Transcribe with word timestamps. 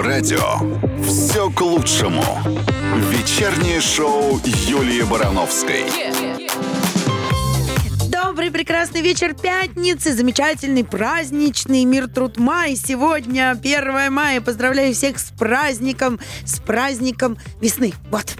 радио 0.00 0.58
все 1.04 1.50
к 1.50 1.60
лучшему. 1.60 2.24
Вечернее 3.10 3.80
шоу 3.80 4.40
Юлии 4.44 5.02
Барановской. 5.02 5.84
Добрый 8.08 8.50
прекрасный 8.50 9.00
вечер 9.00 9.34
пятницы, 9.34 10.12
замечательный 10.14 10.84
праздничный 10.84 11.84
мир 11.84 12.08
труд 12.08 12.38
май. 12.38 12.76
Сегодня 12.76 13.50
1 13.50 14.12
мая. 14.12 14.40
Поздравляю 14.40 14.94
всех 14.94 15.18
с 15.18 15.30
праздником, 15.30 16.20
с 16.44 16.58
праздником 16.60 17.38
весны. 17.60 17.92
Вот. 18.10 18.34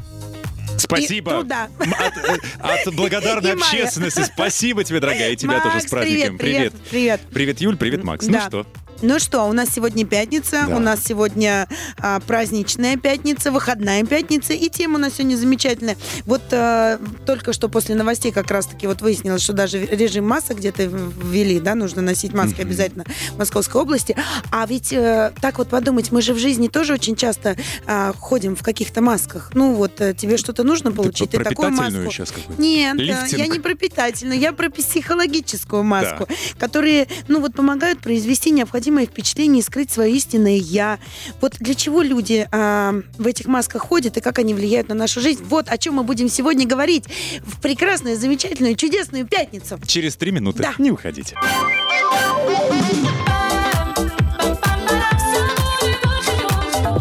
Спасибо. 0.77 1.41
От, 1.41 1.51
э, 1.51 2.39
от 2.61 2.95
благодарной 2.95 3.51
И 3.51 3.55
общественности. 3.55 4.23
Спасибо 4.23 4.85
тебе, 4.85 5.01
дорогая. 5.01 5.33
И 5.33 5.37
тебя 5.37 5.55
Макс, 5.55 5.65
тоже 5.65 5.81
с 5.81 5.91
праздником. 5.91 6.39
привет, 6.39 6.73
привет. 6.91 7.21
Привет, 7.33 7.61
Юль, 7.61 7.77
привет, 7.77 8.05
Макс. 8.05 8.27
Ну 8.27 8.33
Да. 8.33 8.47
что? 8.47 8.67
Ну 9.01 9.21
что, 9.21 9.45
у 9.45 9.53
нас 9.53 9.69
сегодня 9.73 10.05
пятница, 10.05 10.65
Да. 10.67 10.77
у 10.77 10.81
нас 10.81 11.05
сегодня 11.05 11.69
а, 11.99 12.19
праздничная 12.19 12.97
пятница, 12.97 13.53
выходная 13.53 14.05
пятница, 14.05 14.55
и 14.55 14.69
тема 14.69 14.97
у 14.97 14.99
нас 14.99 15.15
сегодня 15.15 15.37
замечательная. 15.37 15.97
Вот 16.25 16.43
а, 16.51 16.99
только 17.25 17.53
что 17.53 17.69
после 17.69 17.95
новостей 17.95 18.33
как 18.33 18.51
раз-таки 18.51 18.89
вот 18.89 19.01
выяснилось, 19.01 19.43
что 19.43 19.53
даже 19.53 19.87
режим 19.87 20.27
масок 20.27 20.59
где-то 20.59 20.85
ввели, 20.85 21.61
да, 21.61 21.77
нужно 21.77 22.03
носить 22.03 22.35
маски 22.35 22.61
обязательно 22.61 23.05
в 23.35 23.39
Московской 23.39 23.81
области. 23.81 24.17
А 24.51 24.67
ведь 24.67 24.93
э, 24.93 25.33
так 25.41 25.59
вот 25.59 25.69
подумать, 25.69 26.11
мы 26.11 26.21
же 26.21 26.35
в 26.35 26.39
жизни 26.39 26.67
тоже 26.67 26.95
очень 26.95 27.15
часто 27.15 27.57
а, 27.87 28.13
ходим 28.19 28.57
в 28.57 28.63
каких-то 28.65 29.01
масках. 29.01 29.53
Ну 29.55 29.75
вот 29.75 30.01
э, 30.01 30.13
тебе 30.13 30.37
что-то 30.37 30.65
нужно 30.65 30.91
получить, 30.91 31.31
про 31.31 31.39
ты 31.39 31.51
такую 31.51 31.71
маску. 31.71 32.11
сейчас? 32.11 32.33
Нет, 32.59 32.97
Лифтинг? 32.97 33.39
я 33.39 33.47
не 33.47 33.61
про 33.61 33.75
питательную, 33.75 34.41
я 34.41 34.53
про 34.53 34.71
психологическую 34.71 35.85
маску, 35.85 36.27
которые, 36.59 37.07
ну 37.29 37.41
вот, 37.41 37.55
помогают 37.55 38.01
произвести 38.01 38.51
необходимое 38.89 39.07
впечатление 39.07 39.61
и 39.61 39.63
скрыть 39.63 39.91
свое 39.91 40.15
истинное 40.15 40.57
я. 40.57 40.99
Вот 41.41 41.57
для 41.61 41.75
чего 41.75 42.03
люди 42.03 42.49
а, 42.51 42.95
в 43.19 43.27
этих 43.27 43.47
масках 43.47 43.83
ходят 43.83 44.17
и 44.17 44.21
как 44.21 44.39
они 44.39 44.55
влияют 44.55 44.89
на 44.89 44.95
нашу 44.95 45.21
жизнь. 45.21 45.45
Вот 45.45 45.69
о 45.69 45.77
чем 45.77 45.95
мы 45.95 46.05
будем 46.05 46.29
сегодня 46.29 46.67
говорить 46.67 47.05
в 47.45 47.61
прекрасную, 47.61 48.17
замечательную, 48.17 48.77
чудесную 48.77 49.27
пятницу. 49.27 49.79
Через 49.87 50.17
три 50.17 50.31
минуты. 50.31 50.63
Да. 50.63 50.75
Не 50.79 50.91
уходите. 50.91 51.37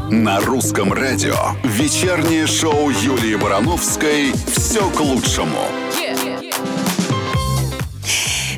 На 0.09 0.39
русском 0.41 0.91
радио 0.91 1.35
вечернее 1.63 2.47
шоу 2.47 2.89
Юлии 2.89 3.35
Барановской 3.35 4.33
все 4.47 4.89
к 4.89 4.99
лучшему. 4.99 5.86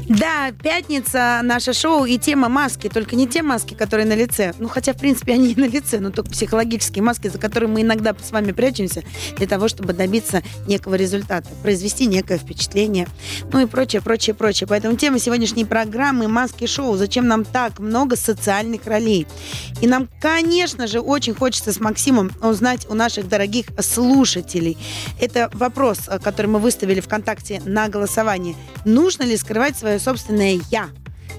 Да, 0.10 0.52
пятница, 0.64 1.40
наше 1.44 1.72
шоу 1.72 2.04
и 2.06 2.18
тема 2.18 2.50
маски, 2.50 2.90
только 2.90 3.16
не 3.16 3.28
те 3.28 3.44
маски, 3.44 3.76
которые 3.76 4.08
на 4.08 4.16
лице. 4.16 4.56
Ну, 4.58 4.68
хотя, 4.68 4.94
в 4.94 4.98
принципе, 4.98 5.34
они 5.34 5.52
и 5.52 5.56
на 5.56 5.68
лице, 5.68 6.00
но 6.00 6.10
только 6.10 6.32
психологические 6.32 7.04
маски, 7.04 7.28
за 7.28 7.38
которые 7.38 7.70
мы 7.70 7.84
иногда 7.84 8.16
с 8.20 8.32
вами 8.32 8.52
прячемся 8.52 9.04
для 9.38 9.46
того, 9.46 9.68
чтобы 9.68 9.94
добиться 9.94 10.42
некого 10.66 10.96
результата, 10.96 11.48
произвести 11.62 12.08
некое 12.08 12.40
впечатление, 12.40 13.08
ну 13.54 13.60
и 13.60 13.68
прочее, 13.68 14.02
прочее, 14.02 14.34
прочее. 14.34 14.66
Поэтому 14.68 14.98
тема 14.98 15.20
сегодняшней 15.20 15.66
программы 15.66 16.28
«Маски-шоу. 16.28 16.98
Зачем 16.98 17.28
нам 17.28 17.46
так 17.46 17.78
много 17.78 18.16
социальных 18.16 18.88
ролей?» 18.88 19.28
И 19.80 19.86
нам, 19.86 20.10
конечно 20.20 20.88
же, 20.88 21.02
очень 21.02 21.36
хочется 21.36 21.72
с 21.72 21.80
Максимом 21.80 22.32
узнать 22.42 22.88
у 22.90 22.96
наших 22.96 23.30
дорогих 23.30 23.68
слушателей. 23.80 24.76
Это 25.22 25.52
вопрос, 25.54 26.00
э, 26.08 26.18
который 26.18 26.48
мы 26.48 26.58
выставили 26.58 27.00
ВКонтакте 27.00 27.62
на 27.64 27.90
голосование. 27.90 28.56
Нужно 28.86 29.22
ли 29.22 29.38
скрывать 29.38 29.78
свое 29.78 29.99
собственное 30.00 30.60
«я»? 30.72 30.90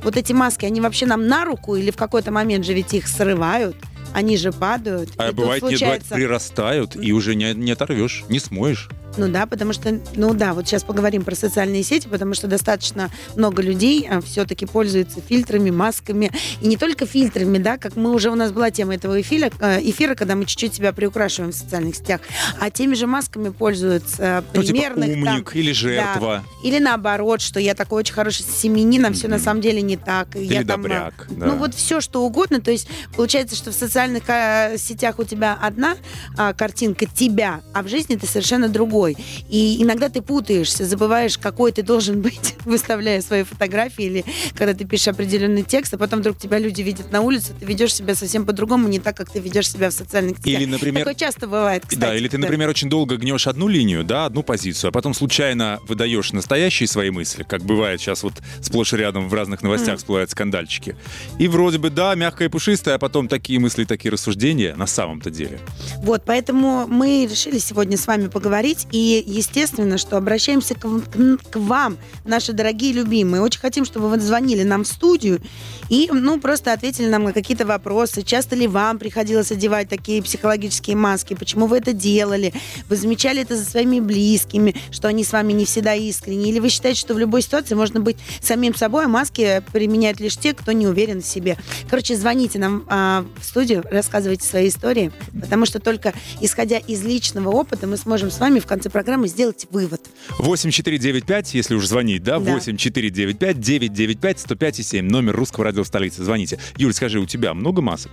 Вот 0.03 0.17
эти 0.17 0.33
маски, 0.33 0.65
они 0.65 0.81
вообще 0.81 1.07
нам 1.07 1.27
на 1.27 1.45
руку 1.45 1.77
или 1.77 1.91
в 1.91 1.97
какой-то 1.97 2.31
момент 2.31 2.65
же 2.65 2.73
ведь 2.73 2.95
их 2.95 3.07
срывают? 3.07 3.77
Они 4.13 4.37
же 4.37 4.53
падают. 4.53 5.11
А 5.19 5.33
бывает, 5.33 5.63
нет, 5.63 5.81
бывает, 5.81 6.05
прирастают, 6.05 6.97
и 6.97 7.13
уже 7.13 7.35
не, 7.35 7.55
не 7.55 7.73
оторвешь, 7.73 8.25
не 8.29 8.41
смоешь. 8.41 8.89
Ну 9.17 9.29
да, 9.29 9.47
потому 9.47 9.73
что, 9.73 10.01
ну 10.15 10.35
да, 10.35 10.55
вот 10.55 10.67
сейчас 10.67 10.83
поговорим 10.85 11.25
про 11.25 11.35
социальные 11.35 11.83
сети, 11.83 12.07
потому 12.09 12.35
что 12.35 12.47
достаточно 12.47 13.11
много 13.37 13.61
людей 13.61 14.09
все-таки 14.25 14.67
пользуются 14.67 15.21
фильтрами, 15.21 15.71
масками. 15.71 16.31
И 16.61 16.69
не 16.69 16.77
только 16.77 17.07
фильтрами, 17.07 17.59
да, 17.59 17.77
как 17.77 17.97
мы 17.97 18.13
уже, 18.13 18.31
у 18.31 18.35
нас 18.37 18.53
была 18.53 18.71
тема 18.71 18.95
этого 18.95 19.21
эфира, 19.21 19.51
э, 19.61 19.81
эфира 19.83 20.15
когда 20.15 20.37
мы 20.37 20.45
чуть-чуть 20.47 20.75
себя 20.75 20.93
приукрашиваем 20.93 21.53
в 21.53 21.57
социальных 21.57 21.97
сетях, 21.97 22.21
а 22.61 22.71
теми 22.71 22.95
же 22.95 23.07
масками 23.07 23.49
пользуются 23.51 24.45
Ну, 24.55 24.63
типа 24.63 24.73
примерных 24.75 25.13
там, 25.13 25.23
умник 25.23 25.51
или 25.57 25.73
жертва. 25.73 26.45
или 26.63 26.79
наоборот, 26.79 27.41
что 27.41 27.59
я 27.59 27.75
такой 27.75 28.01
очень 28.01 28.15
хороший 28.15 28.45
семьянин, 28.45 29.07
а 29.07 29.13
все 29.13 29.27
на 29.29 29.37
Мгм. 29.37 29.45
самом 29.45 29.61
деле 29.61 29.83
не 29.83 29.97
так. 29.97 30.37
Или 30.37 30.55
я 30.55 30.65
там, 30.65 30.83
добряк, 30.83 31.27
э, 31.31 31.35
да. 31.35 31.47
Ну 31.47 31.57
вот 31.57 31.75
все, 31.75 32.01
что 32.01 32.23
угодно. 32.25 32.61
То 32.61 32.71
есть 32.71 32.89
получается, 33.17 33.57
что 33.57 33.71
в 33.73 33.75
социальных 33.75 34.23
э, 34.29 34.77
сетях 34.79 35.19
у 35.19 35.25
тебя 35.25 35.59
одна 35.61 35.97
а, 36.37 36.53
картинка 36.55 37.07
тебя, 37.07 37.61
а 37.75 37.83
в 37.83 37.89
жизни 37.89 38.15
ты 38.17 38.27
совершенно 38.27 38.69
другой. 38.69 39.00
И 39.09 39.83
иногда 39.83 40.09
ты 40.09 40.23
путаешься, 40.23 40.85
забываешь, 40.85 41.39
какой 41.39 41.73
ты 41.73 41.83
должен 41.83 42.21
быть, 42.21 42.55
выставляя 42.65 43.21
свои 43.21 43.43
фотографии 43.43 44.05
или 44.05 44.25
когда 44.55 44.75
ты 44.75 44.85
пишешь 44.85 45.09
определенный 45.09 45.63
текст, 45.63 45.95
а 45.95 45.99
потом 45.99 46.21
вдруг 46.21 46.39
тебя 46.39 46.59
люди 46.59 46.83
видят 46.83 47.11
на 47.13 47.21
улице, 47.21 47.53
ты 47.59 47.65
ведешь 47.65 47.95
себя 47.95 48.15
совсем 48.15 48.47
по-другому, 48.47 48.89
не 48.89 48.99
так, 48.99 49.17
как 49.17 49.31
ты 49.31 49.41
ведешь 49.41 49.71
себя 49.71 49.91
в 49.91 49.93
социальных 49.93 50.39
сетях. 50.39 50.61
Или, 50.61 50.65
например, 50.67 51.05
Такое 51.05 51.15
часто 51.15 51.47
бывает, 51.47 51.83
кстати. 51.83 52.01
Да, 52.01 52.17
или 52.17 52.29
ты, 52.29 52.39
например, 52.39 52.69
очень 52.69 52.89
долго 52.89 53.17
гнешь 53.17 53.47
одну 53.47 53.69
линию, 53.69 54.05
да, 54.05 54.27
одну 54.27 54.43
позицию, 54.43 54.89
а 54.89 54.93
потом 54.93 55.15
случайно 55.15 55.81
выдаешь 55.87 56.33
настоящие 56.33 56.87
свои 56.87 57.11
мысли, 57.11 57.43
как 57.43 57.63
бывает 57.63 58.01
сейчас 58.01 58.23
вот 58.23 58.35
сплошь 58.61 58.93
и 58.93 58.97
рядом 58.97 59.29
в 59.29 59.35
разных 59.35 59.63
новостях 59.63 59.99
всплывают 59.99 60.31
скандальчики. 60.31 60.97
И 61.39 61.49
вроде 61.49 61.79
бы, 61.79 61.91
да, 61.91 62.15
мягкое 62.15 62.47
и 62.47 62.49
пушистое, 62.49 62.95
а 62.95 62.99
потом 62.99 63.29
такие 63.29 63.59
мысли, 63.59 63.85
такие 63.85 64.13
рассуждения 64.13 64.75
на 64.75 64.87
самом-то 64.87 65.31
деле. 65.31 65.59
Вот, 65.99 66.23
поэтому 66.25 66.87
мы 66.87 67.27
решили 67.31 67.59
сегодня 67.59 67.97
с 67.97 68.07
вами 68.07 68.29
поговорить. 68.29 68.87
И, 68.91 69.23
естественно, 69.27 69.99
что 69.99 70.17
обращаемся 70.17 70.75
к, 70.75 70.81
к- 70.81 71.39
к 71.51 71.57
вам, 71.57 71.99
наши 72.25 72.53
дорогие 72.53 72.93
любимые. 72.93 73.43
Очень 73.43 73.61
хотим, 73.61 73.85
чтобы 73.85 74.09
вы 74.09 74.19
звонили 74.21 74.63
нам 74.63 74.85
в 74.85 74.89
студию 74.89 75.41
и, 75.89 76.09
ну, 76.13 76.41
просто 76.41 76.73
ответили 76.73 77.09
нам 77.09 77.25
на 77.25 77.33
какие-то 77.33 77.67
вопросы. 77.67 78.23
Часто 78.23 78.57
ли 78.57 78.67
вам 78.67 78.99
приходилось 78.99 79.51
одевать 79.53 79.89
такие 79.89 80.23
психологические 80.23 80.97
маски? 80.97 81.35
Почему 81.35 81.67
вы 81.67 81.79
это 81.79 81.93
делали? 81.93 82.53
Вы 82.89 82.97
замечали 82.97 83.43
это 83.43 83.57
за 83.57 83.65
своими 83.65 84.01
близкими, 84.01 84.75
что 84.91 85.09
они 85.09 85.25
с 85.25 85.33
вами 85.33 85.53
не 85.53 85.65
всегда 85.65 85.95
искренне? 85.95 86.51
Или 86.51 86.59
вы 86.59 86.69
считаете, 86.69 87.01
что 87.01 87.15
в 87.15 87.19
любой 87.19 87.43
ситуации 87.43 87.75
можно 87.75 88.01
быть 88.01 88.17
самим 88.41 88.75
собой, 88.75 89.05
а 89.05 89.09
маски 89.09 89.63
применяют 89.73 90.21
лишь 90.21 90.37
те, 90.37 90.53
кто 90.53 90.73
не 90.73 90.87
уверен 90.87 91.23
в 91.23 91.27
себе? 91.27 91.57
Короче, 91.89 92.17
звоните 92.17 92.59
нам 92.59 92.85
а, 92.89 93.25
в 93.41 93.45
студию, 93.45 93.85
рассказывайте 93.91 94.47
свои 94.47 94.69
истории, 94.69 95.13
потому 95.41 95.67
что 95.67 95.81
только 95.81 96.13
исходя 96.41 96.79
из 96.79 97.03
личного 97.03 97.51
опыта 97.51 97.87
мы 97.87 97.97
сможем 97.97 98.31
с 98.31 98.39
вами 98.39 98.61
в 98.61 98.67
конце 98.67 98.80
программы 98.89 99.29
сделать 99.29 99.67
вывод. 99.71 100.01
8495, 100.39 101.55
если 101.55 101.75
уж 101.75 101.87
звонить, 101.87 102.23
да, 102.23 102.39
Да. 102.39 102.55
8495 102.55 103.61
995 103.61 104.41
105 104.41 104.79
и 104.79 104.83
7, 104.83 105.07
номер 105.07 105.37
русского 105.37 105.65
радио 105.65 105.85
столицы. 105.85 106.25
Звоните. 106.25 106.59
Юль, 106.77 106.95
скажи, 106.95 107.19
у 107.21 107.27
тебя 107.27 107.53
много 107.53 107.83
масок? 107.83 108.13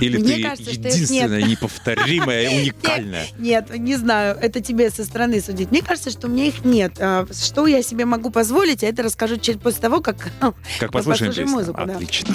Или 0.00 0.18
Мне 0.18 0.36
ты 0.36 0.42
кажется, 0.44 0.70
единственная, 0.70 1.40
нет. 1.40 1.48
неповторимая, 1.50 2.48
уникальная? 2.62 3.26
Нет, 3.38 3.76
не 3.76 3.96
знаю, 3.96 4.38
это 4.40 4.60
тебе 4.60 4.88
со 4.88 5.04
стороны 5.04 5.40
судить. 5.40 5.72
Мне 5.72 5.82
кажется, 5.82 6.10
что 6.10 6.28
у 6.28 6.30
меня 6.30 6.44
их 6.46 6.64
нет. 6.64 6.92
А, 7.00 7.26
Что 7.32 7.66
я 7.66 7.82
себе 7.82 8.04
могу 8.04 8.30
позволить, 8.30 8.84
а 8.84 8.86
это 8.86 9.02
расскажу 9.02 9.36
через 9.38 9.58
после 9.60 9.80
того, 9.80 10.00
как, 10.00 10.30
Как 10.78 10.92
послушаем 10.92 11.32
песню? 11.34 11.48
музыку. 11.50 11.82
да. 11.84 11.94
Отлично. 11.96 12.32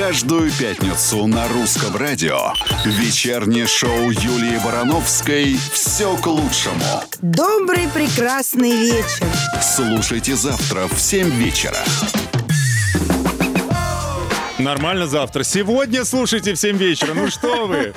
Каждую 0.00 0.50
пятницу 0.50 1.26
на 1.26 1.46
русском 1.48 1.94
радио 1.94 2.54
вечернее 2.86 3.66
шоу 3.66 4.10
Юлии 4.10 4.58
Барановской 4.64 5.58
все 5.74 6.16
к 6.16 6.26
лучшему. 6.26 7.04
Добрый, 7.20 7.86
прекрасный 7.86 8.72
вечер. 8.72 9.26
Слушайте 9.60 10.36
завтра 10.36 10.88
в 10.88 10.98
7 10.98 11.28
вечера. 11.28 11.84
Нормально 14.60 15.06
завтра. 15.06 15.42
Сегодня 15.42 16.04
слушайте 16.04 16.52
в 16.52 16.58
7 16.58 16.76
вечера. 16.76 17.14
Ну 17.14 17.28
что 17.30 17.66
вы? 17.66 17.94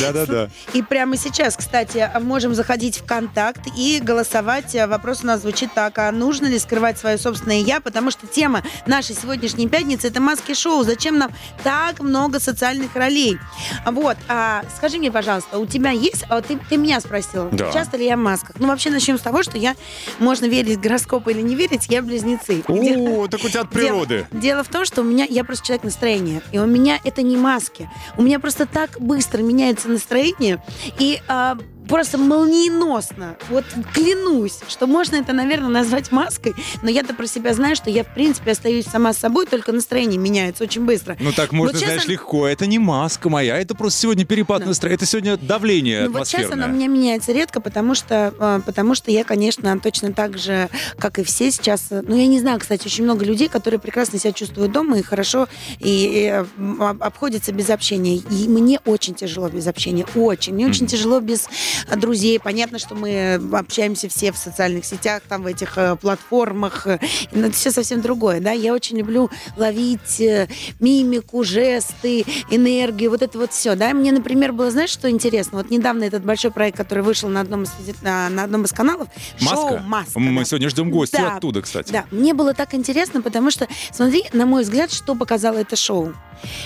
Да-да-да. 0.00 0.50
И 0.74 0.82
прямо 0.82 1.16
сейчас, 1.16 1.56
кстати, 1.56 2.10
можем 2.20 2.54
заходить 2.54 2.98
в 2.98 3.04
контакт 3.04 3.60
и 3.76 3.98
голосовать. 4.02 4.76
Вопрос 4.88 5.20
у 5.22 5.26
нас 5.26 5.40
звучит 5.40 5.70
так. 5.74 5.98
А 5.98 6.12
нужно 6.12 6.46
ли 6.46 6.58
скрывать 6.58 6.98
свое 6.98 7.16
собственное 7.16 7.60
«я»? 7.60 7.80
Потому 7.80 8.10
что 8.10 8.26
тема 8.26 8.62
нашей 8.86 9.16
сегодняшней 9.16 9.68
пятницы– 9.68 10.06
это 10.08 10.20
маски-шоу. 10.20 10.84
Зачем 10.84 11.18
нам 11.18 11.32
так 11.62 12.00
много 12.00 12.40
социальных 12.40 12.94
ролей? 12.94 13.38
Вот. 13.86 14.16
А, 14.28 14.64
скажи 14.76 14.98
мне, 14.98 15.10
пожалуйста, 15.10 15.58
у 15.58 15.66
тебя 15.66 15.90
есть... 15.90 16.24
а, 16.28 16.42
Ты, 16.42 16.58
ты 16.68 16.76
меня 16.76 17.00
спросила, 17.00 17.48
Да. 17.52 17.72
часто 17.72 17.96
ли 17.96 18.04
я 18.04 18.16
в 18.16 18.20
масках? 18.20 18.56
Ну, 18.58 18.68
вообще, 18.68 18.90
начнем 18.90 19.18
с 19.18 19.22
того, 19.22 19.42
что 19.42 19.56
я... 19.56 19.74
Можно 20.18 20.44
верить 20.46 20.76
в 20.76 20.80
гороскопы 20.80 21.32
или 21.32 21.40
не 21.40 21.54
верить, 21.54 21.86
я 21.88 22.02
близнецы. 22.02 22.62
О, 22.68 23.26
так 23.28 23.42
у 23.44 23.48
тебя 23.48 23.62
от 23.62 23.70
природы. 23.70 24.26
Дело, 24.30 24.42
дело 24.42 24.64
в 24.64 24.68
том, 24.68 24.84
что 24.84 25.00
у 25.00 25.04
меня 25.04 25.24
я 25.28 25.42
просто 25.44 25.66
человек 25.66 25.84
настроения. 26.02 26.42
И 26.50 26.58
у 26.58 26.66
меня 26.66 26.98
это 27.04 27.22
не 27.22 27.36
маски. 27.36 27.88
У 28.16 28.22
меня 28.22 28.40
просто 28.40 28.66
так 28.66 29.00
быстро 29.00 29.40
меняется 29.42 29.88
настроение. 29.88 30.62
И 30.98 31.20
а, 31.28 31.56
просто 31.88 32.16
молниеносно, 32.18 33.36
вот 33.50 33.64
клянусь, 33.94 34.60
что 34.68 34.86
можно 34.86 35.16
это, 35.16 35.32
наверное, 35.32 35.68
назвать 35.68 36.12
маской, 36.12 36.54
но 36.82 36.90
я-то 36.90 37.14
про 37.14 37.26
себя 37.26 37.54
знаю, 37.54 37.76
что 37.76 37.90
я, 37.90 38.04
в 38.04 38.14
принципе, 38.14 38.52
остаюсь 38.52 38.86
сама 38.86 39.12
собой, 39.12 39.46
только 39.46 39.72
настроение 39.72 40.18
меняется 40.18 40.64
очень 40.64 40.84
быстро. 40.84 41.16
Ну 41.20 41.32
так 41.32 41.52
можно, 41.52 41.72
Вот 41.72 41.78
сейчас 41.80 41.88
знаешь, 41.90 42.04
она- 42.04 42.12
легко. 42.12 42.46
Это 42.46 42.66
не 42.66 42.78
маска 42.78 43.28
моя, 43.28 43.58
это 43.58 43.74
просто 43.74 44.00
сегодня 44.00 44.24
перепад 44.24 44.60
Да. 44.62 44.68
настроения, 44.68 44.96
это 44.96 45.06
сегодня 45.06 45.36
давление 45.36 46.04
Ну, 46.08 46.12
вот 46.18 46.26
сейчас 46.26 46.42
атмосферное. 46.42 46.64
оно 46.66 46.74
у 46.74 46.76
меня 46.76 46.86
меняется 46.88 47.32
редко, 47.32 47.60
потому 47.60 47.94
что, 47.94 48.32
э, 48.38 48.60
потому 48.64 48.94
что 48.94 49.10
я, 49.10 49.24
конечно, 49.24 49.78
точно 49.80 50.12
так 50.12 50.38
же, 50.38 50.68
как 50.98 51.18
и 51.18 51.24
все 51.24 51.50
сейчас, 51.50 51.86
ну, 51.90 52.14
я 52.16 52.26
не 52.26 52.38
знаю, 52.40 52.60
кстати, 52.60 52.86
очень 52.86 53.04
много 53.04 53.24
людей, 53.24 53.48
которые 53.48 53.80
прекрасно 53.80 54.18
себя 54.18 54.32
чувствуют 54.32 54.72
дома 54.72 54.98
и 54.98 55.02
хорошо, 55.02 55.48
и, 55.80 56.44
м, 56.58 56.82
об- 56.82 57.02
обходятся 57.02 57.52
без 57.52 57.70
общения. 57.70 58.16
И 58.16 58.48
мне 58.48 58.80
очень 58.84 59.14
тяжело 59.14 59.48
без 59.48 59.66
общения, 59.66 60.06
очень. 60.14 60.54
Мне 60.54 60.66
очень 60.66 60.82
Мгм. 60.84 60.88
тяжело 60.88 61.20
без 61.20 61.48
друзей. 61.96 62.38
Понятно, 62.40 62.78
что 62.78 62.94
мы 62.94 63.40
общаемся 63.52 64.08
все 64.08 64.32
в 64.32 64.36
социальных 64.36 64.84
сетях, 64.84 65.22
там, 65.28 65.42
в 65.42 65.46
этих 65.46 65.76
э, 65.78 65.96
платформах, 65.96 66.86
но 67.32 67.46
это 67.46 67.52
все 67.52 67.70
совсем 67.70 68.00
другое, 68.00 68.40
да. 68.40 68.52
Я 68.52 68.72
очень 68.72 68.98
люблю 68.98 69.30
ловить 69.56 70.20
э, 70.20 70.48
мимику, 70.80 71.44
жесты, 71.44 72.24
энергию, 72.50 73.10
вот 73.10 73.22
это 73.22 73.38
вот 73.38 73.52
все, 73.52 73.74
да. 73.74 73.92
Мне, 73.92 74.12
например, 74.12 74.52
было, 74.52 74.70
знаешь, 74.70 74.90
что 74.90 75.10
интересно? 75.10 75.58
Вот 75.58 75.70
недавно 75.70 76.04
этот 76.04 76.24
большой 76.24 76.50
проект, 76.50 76.76
который 76.76 77.04
вышел 77.04 77.28
на 77.28 77.40
одном 77.40 77.64
из, 77.64 77.70
на, 78.02 78.28
на 78.28 78.44
одном 78.44 78.64
из 78.64 78.72
каналов, 78.72 79.08
шоу 79.38 79.78
Маска? 79.78 79.82
«Маска». 79.86 80.18
Мы 80.18 80.40
да. 80.40 80.44
сегодня 80.44 80.68
ждем 80.68 80.90
гостя 80.90 81.18
Да. 81.18 81.36
оттуда, 81.36 81.62
кстати. 81.62 81.92
Да, 81.92 82.04
мне 82.10 82.34
было 82.34 82.54
так 82.54 82.74
интересно, 82.74 83.22
потому 83.22 83.50
что, 83.50 83.68
смотри, 83.92 84.24
на 84.32 84.46
мой 84.46 84.62
взгляд, 84.62 84.92
что 84.92 85.14
показало 85.14 85.58
это 85.58 85.76
шоу. 85.76 86.12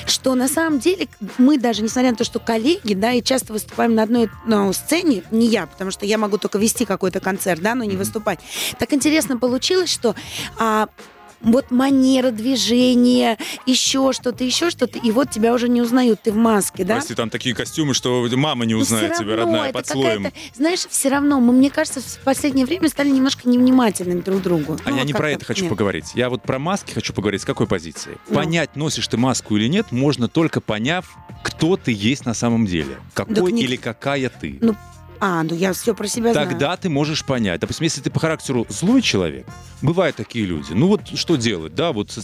Что 0.06 0.34
на 0.34 0.48
самом 0.48 0.78
деле 0.78 1.08
мы 1.38 1.58
даже, 1.58 1.82
несмотря 1.82 2.10
на 2.10 2.16
то, 2.16 2.24
что 2.24 2.38
коллеги, 2.38 2.94
да, 2.94 3.12
и 3.12 3.22
часто 3.22 3.52
выступаем 3.52 3.94
на 3.94 4.04
одной 4.04 4.30
ну, 4.46 4.72
сцене, 4.72 4.95
не 5.02 5.46
я, 5.46 5.66
потому 5.66 5.90
что 5.90 6.06
я 6.06 6.18
могу 6.18 6.38
только 6.38 6.58
вести 6.58 6.84
какой-то 6.84 7.20
концерт, 7.20 7.60
да, 7.60 7.74
но 7.74 7.84
не 7.84 7.90
Мгм. 7.90 7.98
выступать. 7.98 8.40
Так 8.78 8.92
интересно 8.92 9.38
получилось, 9.38 9.90
что 9.90 10.14
а, 10.58 10.88
вот 11.46 11.70
манера 11.70 12.30
движения, 12.30 13.38
еще 13.64 14.12
что-то, 14.12 14.44
еще 14.44 14.70
что-то, 14.70 14.98
и 14.98 15.10
вот 15.10 15.30
тебя 15.30 15.54
уже 15.54 15.68
не 15.68 15.80
узнают, 15.80 16.20
ты 16.22 16.32
в 16.32 16.36
маске, 16.36 16.84
да? 16.84 16.94
Прости, 16.96 17.14
там 17.14 17.30
такие 17.30 17.54
костюмы, 17.54 17.94
что 17.94 18.28
мама 18.32 18.66
не 18.66 18.74
узнает 18.74 19.14
тебя, 19.14 19.36
равно 19.36 19.52
родная, 19.54 19.72
под 19.72 19.86
слоем. 19.86 20.32
Знаешь, 20.54 20.86
все 20.88 21.08
равно, 21.08 21.40
мы, 21.40 21.52
мне 21.52 21.70
кажется, 21.70 22.00
в 22.00 22.18
последнее 22.24 22.66
время 22.66 22.88
стали 22.88 23.08
немножко 23.10 23.48
невнимательными 23.48 24.20
друг 24.20 24.40
к 24.40 24.42
другу. 24.42 24.76
А 24.84 24.90
Ну, 24.90 24.96
я 24.96 25.02
вот 25.02 25.06
не 25.06 25.12
про 25.14 25.30
это 25.30 25.44
хочу 25.44 25.62
нет. 25.62 25.70
поговорить. 25.70 26.06
Я 26.14 26.28
вот 26.28 26.42
про 26.42 26.58
маски 26.58 26.92
хочу 26.92 27.12
поговорить. 27.12 27.42
С 27.42 27.44
какой 27.44 27.66
позиции? 27.66 28.18
Ну. 28.28 28.34
Понять, 28.34 28.76
носишь 28.76 29.06
ты 29.08 29.16
маску 29.16 29.56
или 29.56 29.68
нет, 29.68 29.92
можно 29.92 30.28
только 30.28 30.60
поняв, 30.60 31.16
кто 31.42 31.76
ты 31.76 31.92
есть 31.92 32.26
на 32.26 32.34
самом 32.34 32.66
деле. 32.66 32.96
Какой 33.14 33.34
Так 33.34 33.50
не- 33.52 33.62
или 33.62 33.76
какая 33.76 34.28
ты. 34.28 34.58
Ну, 34.60 34.74
А, 35.20 35.42
ну 35.42 35.54
я 35.54 35.72
все 35.72 35.94
про 35.94 36.06
себя 36.06 36.32
знаю. 36.32 36.48
Тогда 36.48 36.76
ты 36.76 36.88
можешь 36.88 37.24
понять. 37.24 37.60
Допустим, 37.60 37.84
если 37.84 38.00
ты 38.00 38.10
по 38.10 38.20
характеру 38.20 38.66
злой 38.68 39.02
человек, 39.02 39.46
бывают 39.82 40.16
такие 40.16 40.44
люди. 40.46 40.72
Ну 40.72 40.88
вот 40.88 41.08
что 41.14 41.36
делать, 41.36 41.74
да, 41.74 41.92
вот. 41.92 42.16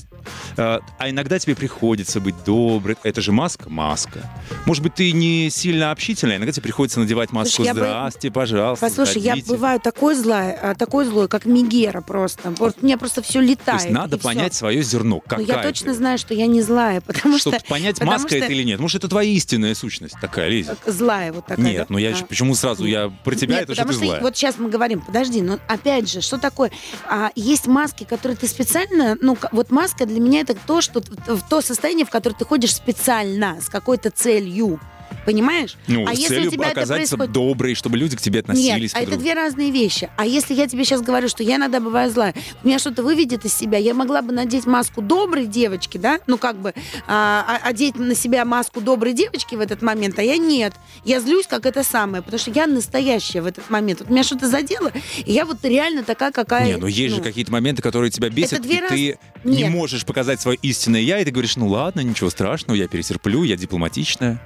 Э, 0.57 0.79
а 0.99 1.11
иногда 1.11 1.39
тебе 1.39 1.55
приходится 1.57 2.21
быть 2.21 2.35
добрым. 2.45 2.97
Это 3.03 3.21
же 3.21 3.33
маска? 3.33 3.69
Маска. 3.71 4.21
Может 4.67 4.83
быть, 4.83 4.95
ты 4.95 5.13
не 5.13 5.51
сильно 5.51 5.91
общительная, 5.91 6.37
иногда 6.37 6.53
тебе 6.53 6.63
приходится 6.63 7.01
надевать 7.01 7.33
маску. 7.33 7.57
Слушай, 7.57 7.69
я 7.69 7.75
бы- 7.75 7.81
Здрасте, 7.81 8.31
пожалуйста, 8.31 8.87
Послушай, 8.87 9.19
я 9.23 9.31
заходите». 9.33 9.53
бываю 9.53 9.81
такой 9.81 10.15
злая, 10.15 10.59
а, 10.63 10.75
такой 10.75 11.05
злой, 11.05 11.29
как 11.29 11.45
Мегера 11.47 12.01
просто. 12.01 12.51
Вот 12.59 12.77
у 12.81 12.85
меня 12.85 12.99
просто 12.99 13.23
все 13.23 13.35
То 13.35 13.41
летает. 13.41 13.81
есть 13.83 13.93
надо 13.93 14.19
понять 14.19 14.55
свое 14.55 14.83
зерно. 14.83 15.17
Но 15.17 15.21
Какая 15.21 15.47
я 15.47 15.63
точно 15.63 15.93
ты. 15.93 15.95
знаю, 15.99 16.19
что 16.19 16.35
я 16.35 16.47
не 16.47 16.63
злая, 16.63 17.01
потому 17.01 17.39
Чтобы 17.39 17.59
что 17.59 17.67
понять, 17.69 17.95
потому 17.97 18.13
маска 18.13 18.29
что- 18.29 18.39
это 18.39 18.53
или 18.53 18.63
нет. 18.63 18.81
Может, 18.81 18.99
это 18.99 19.09
твоя 19.09 19.31
истинная 19.31 19.75
сущность 19.75 20.15
такая, 20.21 20.49
Лиза? 20.49 20.77
э, 20.87 20.91
злая 20.93 21.33
вот 21.33 21.47
такая. 21.47 21.65
Нет, 21.65 21.79
да? 21.79 21.87
ну 21.89 21.99
я 21.99 22.11
А. 22.15 22.25
почему 22.25 22.55
сразу 22.55 22.85
я 22.85 23.09
про 23.25 23.35
тебя 23.35 23.55
Нет, 23.57 23.65
это 23.65 23.75
что 23.75 23.83
потому 23.83 23.89
ты 23.93 23.97
что 23.99 24.07
злая. 24.07 24.23
вот 24.23 24.37
сейчас 24.37 24.59
мы 24.59 24.69
говорим, 24.71 25.01
подожди, 25.01 25.43
но 25.43 25.59
опять 25.69 26.11
же, 26.11 26.21
что 26.21 26.39
такое? 26.39 26.71
А, 27.09 27.31
есть 27.35 27.67
маски, 27.67 28.05
которые 28.05 28.37
ты 28.37 28.47
специально, 28.47 29.17
ну 29.21 29.37
вот 29.53 29.71
маска 29.71 30.07
для 30.13 30.21
меня 30.21 30.41
это 30.41 30.55
то, 30.55 30.81
что 30.81 31.01
то 31.01 31.61
состояние, 31.61 32.07
в 32.07 32.11
которое 32.11 32.37
ты 32.37 32.45
ходишь 32.45 32.75
специально 32.75 33.61
с 33.61 33.69
какой-то 33.69 34.11
целью, 34.11 34.79
понимаешь? 35.25 35.77
Ну, 35.87 36.07
а 36.07 36.15
с 36.15 36.19
если 36.19 36.35
у 36.35 36.37
целью 36.37 36.51
тебя 36.51 36.65
это 36.71 36.81
оказаться 36.81 37.17
происходит 37.17 37.33
доброй, 37.33 37.75
чтобы 37.75 37.97
люди 37.99 38.17
к 38.17 38.21
тебе 38.21 38.39
Нет, 38.39 38.49
относились. 38.51 38.95
а 38.95 38.99
к 38.99 39.03
это 39.03 39.17
две 39.17 39.35
разные 39.35 39.71
вещи. 39.71 40.11
А 40.17 40.27
если 40.27 40.55
я 40.55 40.67
тебе 40.67 40.85
сейчас 40.85 41.03
говорю, 41.03 41.29
что 41.29 41.43
я 41.43 41.57
иногда 41.57 41.81
бываю 41.81 42.11
злая, 42.11 42.35
у 42.63 42.67
меня 42.67 42.79
что-то 42.79 43.03
выведет 43.03 43.45
из 43.45 43.55
себя, 43.55 43.79
я 43.79 43.95
могла 43.95 44.23
бы 44.23 44.33
надеть 44.33 44.67
маску 44.67 45.03
доброй 45.03 45.47
девочки, 45.47 45.99
да, 45.99 46.21
ну 46.27 46.39
как 46.39 46.57
бы 46.61 46.75
а, 47.07 47.45
а- 47.63 47.69
одеть 47.69 47.97
на 47.97 48.15
себя 48.15 48.45
маску 48.45 48.81
доброй 48.81 49.13
девочки 49.13 49.55
в 49.55 49.61
этот 49.61 49.83
момент, 49.83 50.19
а 50.19 50.23
я 50.23 50.37
нет. 50.37 50.73
Я 51.05 51.21
злюсь, 51.21 51.47
как 51.47 51.67
это 51.67 51.83
самое, 51.85 52.23
потому 52.23 52.39
что 52.39 52.51
я 52.51 52.67
настоящая 52.67 53.43
в 53.43 53.47
этот 53.47 53.69
момент. 53.71 54.01
Вот 54.01 54.11
меня 54.11 54.23
что-то 54.23 54.49
задело, 54.49 54.93
и 55.25 55.33
я 55.33 55.45
вот 55.45 55.59
реально 55.63 56.03
такая, 56.05 56.33
какая... 56.33 56.67
Не, 56.67 56.77
ну 56.77 56.87
есть 56.87 57.15
же 57.15 57.21
ну, 57.21 57.25
какие-то 57.25 57.53
моменты, 57.53 57.83
которые 57.83 58.11
тебя 58.11 58.29
бесят, 58.31 58.63
две 58.63 58.77
и 58.77 58.81
раз- 58.81 58.91
ты 58.91 59.19
не 59.45 59.63
Нет. 59.63 59.71
можешь 59.71 60.05
показать 60.05 60.41
свое 60.41 60.59
истинное 60.63 61.01
я, 61.01 61.19
и 61.21 61.25
ты 61.25 61.31
говоришь, 61.31 61.57
ну 61.57 61.69
ладно, 61.69 62.01
ничего 62.01 62.31
страшного, 62.31 62.77
я 62.77 62.89
перетерплю, 62.89 63.43
я 63.43 63.57
дипломатичная. 63.57 64.41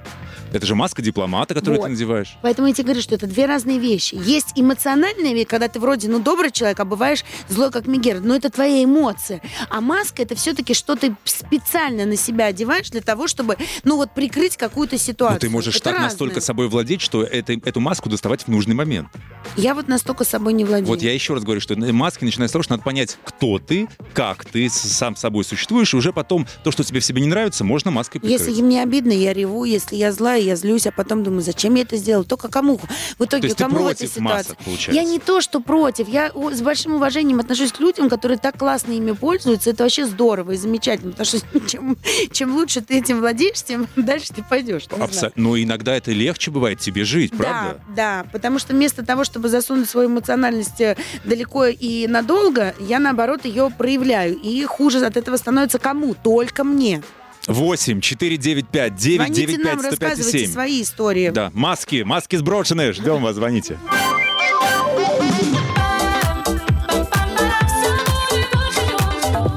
Это 0.53 0.65
же 0.65 0.75
маска 0.75 1.01
дипломата, 1.01 1.53
которую 1.53 1.79
Вот. 1.79 1.85
ты 1.87 1.91
надеваешь. 1.93 2.37
Поэтому 2.41 2.67
я 2.67 2.73
тебе 2.73 2.85
говорю, 2.85 3.01
что 3.01 3.15
это 3.15 3.27
две 3.27 3.45
разные 3.45 3.79
вещи. 3.79 4.15
Есть 4.15 4.53
эмоциональная 4.55 5.33
вещь, 5.33 5.47
когда 5.47 5.67
ты 5.67 5.79
вроде, 5.79 6.07
ну, 6.09 6.19
добрый 6.19 6.51
человек, 6.51 6.79
а 6.79 6.85
бываешь 6.85 7.23
злой, 7.49 7.71
как 7.71 7.87
Мегер. 7.87 8.21
Но 8.21 8.35
это 8.35 8.49
твоя 8.49 8.83
эмоция. 8.83 9.41
А 9.69 9.81
маска— 9.81 10.21
это 10.23 10.35
все-таки 10.35 10.73
что 10.73 10.95
ты 10.95 11.15
специально 11.25 12.05
на 12.05 12.15
себя 12.15 12.45
одеваешь 12.45 12.89
для 12.89 13.01
того, 13.01 13.27
чтобы, 13.27 13.57
ну, 13.83 13.97
вот 13.97 14.11
прикрыть 14.13 14.57
какую-то 14.57 14.97
ситуацию. 14.97 15.35
Но 15.35 15.39
ты 15.39 15.49
можешь 15.49 15.75
Это 15.75 15.85
так 15.85 15.93
разное. 15.93 16.09
настолько 16.09 16.41
собой 16.41 16.67
владеть, 16.69 17.01
что 17.01 17.23
это, 17.23 17.53
эту 17.53 17.79
маску 17.79 18.09
доставать 18.09 18.43
в 18.43 18.47
нужный 18.47 18.75
момент. 18.75 19.07
Я 19.55 19.73
вот 19.75 19.87
настолько 19.87 20.23
собой 20.23 20.53
не 20.53 20.65
владею. 20.65 20.87
Вот 20.87 21.01
я 21.01 21.13
еще 21.13 21.33
раз 21.33 21.43
говорю, 21.43 21.61
что 21.61 21.75
маски 21.75 22.23
начинают 22.23 22.51
с 22.51 22.53
того, 22.53 22.63
что 22.63 22.73
надо 22.73 22.83
понять, 22.83 23.17
кто 23.23 23.59
ты, 23.59 23.87
как 24.13 24.45
ты 24.45 24.69
сам 24.69 25.15
собой 25.15 25.43
существуешь, 25.43 25.93
и 25.93 25.97
уже 25.97 26.13
потом 26.13 26.47
то, 26.63 26.71
что 26.71 26.83
тебе 26.83 26.99
в 26.99 27.05
себе 27.05 27.21
не 27.21 27.27
нравится, 27.27 27.63
можно 27.63 27.91
маской 27.91 28.19
прикрыть. 28.19 28.39
Если 28.39 28.61
мне 28.61 28.81
обидно, 28.83 29.11
я 29.11 29.33
реву. 29.33 29.63
Если 29.65 29.95
я 29.95 30.11
злая, 30.11 30.36
я 30.43 30.55
злюсь, 30.55 30.87
а 30.87 30.91
потом 30.91 31.23
думаю, 31.23 31.41
зачем 31.41 31.75
я 31.75 31.83
это 31.83 31.97
сделала? 31.97 32.25
Только 32.25 32.47
кому? 32.49 32.79
В 33.19 33.23
итоге 33.25 33.49
То 33.49 33.55
кому 33.55 33.83
в 33.83 33.87
этой 33.87 34.07
ситуации? 34.07 34.55
масок? 34.65 34.93
Я 34.93 35.03
не 35.03 35.19
то, 35.19 35.41
что 35.41 35.59
против. 35.59 36.07
Я 36.07 36.31
с 36.51 36.61
большим 36.61 36.93
уважением 36.95 37.39
отношусь 37.39 37.71
к 37.71 37.79
людям, 37.79 38.09
которые 38.09 38.37
так 38.37 38.57
классно 38.57 38.91
ими 38.93 39.11
пользуются. 39.11 39.69
Это 39.71 39.83
вообще 39.83 40.05
здорово 40.05 40.51
и 40.51 40.57
замечательно. 40.57 41.11
Потому 41.11 41.25
что 41.25 41.39
чем, 41.67 41.97
чем 42.31 42.55
лучше 42.55 42.81
ты 42.81 42.97
этим 42.99 43.19
владеешь, 43.19 43.61
тем 43.63 43.87
дальше 43.95 44.33
ты 44.33 44.43
пойдешь. 44.43 44.83
Абсо- 44.89 45.31
Но 45.35 45.57
иногда 45.57 45.95
это 45.95 46.11
легче 46.11 46.51
бывает 46.51 46.79
тебе 46.79 47.03
жить, 47.03 47.31
правда? 47.35 47.79
Да, 47.89 48.23
да, 48.23 48.29
потому 48.31 48.59
что 48.59 48.73
вместо 48.73 49.05
того, 49.05 49.23
чтобы 49.23 49.49
засунуть 49.49 49.89
свою 49.89 50.09
эмоциональность 50.09 50.81
э, 50.81 50.95
далеко 51.25 51.65
и 51.65 52.07
надолго, 52.07 52.73
я 52.79 52.99
наоборот 52.99 53.45
ее 53.45 53.71
проявляю. 53.77 54.37
И 54.37 54.63
хуже 54.65 55.05
от 55.05 55.17
этого 55.17 55.37
становится 55.37 55.79
кому? 55.79 56.13
Только 56.15 56.63
мне. 56.63 57.01
8 57.47 58.01
495 58.01 58.95
995 58.95 59.35
Звоните 59.35 59.57
нам, 59.63 59.81
рассказывайте 59.81 60.39
105 60.39 60.51
свои 60.51 60.81
истории. 60.81 61.29
Да, 61.29 61.51
маски, 61.53 62.03
маски 62.03 62.35
сброшены. 62.35 62.93
Ждем 62.93 63.21
вас, 63.23 63.35
звоните. 63.35 63.77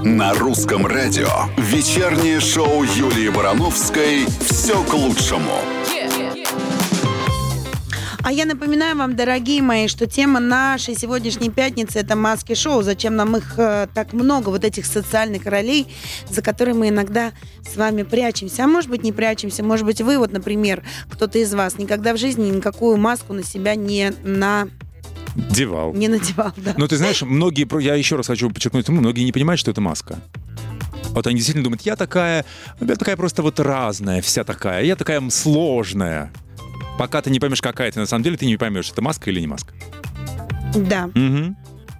На 0.03 0.35
русском 0.35 0.87
радио 0.87 1.29
вечернее 1.57 2.41
шоу 2.41 2.83
Юлии 2.85 3.29
Барановской 3.29 4.27
«Все 4.41 4.83
к 4.85 4.93
лучшему». 4.95 5.80
А 8.23 8.33
я 8.33 8.45
напоминаю 8.45 8.97
вам, 8.97 9.17
дорогие 9.17 9.63
мои, 9.63 9.89
что 9.89 10.07
тема 10.07 10.41
нашей 10.41 10.95
сегодняшней 10.95 11.49
пятницы 11.49 11.99
это 12.01 12.17
маски-шоу. 12.17 12.83
Зачем 12.83 13.17
нам 13.17 13.37
их 13.37 13.55
э, 13.57 13.89
так 13.95 14.13
много, 14.13 14.51
вот 14.51 14.65
этих 14.65 14.85
социальных 14.85 15.47
ролей, 15.47 15.87
за 16.29 16.43
которые 16.43 16.75
мы 16.75 16.89
иногда 16.89 17.33
с 17.67 17.77
вами 17.77 18.03
прячемся. 18.03 18.65
А 18.65 18.67
может 18.67 18.91
быть, 18.91 19.03
не 19.03 19.13
прячемся. 19.13 19.63
Может 19.63 19.87
быть, 19.87 20.03
вы, 20.03 20.19
вот, 20.19 20.33
например, 20.33 20.83
кто-то 21.09 21.39
из 21.39 21.53
вас 21.55 21.79
никогда 21.79 22.13
в 22.13 22.19
жизни 22.19 22.51
никакую 22.51 22.99
маску 22.99 23.33
на 23.33 23.43
себя 23.43 23.75
не, 23.75 24.13
на, 24.23 24.69
Девал. 25.35 25.95
не 25.95 26.09
надевал. 26.09 26.53
Да. 26.57 26.75
Ну, 26.77 26.87
ты 26.89 26.99
знаешь, 26.99 27.23
многие, 27.23 27.67
я 27.83 27.95
еще 27.95 28.17
раз 28.17 28.27
хочу 28.27 28.51
подчеркнуть, 28.51 28.89
многие 28.89 29.23
не 29.23 29.33
понимают, 29.33 29.61
что 29.61 29.71
это 29.71 29.81
маска. 29.81 30.19
Вот 31.11 31.27
они 31.27 31.37
действительно 31.37 31.65
думают, 31.65 31.83
я 31.83 31.97
такая, 31.97 32.45
я 32.81 32.97
такая 32.97 33.17
просто 33.17 33.43
вот 33.43 33.59
разная, 33.59 34.21
вся 34.23 34.45
такая, 34.45 34.85
я 34.85 34.95
такая 34.95 35.29
сложная. 35.31 36.31
Пока 37.01 37.23
ты 37.23 37.31
не 37.31 37.41
поймешь, 37.41 37.63
какая 37.63 37.91
ты 37.91 37.99
на 37.99 38.05
самом 38.05 38.25
деле, 38.25 38.37
ты 38.37 38.45
не 38.45 38.59
поймешь, 38.59 38.91
это 38.91 39.01
маска 39.01 39.31
или 39.31 39.41
не 39.41 39.47
маска. 39.47 39.73
да, 40.75 41.09
Мгм. 41.15 41.57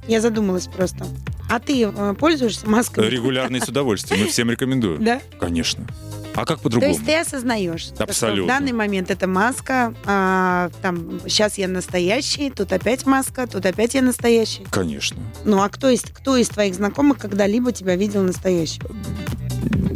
я 0.07 0.21
задумалась 0.21 0.67
просто. 0.67 1.07
А 1.49 1.59
ты 1.59 1.85
э, 1.85 2.15
пользуешься 2.19 2.69
маской? 2.69 3.09
Регулярно 3.09 3.57
и 3.57 3.61
с 3.61 3.69
удовольствием. 3.69 4.21
Мы 4.21 4.29
всем 4.29 4.51
рекомендую. 4.51 4.99
Да? 4.99 5.23
Конечно. 5.41 5.87
А 6.35 6.45
как 6.45 6.59
То 6.59 6.65
по-другому? 6.65 6.93
есть 6.93 7.05
ты 7.07 7.19
осознаешь, 7.19 7.81
что 7.81 8.05
Абсолютно. 8.05 8.45
в 8.45 8.47
данный 8.47 8.73
момент 8.73 9.11
это 9.11 9.27
маска, 9.27 9.95
а, 10.05 10.71
там 10.83 11.19
сейчас 11.27 11.57
я 11.57 11.67
настоящий, 11.67 12.51
тут 12.51 12.71
опять 12.75 13.07
маска, 13.07 13.47
тут 13.47 13.65
опять 13.65 13.95
я 13.95 14.03
настоящий. 14.03 14.65
Конечно. 14.71 15.19
Ну 15.47 15.63
а 15.63 15.71
кто 15.71 15.89
из 15.89 16.03
кто 16.03 16.37
из 16.37 16.51
твоих 16.51 16.75
знакомых 16.75 17.17
когда-либо 17.19 17.73
тебя 17.73 17.97
видел 17.97 18.23
настоящим? 18.23 18.83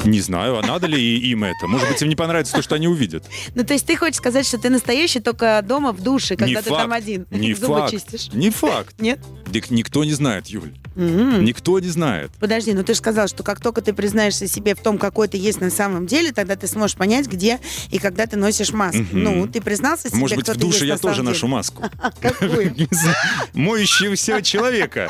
Не 0.04 0.20
знаю, 0.20 0.58
а 0.58 0.62
надо 0.62 0.86
ли 0.86 1.00
им 1.30 1.44
это? 1.44 1.66
Может 1.66 1.88
быть, 1.88 2.02
им 2.02 2.08
не 2.08 2.16
понравится 2.16 2.52
то, 2.54 2.62
что 2.62 2.74
они 2.74 2.88
увидят. 2.88 3.24
Ну, 3.54 3.64
то 3.64 3.72
есть 3.72 3.86
ты 3.86 3.96
хочешь 3.96 4.16
сказать, 4.16 4.46
что 4.46 4.58
ты 4.58 4.68
настоящий 4.70 5.20
только 5.20 5.62
дома 5.66 5.92
в 5.92 6.02
душе, 6.02 6.36
когда 6.36 6.46
не 6.46 6.56
ты 6.56 6.68
факт. 6.68 6.82
там 6.82 6.92
один. 6.92 7.26
Не 7.30 7.54
Зубы 7.54 7.78
факт. 7.80 7.90
чистишь. 7.92 8.28
Не 8.32 8.50
факт. 8.50 9.00
Нет? 9.00 9.20
Дик- 9.46 9.66
Никто 9.70 10.04
не 10.04 10.12
знает, 10.12 10.46
Юль. 10.48 10.72
М. 10.96 11.44
Никто 11.44 11.78
не 11.80 11.88
знает. 11.88 12.30
Подожди, 12.38 12.72
ну 12.72 12.84
ты 12.84 12.94
же 12.94 12.98
сказал, 12.98 13.26
что 13.28 13.42
как 13.42 13.60
только 13.60 13.80
ты 13.82 13.92
признаешься 13.92 14.46
себе 14.46 14.74
в 14.74 14.80
том, 14.80 14.98
какой 14.98 15.28
ты 15.28 15.36
есть 15.36 15.60
на 15.60 15.70
самом 15.70 16.06
деле, 16.06 16.32
тогда 16.32 16.56
ты 16.56 16.66
сможешь 16.66 16.96
понять, 16.96 17.26
где 17.26 17.58
и 17.90 17.98
когда 17.98 18.26
ты 18.26 18.36
носишь 18.36 18.72
маску. 18.72 19.02
Мгм. 19.02 19.22
Ну, 19.22 19.46
ты 19.48 19.60
признался 19.60 20.08
себе, 20.08 20.18
Может 20.18 20.36
быть, 20.36 20.48
в 20.48 20.56
душе 20.56 20.86
я 20.86 20.98
тоже 20.98 21.16
самом 21.16 21.26
ношу 21.32 21.40
деле? 21.46 21.52
маску. 21.52 21.82
Какую? 22.20 22.74
Моющегося 23.54 24.42
человека. 24.42 25.08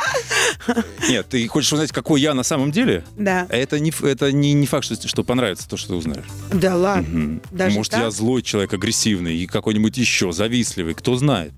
Нет, 1.08 1.26
ты 1.28 1.46
хочешь 1.48 1.72
узнать, 1.72 1.92
какой 1.92 2.20
я 2.20 2.34
на 2.34 2.42
самом 2.42 2.72
деле? 2.72 3.04
Да. 3.16 3.46
Это 3.50 3.78
не, 3.78 3.92
это 4.02 4.32
не, 4.32 4.52
не 4.52 4.66
факт, 4.66 4.84
что, 4.84 5.08
что 5.08 5.24
понравится 5.24 5.68
то, 5.68 5.76
что 5.76 5.88
ты 5.88 5.94
узнаешь. 5.94 6.24
Да 6.52 6.76
ладно. 6.76 7.08
Мгм. 7.08 7.42
Даже 7.50 7.76
Может, 7.76 7.92
так? 7.92 8.00
я 8.02 8.10
злой 8.10 8.42
человек, 8.42 8.72
агрессивный 8.72 9.36
и 9.36 9.46
какой-нибудь 9.46 9.96
еще 9.98 10.32
завистливый, 10.32 10.94
кто 10.94 11.16
знает. 11.16 11.52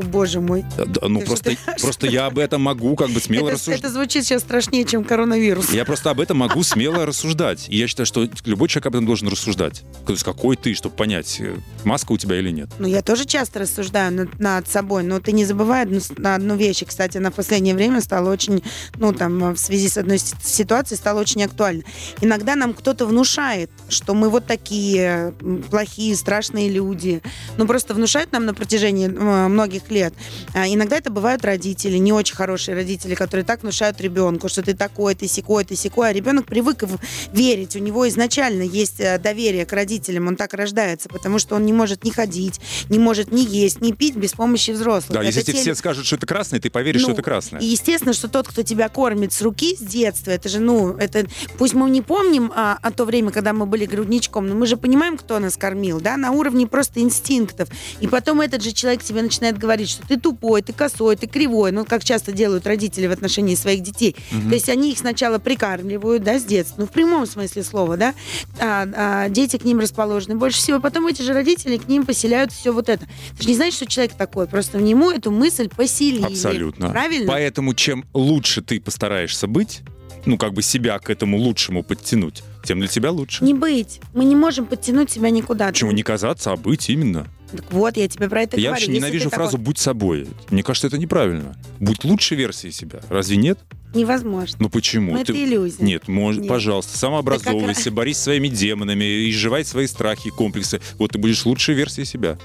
О, 0.00 0.02
боже 0.02 0.40
мой. 0.40 0.64
Да, 0.76 1.08
ну, 1.08 1.20
Ты 1.20 1.26
просто, 1.26 1.52
что, 1.52 1.72
ты- 1.74 1.80
просто 1.80 2.06
я 2.06 2.26
об 2.26 2.38
этом 2.38 2.62
могу 2.62 2.96
как 2.96 3.10
бы 3.10 3.20
смело 3.20 3.46
Это, 3.48 3.54
рассуждать. 3.54 3.80
это 3.80 3.90
звучит 3.90 4.24
сейчас 4.24 4.42
страшнее, 4.42 4.84
чем 4.84 5.04
коронавирус. 5.04 5.70
Я 5.72 5.84
просто 5.84 6.10
об 6.10 6.20
этом 6.20 6.38
могу 6.38 6.62
смело 6.62 7.06
рассуждать. 7.06 7.66
И 7.68 7.76
я 7.76 7.86
считаю, 7.86 8.06
что 8.06 8.28
любой 8.44 8.68
человек 8.68 8.86
об 8.86 8.94
этом 8.96 9.06
должен 9.06 9.28
рассуждать. 9.28 9.82
То 10.06 10.12
есть 10.12 10.24
какой 10.24 10.56
ты, 10.56 10.74
чтобы 10.74 10.94
понять, 10.94 11.36
э, 11.40 11.56
маска 11.84 12.12
у 12.12 12.18
тебя 12.18 12.38
или 12.38 12.50
нет. 12.50 12.70
Ну, 12.78 12.86
я 12.86 13.02
тоже 13.02 13.24
часто 13.24 13.60
рассуждаю 13.60 14.12
над, 14.12 14.38
над 14.40 14.68
собой, 14.68 15.02
но 15.02 15.20
ты 15.20 15.32
не 15.32 15.44
забывай 15.44 15.82
одну, 15.82 16.00
на 16.16 16.34
одну 16.34 16.56
вещь. 16.56 16.82
И, 16.82 16.84
кстати, 16.84 17.18
она 17.18 17.30
в 17.30 17.34
последнее 17.34 17.74
время 17.74 18.00
стала 18.00 18.30
очень, 18.30 18.62
ну, 18.96 19.12
там, 19.12 19.54
в 19.54 19.58
связи 19.58 19.88
с 19.88 19.96
одной 19.98 20.18
ситуацией 20.18 20.98
стала 20.98 21.20
очень 21.20 21.42
актуальна. 21.44 21.82
Иногда 22.20 22.56
нам 22.56 22.72
кто-то 22.74 23.06
внушает, 23.06 23.70
что 23.88 24.14
мы 24.14 24.30
вот 24.30 24.46
такие 24.46 25.34
плохие, 25.70 26.16
страшные 26.16 26.68
люди. 26.70 27.22
Ну, 27.56 27.66
просто 27.66 27.94
внушают 27.94 28.32
нам 28.32 28.46
на 28.46 28.54
протяжении 28.54 29.08
э, 29.08 29.48
лет. 29.90 30.14
А 30.54 30.66
иногда 30.66 30.96
это 30.96 31.10
бывают 31.10 31.44
родители, 31.44 31.96
не 31.96 32.12
очень 32.12 32.34
хорошие 32.34 32.74
родители, 32.74 33.14
которые 33.14 33.44
так 33.44 33.62
внушают 33.62 34.00
ребенку, 34.00 34.48
что 34.48 34.62
ты 34.62 34.74
такой, 34.74 35.14
ты 35.14 35.28
секой, 35.28 35.64
ты 35.64 35.76
секой, 35.76 36.10
а 36.10 36.12
ребенок 36.12 36.46
привык 36.46 36.84
верить. 37.32 37.76
У 37.76 37.78
него 37.78 38.08
изначально 38.08 38.62
есть 38.62 39.00
э, 39.00 39.18
доверие 39.18 39.66
к 39.66 39.72
родителям, 39.72 40.28
он 40.28 40.36
так 40.36 40.54
рождается, 40.54 41.08
потому 41.08 41.38
что 41.38 41.56
он 41.56 41.66
не 41.66 41.72
может 41.72 42.04
ни 42.04 42.10
ходить, 42.10 42.60
не 42.88 42.98
может 42.98 43.32
ни 43.32 43.40
есть, 43.40 43.80
ни 43.80 43.92
пить 43.92 44.16
без 44.16 44.32
помощи 44.32 44.70
взрослых. 44.70 45.18
Да, 45.18 45.22
если 45.22 45.42
Это 45.42 45.52
тебе 45.52 45.58
те 45.58 45.62
все 45.62 45.74
скажут, 45.74 46.06
что 46.06 46.16
это 46.16 46.26
красное, 46.26 46.60
ты 46.60 46.70
поверишь, 46.70 47.02
что 47.02 47.10
ну, 47.10 47.14
это 47.14 47.22
красное. 47.22 47.60
И 47.60 47.66
естественно, 47.66 48.12
что 48.12 48.28
тот, 48.28 48.48
кто 48.48 48.62
тебя 48.62 48.88
кормит 48.88 49.32
с 49.32 49.42
руки, 49.42 49.76
с 49.76 49.80
детства, 49.80 50.30
это 50.30 50.48
же, 50.48 50.60
ну, 50.60 50.96
это, 50.96 51.26
пусть 51.58 51.74
мы 51.74 51.90
не 51.90 52.02
помним 52.02 52.52
а, 52.54 52.78
о 52.80 52.90
то 52.90 53.04
время, 53.04 53.30
когда 53.30 53.52
мы 53.52 53.66
были 53.66 53.86
грудничком, 53.86 54.48
но 54.48 54.54
мы 54.54 54.66
же 54.66 54.76
понимаем, 54.76 55.16
кто 55.16 55.38
нас 55.38 55.56
кормил, 55.56 56.00
да, 56.00 56.16
на 56.16 56.32
уровне 56.32 56.66
просто 56.66 57.00
инстинктов. 57.00 57.68
И 58.00 58.06
потом 58.06 58.40
этот 58.40 58.62
же 58.62 58.72
человек 58.72 59.02
тебе 59.02 59.22
начинает 59.22 59.58
говорить, 59.58 59.69
что 59.90 60.06
ты 60.06 60.18
тупой, 60.18 60.62
ты 60.62 60.72
косой, 60.72 61.16
ты 61.16 61.26
кривой, 61.26 61.72
ну, 61.72 61.84
как 61.84 62.04
часто 62.04 62.32
делают 62.32 62.66
родители 62.66 63.06
в 63.06 63.12
отношении 63.12 63.54
своих 63.54 63.82
детей. 63.82 64.16
То 64.30 64.54
есть 64.54 64.68
они 64.68 64.92
их 64.92 64.98
сначала 64.98 65.38
прикармливают, 65.38 66.22
да, 66.22 66.38
с 66.38 66.44
детства, 66.44 66.76
ну, 66.78 66.86
в 66.86 66.90
прямом 66.90 67.26
смысле 67.26 67.62
слова, 67.62 67.96
да, 67.96 68.14
а, 68.58 68.88
а 68.94 69.28
дети 69.28 69.56
к 69.56 69.64
ним 69.64 69.80
расположены 69.80 70.36
больше 70.36 70.58
всего, 70.58 70.80
потом 70.80 71.06
эти 71.06 71.22
же 71.22 71.32
родители 71.32 71.76
к 71.76 71.88
ним 71.88 72.04
поселяют 72.04 72.52
все 72.52 72.72
вот 72.72 72.88
это. 72.88 73.06
Ты 73.36 73.42
же 73.42 73.48
не 73.48 73.54
знаешь, 73.54 73.74
что 73.74 73.86
человек 73.86 74.14
такой, 74.14 74.46
просто 74.46 74.78
в 74.78 74.82
нему 74.82 75.10
эту 75.10 75.30
мысль 75.30 75.68
поселили. 75.68 76.24
Абсолютно. 76.24 76.90
Правильно? 76.90 77.26
Поэтому 77.26 77.74
чем 77.74 78.04
лучше 78.14 78.62
ты 78.62 78.80
постараешься 78.80 79.46
быть, 79.46 79.82
ну, 80.26 80.36
как 80.36 80.52
бы 80.52 80.62
себя 80.62 80.98
к 80.98 81.10
этому 81.10 81.38
лучшему 81.38 81.82
подтянуть, 81.82 82.42
тем 82.64 82.78
для 82.80 82.88
тебя 82.88 83.10
лучше. 83.10 83.44
Не 83.44 83.54
быть. 83.54 84.00
Мы 84.12 84.24
не 84.24 84.36
можем 84.36 84.66
подтянуть 84.66 85.10
себя 85.10 85.30
никуда. 85.30 85.68
Почему 85.68 85.92
не 85.92 86.02
казаться, 86.02 86.52
а 86.52 86.56
быть 86.56 86.90
именно? 86.90 87.26
Так 87.52 87.72
вот, 87.72 87.96
я 87.96 88.06
тебе 88.08 88.28
про 88.28 88.42
это 88.42 88.56
я 88.56 88.68
говорю. 88.68 88.70
вообще 88.72 88.86
Если 88.92 88.96
ненавижу 88.98 89.30
ты 89.30 89.36
фразу 89.36 89.52
такой- 89.52 89.64
«будь 89.64 89.78
собой». 89.78 90.28
Мне 90.50 90.62
кажется, 90.62 90.86
это 90.86 90.98
неправильно. 90.98 91.56
Будь 91.80 92.04
лучшей 92.04 92.36
версией 92.36 92.72
себя. 92.72 93.00
Разве 93.08 93.36
нет? 93.36 93.58
Невозможно. 93.94 94.56
Ну 94.60 94.68
почему? 94.70 95.12
Ну, 95.14 95.20
это 95.20 95.32
иллюзия. 95.32 95.82
Нет, 95.82 96.06
может, 96.06 96.42
Нет. 96.42 96.48
пожалуйста, 96.48 96.96
самообразовывайся, 96.96 97.90
борись 97.90 98.18
со 98.18 98.24
своими 98.24 98.46
демонами, 98.48 99.28
изживай 99.30 99.64
свои 99.64 99.86
страхи 99.88 100.28
и 100.28 100.30
комплексы. 100.30 100.80
Вот 100.98 101.10
ты 101.12 101.18
будешь 101.18 101.44
лучшей 101.44 101.74
версией 101.74 102.06
себя. 102.06 102.38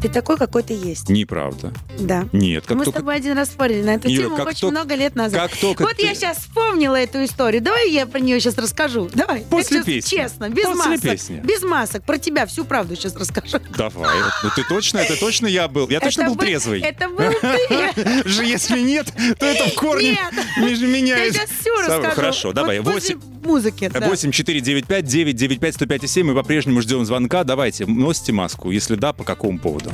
Ты 0.00 0.08
такой, 0.08 0.36
какой 0.38 0.62
ты 0.62 0.72
есть. 0.74 1.08
Неправда. 1.08 1.72
Да. 1.98 2.26
Нет, 2.32 2.64
как 2.66 2.76
Мы 2.78 2.84
с 2.84 2.86
только... 2.86 3.00
тобой 3.00 3.16
один 3.16 3.36
раз 3.36 3.48
спорили 3.48 3.82
на 3.82 3.94
эту 3.94 4.08
Юля, 4.08 4.24
тему 4.24 4.34
очень 4.36 4.60
только- 4.60 4.70
много 4.70 4.94
лет 4.94 5.14
назад. 5.14 5.50
Как 5.50 5.60
только 5.60 5.82
Вот 5.82 5.96
ты- 5.96 6.04
я 6.04 6.14
сейчас 6.14 6.38
вспомнила 6.38 6.96
эту 6.96 7.22
историю. 7.24 7.62
Давай 7.62 7.90
я 7.90 8.06
про 8.06 8.18
нее 8.20 8.40
сейчас 8.40 8.56
расскажу. 8.56 9.10
Давай. 9.12 9.42
После 9.50 9.78
Я 9.78 9.84
песни. 9.84 10.16
Честно, 10.16 10.48
без 10.48 10.64
После 10.64 10.90
масок. 10.92 11.02
песни. 11.02 11.40
Без 11.44 11.62
масок. 11.62 12.04
Про 12.04 12.18
тебя 12.18 12.46
всю 12.46 12.64
правду 12.64 12.96
сейчас 12.96 13.14
расскажу. 13.16 13.58
Давай. 13.76 14.16
Ну 14.42 14.50
ты 14.56 14.64
точно, 14.64 14.98
это 14.98 15.18
точно 15.18 15.46
я 15.46 15.68
был. 15.68 15.88
Я 15.88 16.00
точно 16.00 16.26
был 16.26 16.36
трезвый. 16.36 16.80
Это 16.80 17.08
был 17.08 17.30
ты. 17.40 18.24
Если 18.44 18.80
нет, 18.80 19.12
то 19.38 19.46
это 19.46 19.68
в 19.70 19.74
корне 19.74 20.18
меня 20.56 21.16
Я 21.16 21.32
сейчас 21.32 21.50
все 21.60 21.74
расскажу. 21.78 22.14
Хорошо, 22.16 22.52
давай. 22.52 22.80
Вот 22.80 22.94
после 22.94 23.16
8, 23.16 23.39
музыки. 23.44 23.88
да. 23.92 24.08
8 24.08 24.30
4 24.32 24.60
9 24.60 24.86
5 24.86 25.04
9 25.04 25.36
9 25.36 25.60
5 25.60 25.74
105 25.74 26.10
7. 26.10 26.26
Мы 26.26 26.34
по-прежнему 26.34 26.80
ждем 26.80 27.04
звонка. 27.04 27.44
Давайте, 27.44 27.86
носите 27.86 28.32
маску. 28.32 28.70
Если 28.70 28.94
да, 28.96 29.12
по 29.12 29.24
какому 29.24 29.58
поводу? 29.58 29.90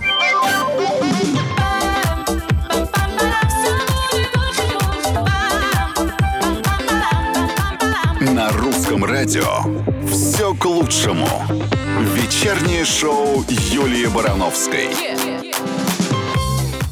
На 8.21 8.51
русском 8.53 9.05
радио 9.05 9.47
все 10.11 10.55
к 10.55 10.65
лучшему. 10.65 11.29
Вечернее 12.15 12.85
шоу 12.85 13.45
Юлии 13.49 14.07
Барановской. 14.07 14.91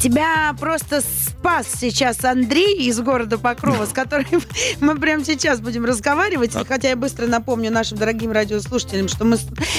Тебя 0.04 0.54
просто 0.61 1.00
спас 1.00 1.66
сейчас 1.80 2.23
Андрей 2.26 2.76
из 2.76 3.00
города 3.00 3.38
Покрова, 3.38 3.87
с 3.87 3.88
которым 3.94 4.42
мы 4.78 4.96
прямо 4.96 5.25
сейчас 5.25 5.61
будем 5.61 5.87
разговаривать. 5.87 6.54
И 6.54 6.58
А- 6.58 6.64
Хотя 6.66 6.90
я 6.90 6.96
быстро 6.96 7.26
напомню 7.26 7.73
нашим 7.73 7.96
дорогим 7.96 8.30
радиослушателям, 8.30 9.08
что 9.08 9.25
мы 9.25 9.38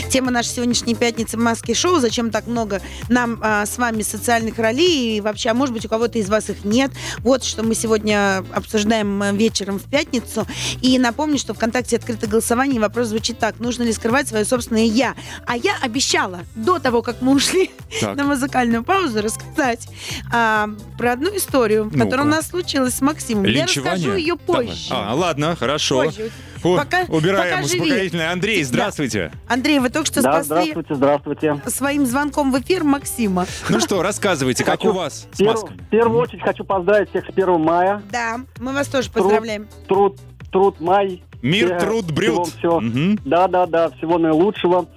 тема 0.09 0.31
нашей 0.31 0.47
сегодняшней 0.47 0.95
пятницы 0.95 1.37
маски 1.37 1.75
шоу. 1.75 1.99
Зачем 1.99 2.31
так 2.31 2.47
много 2.47 2.81
нам 3.07 3.39
а, 3.43 3.67
с 3.67 3.77
вами 3.77 4.01
социальных 4.01 4.57
ролей? 4.57 5.17
И 5.17 5.21
вообще, 5.21 5.49
а 5.49 5.53
может 5.53 5.75
быть, 5.75 5.85
у 5.85 5.89
кого-то 5.89 6.17
из 6.17 6.27
вас 6.27 6.49
их 6.49 6.65
нет. 6.65 6.89
Вот 7.19 7.43
что 7.43 7.61
мы 7.61 7.75
сегодня 7.75 8.43
обсуждаем 8.51 9.21
э, 9.21 9.31
вечером 9.31 9.77
в 9.77 9.83
пятницу. 9.83 10.47
И 10.81 10.97
напомню, 10.97 11.37
что 11.37 11.53
ВКонтакте 11.53 11.97
открыто 11.97 12.25
голосование. 12.25 12.77
и 12.77 12.79
Вопрос 12.79 13.09
звучит 13.09 13.37
так. 13.37 13.59
Нужно 13.59 13.83
ли 13.83 13.93
скрывать 13.93 14.27
свое 14.27 14.43
собственное 14.43 14.85
«я»? 14.85 15.13
А 15.45 15.55
я 15.55 15.75
обещала 15.83 16.39
до 16.55 16.79
того, 16.79 17.03
как 17.03 17.21
мы 17.21 17.33
ушли 17.33 17.69
Так. 18.01 18.15
на 18.17 18.23
музыкальную 18.23 18.83
паузу 18.83 19.21
рассказать 19.21 19.87
а, 20.31 20.69
про 20.97 21.13
одну 21.13 21.35
историю, 21.35 21.85
Ну-ка. 21.85 21.99
которая 22.05 22.25
у 22.25 22.29
нас 22.29 22.47
случилась 22.47 22.95
с 22.95 23.01
Максимом. 23.01 23.45
Я 23.45 23.63
расскажу 23.65 24.15
ее 24.15 24.35
Давай. 24.47 24.67
позже. 24.67 24.87
А, 24.91 25.13
ладно, 25.13 25.55
хорошо. 25.55 26.03
Позже. 26.05 26.31
Пока- 26.63 27.05
убираем 27.09 27.57
пока 27.57 27.67
живи. 27.67 27.81
успокоительное. 27.81 28.31
Андрей, 28.31 28.63
Да. 28.63 28.67
здравствуйте. 28.69 29.31
Андрей, 29.47 29.77
вы 29.79 29.89
только 29.89 30.07
что 30.07 30.23
Да, 30.23 30.31
спасли 30.43 30.71
здравствуйте, 30.71 30.95
здравствуйте. 30.95 31.61
своим 31.67 32.05
звонком 32.07 32.51
в 32.51 32.59
эфир 32.59 32.83
Максима. 32.83 33.45
Ну 33.69 33.79
что, 33.79 34.01
рассказывайте, 34.01 34.63
как 34.63 34.79
Хочу 34.79 34.89
у 34.89 34.93
вас 34.93 35.27
с 35.31 35.39
Перв- 35.39 35.69
в 35.69 35.89
первую 35.89 36.19
очередь 36.21 36.41
хочу 36.41 36.63
поздравить 36.63 37.09
всех 37.11 37.25
с 37.25 37.29
1 37.29 37.59
мая. 37.59 38.01
Да, 38.11 38.39
мы 38.59 38.73
вас 38.73 38.87
тоже 38.87 39.11
поздравляем. 39.11 39.67
Труд, 39.87 40.17
труд 40.51 40.79
май. 40.79 41.21
Мир, 41.43 41.79
труд, 41.79 42.05
брюд. 42.11 42.47
всего- 42.47 42.79
всего. 42.79 42.81
Мгм. 42.81 43.19
Да, 43.25 43.47
да, 43.47 43.67
да, 43.67 43.89
всего 43.91 44.17
наилучшего. 44.17 44.87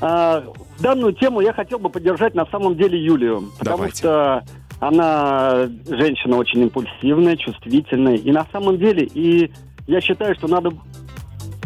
А, 0.00 0.44
данную 0.78 1.12
тему 1.14 1.40
я 1.40 1.52
хотел 1.52 1.80
бы 1.80 1.88
поддержать 1.88 2.36
на 2.36 2.46
самом 2.46 2.76
деле 2.76 3.02
Юлию. 3.02 3.50
Потому 3.58 3.78
Давайте. 3.78 3.96
что 3.98 4.44
она 4.80 5.68
женщина 5.86 6.36
очень 6.36 6.62
импульсивная, 6.62 7.36
чувствительная. 7.36 8.16
И 8.16 8.30
на 8.30 8.46
самом 8.52 8.78
деле, 8.78 9.04
и 9.14 9.50
я 9.86 10.00
считаю, 10.00 10.34
что 10.34 10.48
надо 10.48 10.72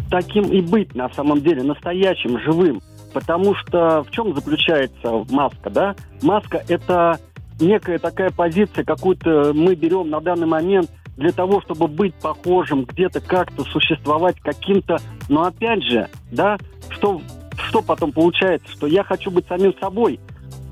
таким 0.09 0.45
и 0.45 0.61
быть 0.61 0.93
на 0.95 1.09
самом 1.13 1.41
деле, 1.41 1.63
настоящим, 1.63 2.39
живым. 2.39 2.81
Потому 3.13 3.55
что 3.55 4.03
в 4.03 4.11
чем 4.11 4.33
заключается 4.33 5.25
маска, 5.29 5.69
да? 5.69 5.95
Маска– 6.21 6.63
это 6.69 7.19
некая 7.59 7.99
такая 7.99 8.31
позиция, 8.31 8.85
какую-то 8.85 9.51
мы 9.53 9.75
берем 9.75 10.09
на 10.09 10.21
данный 10.21 10.47
момент 10.47 10.89
для 11.17 11.31
того, 11.31 11.61
чтобы 11.61 11.87
быть 11.87 12.15
похожим, 12.15 12.85
где-то 12.85 13.19
как-то 13.19 13.63
существовать 13.65 14.39
каким-то... 14.39 14.97
Но 15.27 15.43
опять 15.43 15.83
же, 15.83 16.07
да, 16.31 16.57
что, 16.89 17.21
что 17.67 17.81
потом 17.81 18.11
получается? 18.13 18.71
Что 18.71 18.87
я 18.87 19.03
хочу 19.03 19.29
быть 19.29 19.45
самим 19.47 19.73
собой, 19.79 20.19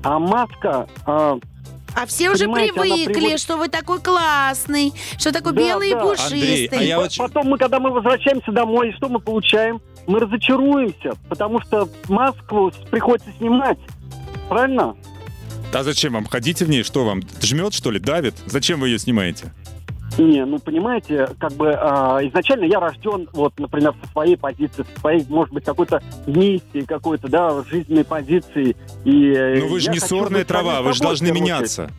а 0.02 0.18
маска... 0.18 0.86
а, 1.06 1.38
А 1.94 2.06
все 2.06 2.30
уже 2.30 2.44
Понимаете, 2.44 2.72
она 2.74 2.82
привыкли, 2.82 3.12
приводит- 3.12 3.40
что 3.40 3.56
вы 3.56 3.68
такой 3.68 4.00
классный, 4.00 4.92
что 5.18 5.32
такой 5.32 5.52
Да, 5.52 5.60
белый 5.60 5.90
и 5.90 5.94
да. 5.94 6.00
пушистый. 6.00 6.38
Андрей, 6.40 6.68
а 6.72 6.82
я 6.82 6.98
вот- 6.98 7.16
Потом 7.16 7.46
мы, 7.48 7.58
когда 7.58 7.80
мы 7.80 7.90
возвращаемся 7.90 8.52
домой, 8.52 8.92
что 8.96 9.08
мы 9.08 9.18
получаем? 9.20 9.80
Мы 10.06 10.20
разочаруемся, 10.20 11.12
потому 11.28 11.60
что 11.60 11.88
маску 12.08 12.72
с- 12.72 12.88
приходится 12.90 13.30
снимать. 13.38 13.78
Правильно? 14.48 14.96
А 15.72 15.82
зачем 15.84 16.14
вам? 16.14 16.26
Ходите 16.26 16.64
в 16.64 16.68
ней, 16.68 16.82
что 16.82 17.04
вам? 17.04 17.22
Жмет, 17.40 17.74
что 17.74 17.90
ли, 17.90 18.00
давит? 18.00 18.34
Зачем 18.46 18.80
вы 18.80 18.88
ее 18.88 18.98
снимаете? 18.98 19.52
Не, 20.18 20.44
ну 20.44 20.58
понимаете, 20.58 21.28
как 21.38 21.52
бы 21.52 21.72
а, 21.72 22.18
изначально 22.22 22.64
я 22.64 22.80
рожден, 22.80 23.28
вот, 23.32 23.58
например, 23.58 23.94
со 24.02 24.10
своей 24.10 24.36
позиции, 24.36 24.84
со 24.94 25.00
своей, 25.00 25.24
может 25.28 25.54
быть, 25.54 25.64
какой-то 25.64 26.02
миссией, 26.26 26.84
какой-то, 26.84 27.28
да, 27.28 27.62
жизненной 27.64 28.04
позиции. 28.04 28.76
И, 29.04 29.60
Ну 29.60 29.68
вы 29.68 29.80
же 29.80 29.90
не 29.90 30.00
сорная 30.00 30.44
трава, 30.44 30.82
вы 30.82 30.92
же 30.92 31.00
должны 31.00 31.26
первую 31.26 31.42
меняться. 31.44 31.90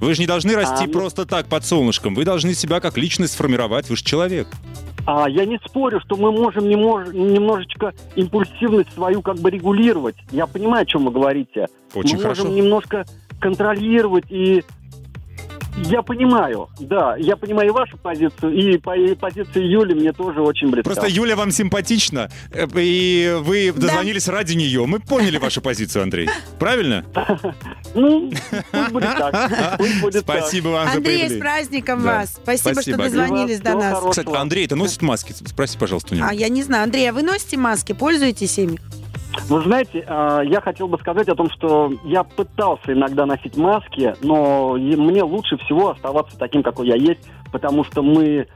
Вы 0.00 0.14
же 0.14 0.20
не 0.20 0.26
должны 0.26 0.54
расти 0.54 0.84
А, 0.84 0.86
ну- 0.86 0.92
просто 0.92 1.24
так 1.26 1.46
под 1.46 1.64
солнышком. 1.64 2.14
Вы 2.14 2.24
должны 2.24 2.54
себя 2.54 2.80
как 2.80 2.98
личность 2.98 3.32
сформировать. 3.32 3.88
Вы 3.88 3.96
же 3.96 4.04
человек. 4.04 4.46
А 5.06 5.28
я 5.28 5.46
не 5.46 5.58
спорю, 5.64 6.00
что 6.00 6.16
мы 6.16 6.32
можем 6.32 6.64
немож- 6.64 7.12
немножечко 7.14 7.94
импульсивность 8.14 8.92
свою 8.92 9.22
как 9.22 9.38
бы 9.38 9.50
регулировать. 9.50 10.16
Я 10.32 10.46
понимаю, 10.46 10.82
о 10.82 10.86
чем 10.86 11.04
вы 11.06 11.12
говорите. 11.12 11.66
Очень 11.94 12.16
мы 12.16 12.22
хорошо. 12.22 12.42
можем 12.42 12.56
немножко 12.56 13.04
контролировать 13.40 14.24
и 14.30 14.64
я 15.84 16.02
понимаю, 16.02 16.68
да, 16.80 17.16
я 17.16 17.36
понимаю 17.36 17.68
и 17.68 17.72
вашу 17.72 17.96
позицию, 17.96 18.52
и 18.54 18.78
по 18.78 18.96
и 18.96 19.14
позицию 19.14 19.70
Юли 19.70 19.94
мне 19.94 20.12
тоже 20.12 20.40
очень 20.40 20.68
близка. 20.68 20.90
Просто 20.90 21.06
Юля 21.08 21.36
вам 21.36 21.50
симпатична, 21.50 22.30
э, 22.50 22.66
и 22.74 23.36
вы 23.40 23.72
дозвонились 23.72 24.28
ради 24.28 24.54
нее. 24.54 24.86
Мы 24.86 25.00
поняли 25.00 25.38
вашу 25.38 25.60
позицию, 25.60 26.04
Андрей. 26.04 26.28
Правильно? 26.58 27.04
Ну, 27.94 28.30
пусть 28.72 28.90
будет 28.92 29.16
так. 29.16 29.78
Пусть 29.78 30.00
будет 30.02 30.26
так. 30.26 30.38
Спасибо 30.40 30.68
вам 30.68 30.88
за 30.88 30.96
Андрей, 30.98 31.30
с 31.30 31.38
праздником 31.38 32.02
Да. 32.02 32.18
вас. 32.18 32.34
Спасибо, 32.34 32.82
что 32.82 32.96
дозвонились 32.96 33.60
до 33.60 33.74
нас. 33.74 34.04
Кстати, 34.10 34.36
Андрей, 34.36 34.66
это 34.66 34.76
носит 34.76 35.00
маски? 35.00 35.32
Спроси, 35.32 35.78
пожалуйста, 35.78 36.14
у 36.14 36.18
него. 36.18 36.26
А 36.28 36.34
я 36.34 36.50
не 36.50 36.62
знаю, 36.62 36.84
Андрей, 36.84 37.08
а 37.08 37.14
вы 37.14 37.22
носите 37.22 37.56
маски, 37.56 37.92
пользуетесь 37.92 38.58
ими? 38.58 38.78
Вы 39.48 39.62
знаете, 39.62 40.04
а, 40.08 40.40
я 40.40 40.60
хотел 40.60 40.88
бы 40.88 40.98
сказать 40.98 41.28
о 41.28 41.34
том, 41.34 41.50
что 41.50 41.92
я 42.04 42.24
пытался 42.24 42.92
иногда 42.92 43.26
носить 43.26 43.56
маски, 43.56 44.14
но 44.22 44.74
мне 44.74 45.22
лучше 45.22 45.56
всего 45.58 45.90
оставаться 45.90 46.36
таким, 46.38 46.62
какой 46.62 46.88
я 46.88 46.96
есть, 46.96 47.20
потому 47.52 47.84
что 47.84 48.02
мы 48.02 48.48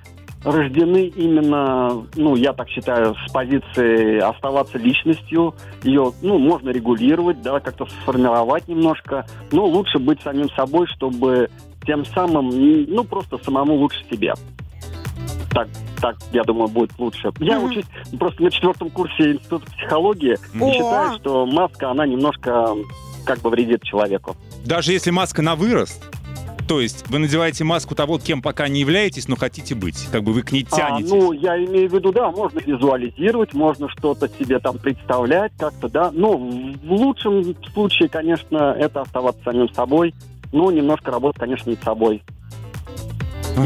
рождены 0.44 1.06
именно, 1.06 2.04
ну, 2.16 2.34
я 2.34 2.52
так 2.52 2.68
считаю, 2.68 3.14
с 3.14 3.32
позиции 3.32 4.18
оставаться 4.18 4.78
личностью. 4.78 5.54
Ее, 5.82 6.12
ну, 6.22 6.38
можно 6.38 6.70
регулировать, 6.70 7.42
да, 7.42 7.60
как-то 7.60 7.86
сформировать 7.86 8.66
немножко, 8.68 9.26
но 9.52 9.66
лучше 9.66 9.98
быть 9.98 10.20
самим 10.22 10.48
собой, 10.50 10.86
чтобы 10.86 11.50
тем 11.86 12.04
самым, 12.06 12.48
ну, 12.48 13.04
просто 13.04 13.38
самому 13.38 13.74
лучше 13.74 14.02
себе. 14.10 14.34
Так, 15.50 15.68
так, 16.00 16.16
я 16.32 16.44
думаю, 16.44 16.68
будет 16.68 16.92
лучше. 16.98 17.30
Я 17.40 17.58
Мгм. 17.58 17.70
учусь 17.70 17.84
просто 18.18 18.42
на 18.42 18.50
четвертом 18.50 18.90
курсе 18.90 19.32
Института 19.32 19.66
психологии 19.72 20.36
и 20.54 20.60
О! 20.62 20.72
считаю, 20.72 21.18
что 21.18 21.46
маска, 21.46 21.90
она 21.90 22.06
немножко 22.06 22.76
как 23.24 23.40
бы 23.40 23.50
вредит 23.50 23.82
человеку. 23.82 24.36
Даже 24.64 24.92
если 24.92 25.10
маска 25.10 25.42
на 25.42 25.56
вырост, 25.56 26.02
то 26.68 26.80
есть 26.80 27.04
вы 27.10 27.18
надеваете 27.18 27.64
маску 27.64 27.96
того, 27.96 28.18
кем 28.20 28.42
пока 28.42 28.68
не 28.68 28.80
являетесь, 28.80 29.26
но 29.26 29.34
хотите 29.34 29.74
быть. 29.74 30.06
Как 30.12 30.22
бы 30.22 30.32
вы 30.32 30.42
к 30.42 30.52
ней 30.52 30.64
А, 30.70 30.76
тянетесь. 30.76 31.10
ну, 31.10 31.32
я 31.32 31.56
имею 31.64 31.90
в 31.90 31.92
виду, 31.94 32.12
да, 32.12 32.30
можно 32.30 32.60
визуализировать, 32.60 33.52
можно 33.52 33.88
что-то 33.88 34.28
себе 34.28 34.60
там 34.60 34.78
представлять 34.78 35.50
как-то, 35.58 35.88
да. 35.88 36.12
Но 36.12 36.36
в 36.38 36.92
лучшем 36.92 37.56
случае, 37.72 38.08
конечно, 38.08 38.76
это 38.78 39.00
оставаться 39.00 39.42
самим 39.42 39.68
собой. 39.74 40.14
Ну, 40.52 40.70
немножко 40.70 41.10
работать, 41.10 41.40
конечно, 41.40 41.72
над 41.72 41.82
собой. 41.82 42.22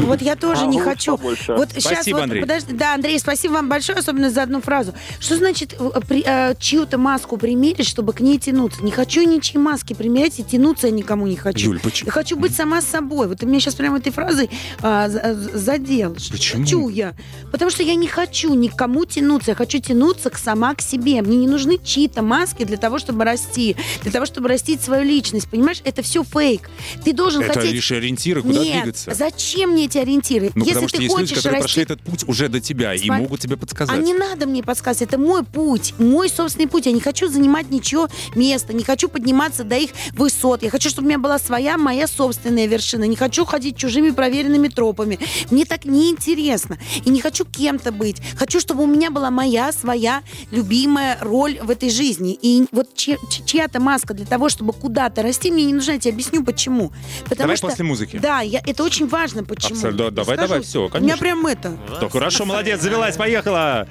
Вот 0.01 0.21
я 0.21 0.35
тоже 0.35 0.63
А 0.63 0.65
не 0.67 0.79
хочу. 0.79 1.17
побольше. 1.17 1.53
Вот 1.53 1.69
сейчас 1.71 1.93
Спасибо, 1.93 2.15
вот, 2.17 2.23
Андрей. 2.23 2.41
подожди, 2.41 2.73
да, 2.73 2.93
Андрей, 2.95 3.19
спасибо 3.19 3.53
вам 3.53 3.69
большое, 3.69 3.99
особенно 3.99 4.29
за 4.29 4.43
одну 4.43 4.61
фразу. 4.61 4.93
Что 5.19 5.37
значит 5.37 5.73
э, 5.79 5.89
при- 6.07 6.23
э, 6.25 6.55
чью-то 6.59 6.97
маску 6.97 7.37
примерить, 7.37 7.87
чтобы 7.87 8.13
к 8.13 8.19
ней 8.19 8.37
тянуться? 8.39 8.83
Не 8.83 8.91
хочу 8.91 9.21
ничьи 9.23 9.59
маски 9.59 9.93
примерять 9.93 10.39
и 10.39 10.43
тянуться 10.43 10.87
я 10.87 10.93
никому 10.93 11.27
не 11.27 11.35
хочу. 11.35 11.67
Юль, 11.71 11.79
почему? 11.79 12.07
Я 12.07 12.11
хочу 12.11 12.35
быть 12.37 12.55
сама 12.55 12.81
собой. 12.81 13.27
Вот 13.27 13.39
ты 13.39 13.45
меня 13.45 13.59
сейчас 13.59 13.75
прямо 13.75 13.97
этой 13.97 14.11
фразой 14.11 14.49
а, 14.81 15.07
э, 15.07 15.33
задел. 15.53 16.13
Почему? 16.13 16.63
Хочу 16.63 16.89
я. 16.89 17.13
Потому 17.51 17.71
что 17.71 17.83
я 17.83 17.95
не 17.95 18.07
хочу 18.07 18.53
никому 18.53 19.05
тянуться. 19.05 19.51
Я 19.51 19.55
хочу 19.55 19.79
тянуться 19.79 20.29
к 20.29 20.37
сама 20.37 20.75
к 20.75 20.81
себе. 20.81 21.21
Мне 21.21 21.37
не 21.37 21.47
нужны 21.47 21.77
чьи-то 21.83 22.21
маски 22.21 22.63
для 22.63 22.77
того, 22.77 22.99
чтобы 22.99 23.23
расти. 23.23 23.75
Для 24.03 24.11
того, 24.11 24.25
чтобы 24.25 24.49
растить 24.49 24.81
свою 24.81 25.03
личность. 25.03 25.49
Понимаешь, 25.49 25.81
это 25.83 26.01
все 26.01 26.23
фейк. 26.23 26.69
Ты 27.03 27.13
должен 27.13 27.41
Это 27.41 27.53
хотеть... 27.53 27.71
лишь 27.73 27.91
ориентиры, 27.91 28.41
куда 28.41 28.59
Нет, 28.59 28.83
двигаться. 28.83 29.13
зачем 29.13 29.71
мне 29.71 29.84
эти 29.85 29.97
ориентиры? 29.97 30.51
Ну, 30.55 30.61
Если 30.65 30.73
потому 30.73 30.87
что 30.89 30.97
ты 30.97 31.03
есть 31.03 31.15
люди, 31.17 31.29
хочешь 31.29 31.37
которые 31.43 31.61
расти... 31.61 31.75
прошли 31.75 31.83
этот 31.83 32.01
путь 32.01 32.23
уже 32.27 32.47
до 32.49 32.59
тебя 32.59 32.93
и 32.93 32.99
Сма- 33.07 33.19
могут 33.19 33.39
тебе 33.39 33.57
подсказать. 33.57 33.97
А 33.97 34.01
не 34.01 34.13
надо 34.13 34.45
мне 34.47 34.63
подсказывать, 34.63 35.09
это 35.09 35.17
мой 35.17 35.43
путь, 35.43 35.93
мой 35.97 36.29
собственный 36.29 36.67
путь. 36.67 36.85
Я 36.85 36.91
не 36.91 36.99
хочу 37.01 37.27
занимать 37.27 37.69
ничего 37.69 38.07
места, 38.35 38.73
не 38.73 38.83
хочу 38.83 39.07
подниматься 39.09 39.63
до 39.63 39.77
их 39.77 39.91
высот. 40.13 40.63
Я 40.63 40.69
хочу, 40.69 40.89
чтобы 40.89 41.05
у 41.05 41.09
меня 41.09 41.19
была 41.19 41.39
своя, 41.39 41.77
моя 41.77 42.07
собственная 42.07 42.65
вершина. 42.67 43.05
Не 43.05 43.15
хочу 43.15 43.45
ходить 43.45 43.77
чужими 43.77 44.09
проверенными 44.11 44.67
тропами. 44.67 45.19
Мне 45.51 45.65
так 45.65 45.85
неинтересно. 45.85 46.77
И 47.05 47.09
не 47.09 47.21
хочу 47.21 47.45
кем-то 47.45 47.91
быть. 47.91 48.21
Хочу, 48.37 48.59
чтобы 48.59 48.83
у 48.83 48.87
меня 48.87 49.11
была 49.11 49.31
моя, 49.31 49.71
своя 49.71 50.21
любимая 50.51 51.17
роль 51.21 51.59
в 51.61 51.69
этой 51.69 51.89
жизни. 51.89 52.37
И 52.41 52.65
вот 52.71 52.93
чья- 52.95 53.17
чья-то 53.45 53.79
маска 53.79 54.13
для 54.13 54.25
того, 54.25 54.49
чтобы 54.49 54.73
куда-то 54.73 55.21
расти, 55.21 55.51
мне 55.51 55.65
не 55.65 55.73
нужна. 55.73 55.93
Я 55.93 55.99
тебе 55.99 56.13
объясню, 56.13 56.43
почему. 56.43 56.91
Потому 57.23 57.37
Давай 57.39 57.57
что... 57.57 57.67
после 57.67 57.85
музыки. 57.85 58.17
Да, 58.21 58.41
я, 58.41 58.61
это 58.65 58.83
очень 58.83 59.07
важно, 59.07 59.43
почему. 59.43 59.64
Абсолютно. 59.71 60.11
Давай, 60.11 60.35
Скажу. 60.37 60.47
давай, 60.47 60.63
всё, 60.63 60.79
У 60.79 60.83
меня 60.83 60.91
конечно. 60.91 61.17
прям 61.17 61.45
это. 61.47 61.77
То 61.99 62.09
хорошо, 62.09 62.45
молодец, 62.45 62.81
завелась, 62.81 63.15
поехала. 63.15 63.87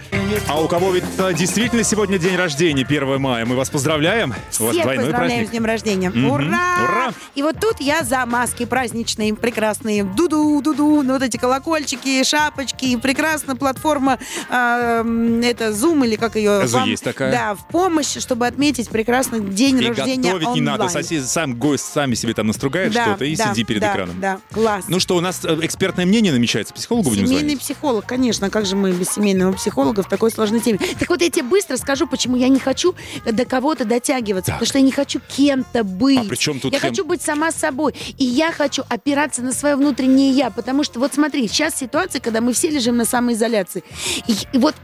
А 0.48 0.60
у 0.60 0.68
кого 0.68 0.90
ведь 0.92 1.04
э, 1.18 1.32
действительно 1.34 1.82
сегодня 1.84 2.18
день 2.18 2.36
рождения, 2.36 2.84
1 2.84 3.20
мая. 3.20 3.44
Мы 3.44 3.56
вас 3.56 3.70
поздравляем. 3.70 4.30
у 4.30 4.64
вас 4.64 4.72
Всех 4.72 4.82
двойной 4.82 5.04
поздравляем 5.06 5.30
праздник. 5.30 5.48
с 5.48 5.50
днем 5.50 5.64
рождения. 5.64 6.10
Мгм. 6.10 6.30
Ура! 6.30 6.44
Ура! 6.84 7.12
И 7.34 7.42
вот 7.42 7.56
тут 7.60 7.80
я 7.80 8.02
за 8.02 8.24
маски 8.26 8.64
праздничные, 8.64 9.34
прекрасные. 9.34 10.04
Дуду, 10.04 10.60
дуду, 10.62 11.02
ну 11.02 11.12
вот 11.14 11.22
эти 11.22 11.36
колокольчики, 11.36 12.22
шапочки. 12.24 12.86
И 12.86 12.96
прекрасная 12.96 13.56
платформа, 13.56 14.18
а, 14.50 15.00
м, 15.00 15.40
это 15.40 15.68
Zoom 15.70 16.04
или 16.06 16.16
как 16.16 16.36
ее? 16.36 16.66
Зу 16.66 16.78
есть 16.84 17.04
такая. 17.04 17.32
Да, 17.32 17.54
в 17.54 17.66
помощь, 17.68 18.16
чтобы 18.18 18.46
отметить 18.46 18.88
прекрасный 18.88 19.40
день 19.40 19.80
И 19.82 19.86
рождения 19.88 20.32
готовить 20.32 20.48
не 20.54 20.60
надо. 20.60 20.84
онлайн. 20.84 20.90
Сосед 21.04 21.24
сам 21.26 21.54
гость 21.54 21.84
сами 21.84 22.14
себе 22.14 22.34
там 22.34 22.46
настругает 22.46 22.92
Да, 22.92 23.04
что-то 23.06 23.24
и 23.24 23.36
да, 23.36 23.50
сиди 23.52 23.64
перед 23.64 23.80
да, 23.80 23.92
экраном. 23.92 24.20
Да, 24.20 24.38
класс. 24.52 24.84
Ну 24.88 25.00
что, 25.00 25.16
у 25.16 25.20
нас 25.20 25.40
э, 25.44 25.58
экспертное 25.66 26.06
мнение 26.06 26.32
намечается. 26.32 26.74
Психологу 26.74 27.10
будем 27.10 27.26
Семейный 27.26 27.40
звонить? 27.40 27.60
психолог, 27.60 28.06
конечно, 28.06 28.50
как 28.50 28.66
же 28.66 28.76
мы 28.76 28.92
без 28.92 29.10
семейного 29.10 29.52
психолога 29.52 30.02
в 30.02 30.08
такой 30.08 30.30
сложной 30.30 30.60
теме. 30.60 30.78
Так 30.98 31.08
вот 31.08 31.20
я 31.22 31.30
тебе 31.30 31.44
быстро 31.44 31.76
скажу, 31.76 32.06
почему 32.06 32.36
я 32.36 32.48
не 32.48 32.58
хочу 32.58 32.94
до 33.24 33.44
кого-то 33.44 33.84
дотягиваться, 33.84 34.52
Так. 34.52 34.56
потому 34.56 34.66
что 34.68 34.78
я 34.78 34.84
не 34.84 34.92
хочу 34.92 35.20
кем-то 35.36 35.84
быть. 35.84 36.18
А 36.18 36.24
при 36.24 36.36
чем 36.36 36.60
тут 36.60 36.72
я 36.72 36.80
кем? 36.80 36.90
хочу 36.90 37.04
быть 37.04 37.22
сама 37.22 37.52
собой, 37.52 37.94
и 38.18 38.24
я 38.24 38.52
хочу 38.52 38.82
опираться 38.88 39.42
на 39.42 39.52
свое 39.52 39.76
внутреннее 39.76 40.30
я, 40.30 40.50
потому 40.50 40.84
что 40.84 40.98
вот 41.00 41.14
смотри, 41.14 41.46
сейчас 41.48 41.76
ситуация, 41.76 42.20
когда 42.20 42.40
мы 42.40 42.52
все 42.52 42.70
лежим 42.70 42.96
на 42.96 43.04
самоизоляции, 43.04 43.82
и, 44.26 44.34
и 44.52 44.58
вот 44.58 44.74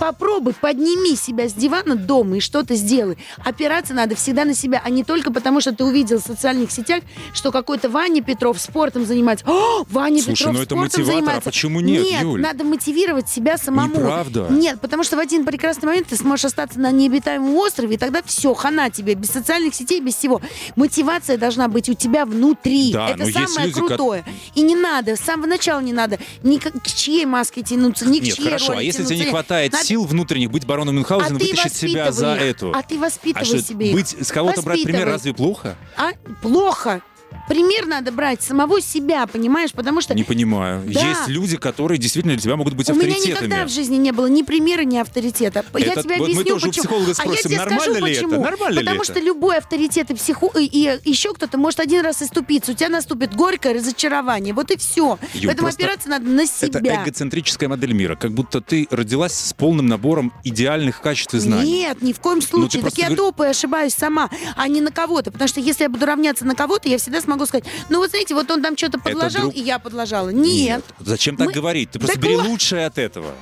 попробуй, 0.00 0.54
подними 0.54 1.16
себя 1.16 1.48
с 1.48 1.52
дивана 1.52 1.96
дома 1.96 2.38
и 2.38 2.40
что-то 2.40 2.74
сделай. 2.74 3.18
Опираться 3.44 3.94
надо 3.94 4.14
всегда 4.16 4.44
на 4.44 4.54
себя, 4.54 4.80
а 4.84 4.90
не 4.90 5.04
только 5.04 5.32
потому, 5.32 5.60
что 5.60 5.72
ты 5.74 5.84
увидел 5.84 6.18
в 6.20 6.22
социальных 6.24 6.70
сетях, 6.70 7.02
что 7.34 7.52
какой-то 7.52 7.88
Ваня 7.88 8.22
Петров 8.22 8.60
спортом 8.60 9.04
занимается. 9.04 9.44
О, 9.48 9.84
Ваня 9.90 10.22
Слушай, 10.22 10.38
Петров 10.38 10.54
ну 10.54 10.62
это 10.62 10.74
спортом 10.74 10.80
мотиватор, 10.82 11.12
а 11.12 11.16
занимается. 11.16 11.50
почему 11.50 11.80
нет, 11.80 12.02
Нет, 12.04 12.22
Юль? 12.22 12.40
надо 12.40 12.64
мотивировать 12.64 13.28
себя 13.28 13.58
самому. 13.58 13.94
Неправда. 13.96 14.46
Нет, 14.50 14.80
потому 14.80 15.02
что 15.04 15.16
в 15.16 15.18
один 15.18 15.44
прекрасный 15.44 15.86
момент 15.86 16.08
ты 16.08 16.16
сможешь 16.16 16.46
остаться 16.46 16.78
на 16.80 16.90
необитаемом 16.92 17.54
острове, 17.56 17.94
и 17.96 17.98
тогда 17.98 18.22
все, 18.24 18.54
хана 18.54 18.90
тебе, 18.90 19.14
без 19.14 19.30
социальных 19.30 19.74
сетей, 19.74 20.00
без 20.00 20.14
всего. 20.14 20.40
Мотивация 20.76 21.38
должна 21.38 21.68
быть 21.68 21.88
у 21.88 21.94
тебя 21.94 22.24
внутри. 22.24 22.92
Да, 22.92 23.10
Это 23.10 23.26
самое 23.32 23.66
люди, 23.68 23.78
крутое. 23.80 24.24
И 24.54 24.62
не 24.62 24.74
надо, 24.76 25.16
с 25.16 25.20
самого 25.20 25.46
начала 25.46 25.80
не 25.80 25.92
надо 25.92 26.18
ни 26.42 26.58
к, 26.58 26.70
чьей 26.86 27.24
маске 27.26 27.62
тянуться, 27.62 28.06
ни 28.08 28.18
к 28.20 28.22
Нет, 28.22 28.34
чьей 28.34 28.44
хорошо, 28.46 28.72
роли 28.72 28.78
а 28.78 28.82
если 28.82 28.98
тебе 28.98 29.08
тянуться. 29.08 29.24
не 29.24 29.30
хватает 29.30 29.65
Надо- 29.72 29.84
сил 29.84 30.04
внутренних 30.04 30.50
быть 30.50 30.64
бароном 30.66 30.94
Мюнхгаузеном, 30.96 31.36
а 31.36 31.44
вытащить 31.44 31.74
себя 31.74 32.12
за 32.12 32.34
их. 32.36 32.42
эту... 32.42 32.72
А 32.74 32.82
ты 32.82 32.96
А 32.96 33.00
воспитывай 33.00 33.44
что, 33.44 33.62
себе 33.62 33.88
их. 33.88 33.94
быть, 33.94 34.16
с 34.26 34.30
кого-то 34.32 34.62
брать 34.62 34.82
пример 34.82 35.06
разве 35.06 35.32
плохо? 35.34 35.76
А? 35.96 36.10
Плохо. 36.42 37.02
Пример 37.48 37.86
надо 37.86 38.10
брать 38.10 38.42
самого 38.42 38.80
себя, 38.80 39.24
понимаешь? 39.28 39.70
Потому 39.72 40.00
что 40.00 40.14
Не 40.14 40.24
понимаю. 40.24 40.82
Да. 40.86 41.00
Есть 41.10 41.28
люди, 41.28 41.56
которые 41.56 41.96
действительно 41.98 42.34
для 42.34 42.42
тебя 42.42 42.56
могут 42.56 42.74
быть 42.74 42.90
у 42.90 42.94
меня 42.94 43.06
авторитетами. 43.14 43.46
никогда 43.46 43.64
в 43.66 43.68
жизни 43.70 43.96
не 43.96 44.10
было 44.10 44.26
ни 44.26 44.42
примера, 44.42 44.82
ни 44.82 44.96
авторитета. 44.98 45.64
я 45.78 45.92
Это- 45.92 46.02
тебе 46.02 46.16
вот 46.16 46.28
мы 46.28 46.32
объясню, 46.40 46.44
тоже 46.54 46.66
у 46.66 46.68
почему. 46.70 46.82
психолога 46.82 47.10
а 47.12 47.14
спросим, 47.14 47.32
я 47.34 47.42
тебе 47.42 47.56
нормально 47.58 47.82
скажу, 47.84 48.04
ли 48.06 48.12
это? 48.12 48.24
почему. 48.24 48.42
Нормально 48.42 48.74
ли 48.74 48.80
Потому 48.84 49.02
это? 49.02 49.12
что 49.12 49.20
любой 49.20 49.58
авторитет 49.58 50.10
и, 50.10 50.14
психо... 50.14 50.50
и, 50.58 50.64
и 50.66 51.08
еще 51.10 51.32
кто-то 51.34 51.56
может 51.56 51.78
один 51.78 52.00
раз 52.04 52.20
иступиться. 52.20 52.72
У 52.72 52.74
тебя 52.74 52.88
наступит 52.88 53.34
горькое 53.36 53.74
разочарование. 53.76 54.52
Вот 54.52 54.72
и 54.72 54.76
все. 54.76 55.18
Юль, 55.34 55.46
Поэтому 55.46 55.68
опираться 55.68 56.08
надо 56.08 56.26
на 56.28 56.40
Это 56.40 56.48
себя. 56.80 57.04
эгоцентрическая 57.04 57.68
модель 57.68 57.92
мира. 57.92 58.16
Как 58.16 58.32
будто 58.32 58.60
ты 58.60 58.88
родилась 58.90 59.34
с 59.34 59.52
полным 59.52 59.86
набором 59.86 60.32
идеальных 60.42 61.00
качеств 61.00 61.34
и 61.34 61.38
знаний. 61.38 61.70
Нет, 61.70 62.02
ни 62.02 62.12
в 62.12 62.18
коем 62.18 62.42
случае. 62.42 62.82
Ну, 62.82 62.88
ты 62.88 62.90
так 62.90 62.98
я 62.98 63.06
говор- 63.10 63.16
топаю, 63.16 63.50
ошибаюсь 63.50 63.94
сама, 63.94 64.30
а 64.56 64.66
не 64.66 64.80
на 64.80 64.90
кого-то. 64.90 65.30
Потому 65.30 65.46
что 65.46 65.60
если 65.60 65.84
я 65.84 65.88
буду 65.88 66.06
равняться 66.06 66.44
на 66.44 66.56
кого-то, 66.56 66.88
я 66.88 66.98
всегда 66.98 67.15
всегда 67.16 67.20
смогу 67.20 67.46
сказать, 67.46 67.64
ну 67.88 67.98
вот 67.98 68.10
знаете, 68.10 68.34
вот 68.34 68.50
он 68.50 68.62
там 68.62 68.76
что-то 68.76 68.98
подложил 68.98 69.42
друг... 69.42 69.56
и 69.56 69.60
я 69.60 69.78
подложала. 69.78 70.30
Нет. 70.30 70.44
Нет. 70.46 70.84
Зачем 71.00 71.36
так 71.36 71.48
Мы... 71.48 71.52
говорить? 71.52 71.90
Ты 71.90 71.98
просто 71.98 72.16
так 72.16 72.24
бери 72.24 72.36
лучшее 72.36 72.86
от 72.86 72.98
этого. 72.98 73.32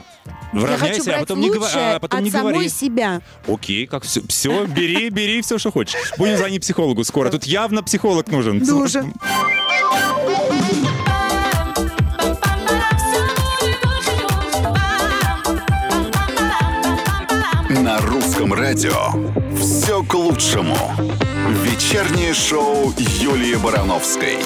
Выравняйся, 0.52 1.16
а 1.16 1.20
потом 1.20 1.40
не, 1.40 1.50
гов... 1.50 1.68
а 1.74 1.98
потом 1.98 2.18
от 2.18 2.24
не 2.24 2.30
говори. 2.30 2.54
самой 2.54 2.68
себя. 2.68 3.20
Окей, 3.48 3.86
как 3.86 4.04
все, 4.04 4.22
все, 4.28 4.64
бери, 4.66 5.10
бери 5.10 5.42
все, 5.42 5.58
что 5.58 5.70
хочешь. 5.72 5.96
Будем 6.16 6.36
звонить 6.36 6.62
психологу 6.62 7.04
скоро. 7.04 7.30
Тут 7.30 7.44
явно 7.44 7.82
психолог 7.82 8.28
нужен. 8.28 8.58
Нужен. 8.58 9.12
На 17.68 18.00
русском 18.00 18.54
радио 18.54 19.12
все 19.56 20.02
к 20.04 20.14
лучшему. 20.14 20.76
Вечернее 21.46 22.32
шоу 22.32 22.94
Юлии 23.20 23.56
Барановской. 23.56 24.38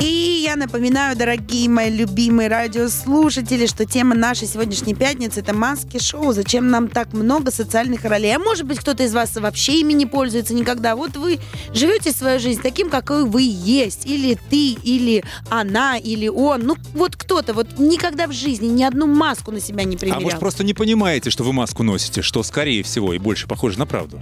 И 0.00 0.42
я 0.44 0.56
напоминаю, 0.56 1.16
дорогие 1.16 1.68
мои 1.68 1.88
любимые 1.88 2.48
радиослушатели, 2.48 3.66
что 3.66 3.84
тема 3.86 4.16
нашей 4.16 4.48
сегодняшней 4.48 4.94
пятницы 4.94 5.38
это 5.38 5.54
маски 5.54 6.00
шоу. 6.00 6.32
Зачем 6.32 6.68
нам 6.68 6.88
так 6.88 7.12
много 7.12 7.52
социальных 7.52 8.04
ролей? 8.04 8.34
А 8.34 8.40
может 8.40 8.66
быть, 8.66 8.80
кто-то 8.80 9.04
из 9.04 9.14
вас 9.14 9.36
вообще 9.36 9.80
ими 9.82 9.92
не 9.92 10.06
пользуется 10.06 10.52
никогда. 10.52 10.96
Вот 10.96 11.16
вы 11.16 11.38
живете 11.72 12.10
свою 12.10 12.40
жизнь 12.40 12.60
таким, 12.60 12.90
какой 12.90 13.24
вы 13.24 13.42
есть. 13.42 14.06
Или 14.06 14.36
ты, 14.50 14.72
или 14.72 15.22
она, 15.48 15.96
или 15.96 16.26
он. 16.26 16.62
Ну, 16.62 16.76
вот 16.92 17.14
кто-то 17.14 17.54
вот 17.54 17.78
никогда 17.78 18.26
в 18.26 18.32
жизни 18.32 18.66
ни 18.66 18.82
одну 18.82 19.06
маску 19.06 19.52
на 19.52 19.60
себя 19.60 19.84
не 19.84 19.94
А 19.94 19.98
примерял. 20.00 20.22
может, 20.22 20.40
просто 20.40 20.64
не 20.64 20.74
понимаете, 20.74 21.30
что 21.30 21.44
вы 21.44 21.52
маску 21.52 21.84
носите, 21.84 22.20
что, 22.20 22.42
скорее 22.42 22.82
всего, 22.82 23.14
и 23.14 23.18
больше 23.18 23.46
похоже 23.46 23.78
на 23.78 23.86
правду? 23.86 24.20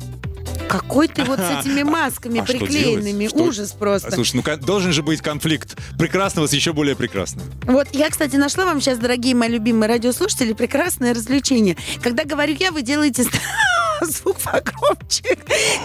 Какой 0.72 1.06
ты 1.06 1.22
вот 1.24 1.38
с 1.38 1.60
этими 1.60 1.82
масками 1.82 2.40
А 2.40 2.44
приклеенными. 2.44 3.28
Ужас 3.34 3.72
просто. 3.72 4.08
А, 4.08 4.10
Слушай, 4.10 4.36
ну 4.36 4.56
должен 4.56 4.92
же 4.92 5.02
быть 5.02 5.20
конфликт 5.20 5.76
прекрасного 5.98 6.46
с 6.46 6.52
еще 6.54 6.72
более 6.72 6.96
прекрасным. 6.96 7.44
Вот 7.64 7.88
я, 7.92 8.08
кстати, 8.08 8.36
нашла 8.36 8.64
вам 8.64 8.80
сейчас, 8.80 8.98
дорогие 8.98 9.34
мои 9.34 9.50
любимые 9.50 9.90
радиослушатели, 9.90 10.54
прекрасное 10.54 11.12
развлечение. 11.12 11.76
Когда 12.02 12.24
говорю 12.24 12.56
я, 12.58 12.72
вы 12.72 12.80
делаете 12.80 13.24
звук 14.00 14.38
погромче. 14.38 15.36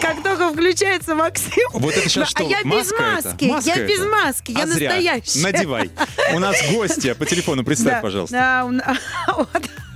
Как 0.01 0.23
только 0.23 0.53
включается 0.53 1.15
Максим. 1.15 1.67
Вот 1.73 1.93
это 1.93 2.07
сейчас 2.07 2.29
А 2.29 2.31
что? 2.31 2.43
я 2.43 2.63
без 2.63 2.91
маски. 2.91 3.45
Я 3.65 3.85
без 3.85 3.99
маски. 3.99 4.51
Я 4.51 4.63
А 4.63 4.65
настоящая. 4.67 5.41
Надевай. 5.43 5.91
У 6.33 6.39
нас 6.39 6.55
гостья 6.71 7.13
по 7.13 7.25
телефону, 7.25 7.65
представь, 7.65 8.01
пожалуйста. 8.01 8.63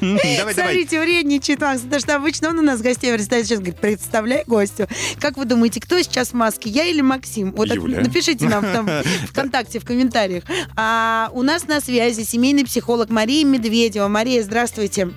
Давай. 0.00 0.54
Смотрите, 0.54 1.00
вредничает 1.00 1.60
Макс, 1.60 1.80
потому 1.82 2.00
что 2.00 2.16
обычно 2.16 2.48
он 2.50 2.58
у 2.58 2.62
нас 2.62 2.80
гостей 2.80 3.12
представляет. 3.12 3.46
Сейчас 3.46 3.58
говорит, 3.58 3.80
представляй 3.80 4.44
гостю. 4.46 4.86
Как 5.20 5.36
вы 5.36 5.44
думаете, 5.44 5.80
кто 5.80 6.00
сейчас 6.02 6.28
в 6.28 6.34
маске, 6.34 6.70
я 6.70 6.84
или 6.84 7.00
Максим? 7.00 7.52
Вот 7.52 7.68
Юля. 7.68 8.00
напишите 8.00 8.46
нам 8.48 8.62
там 8.62 8.88
ВКонтакте, 9.28 9.78
в 9.78 9.84
комментариях. 9.84 10.44
А 10.76 11.30
у 11.32 11.42
нас 11.42 11.66
на 11.66 11.80
связи 11.80 12.22
семейный 12.22 12.64
психолог 12.64 13.10
Мария 13.10 13.44
Медведева. 13.44 14.08
Мария, 14.08 14.42
здравствуйте. 14.42 15.10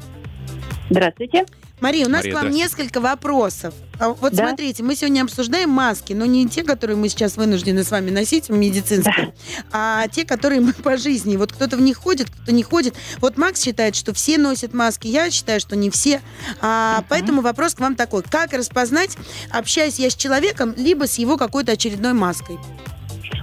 Здравствуйте. 0.90 1.46
Мария, 1.82 2.06
у 2.06 2.10
нас 2.10 2.24
Мария, 2.24 2.38
к 2.38 2.42
вам 2.42 2.52
несколько 2.52 3.00
вопросов. 3.00 3.74
А 4.00 4.10
Вот 4.10 4.34
Да. 4.34 4.48
смотрите, 4.48 4.82
мы 4.84 4.96
сегодня 4.96 5.24
обсуждаем 5.24 5.70
маски, 5.70 6.14
но 6.14 6.26
не 6.26 6.48
те, 6.48 6.64
которые 6.64 6.96
мы 6.96 7.10
сейчас 7.10 7.38
вынуждены 7.38 7.84
с 7.84 7.92
вами 7.92 8.12
носить, 8.12 8.50
медицинские, 8.50 9.34
а 9.72 10.08
те, 10.08 10.26
которые 10.26 10.62
мы 10.62 10.74
по 10.74 10.98
жизни. 10.98 11.36
Вот 11.36 11.52
кто-то 11.52 11.76
в 11.78 11.82
них 11.82 11.98
ходит, 11.98 12.30
кто-то 12.30 12.52
не 12.52 12.64
ходит. 12.64 12.96
Вот 13.20 13.38
Макс 13.38 13.62
считает, 13.62 13.96
что 13.96 14.14
все 14.14 14.38
носят 14.38 14.74
маски, 14.74 15.08
я 15.08 15.30
считаю, 15.32 15.60
что 15.60 15.76
не 15.76 15.90
все. 15.90 16.22
А, 16.62 17.04
Поэтому 17.10 17.42
вопрос 17.42 17.76
к 17.76 17.80
вам 17.80 17.96
такой. 17.96 18.24
Как 18.24 18.54
распознать, 18.54 19.18
общаюсь 19.52 20.00
я 20.00 20.10
с 20.10 20.16
человеком, 20.16 20.74
либо 20.78 21.08
с 21.08 21.18
его 21.18 21.38
какой-то 21.38 21.74
очередной 21.74 22.14
маской? 22.14 22.58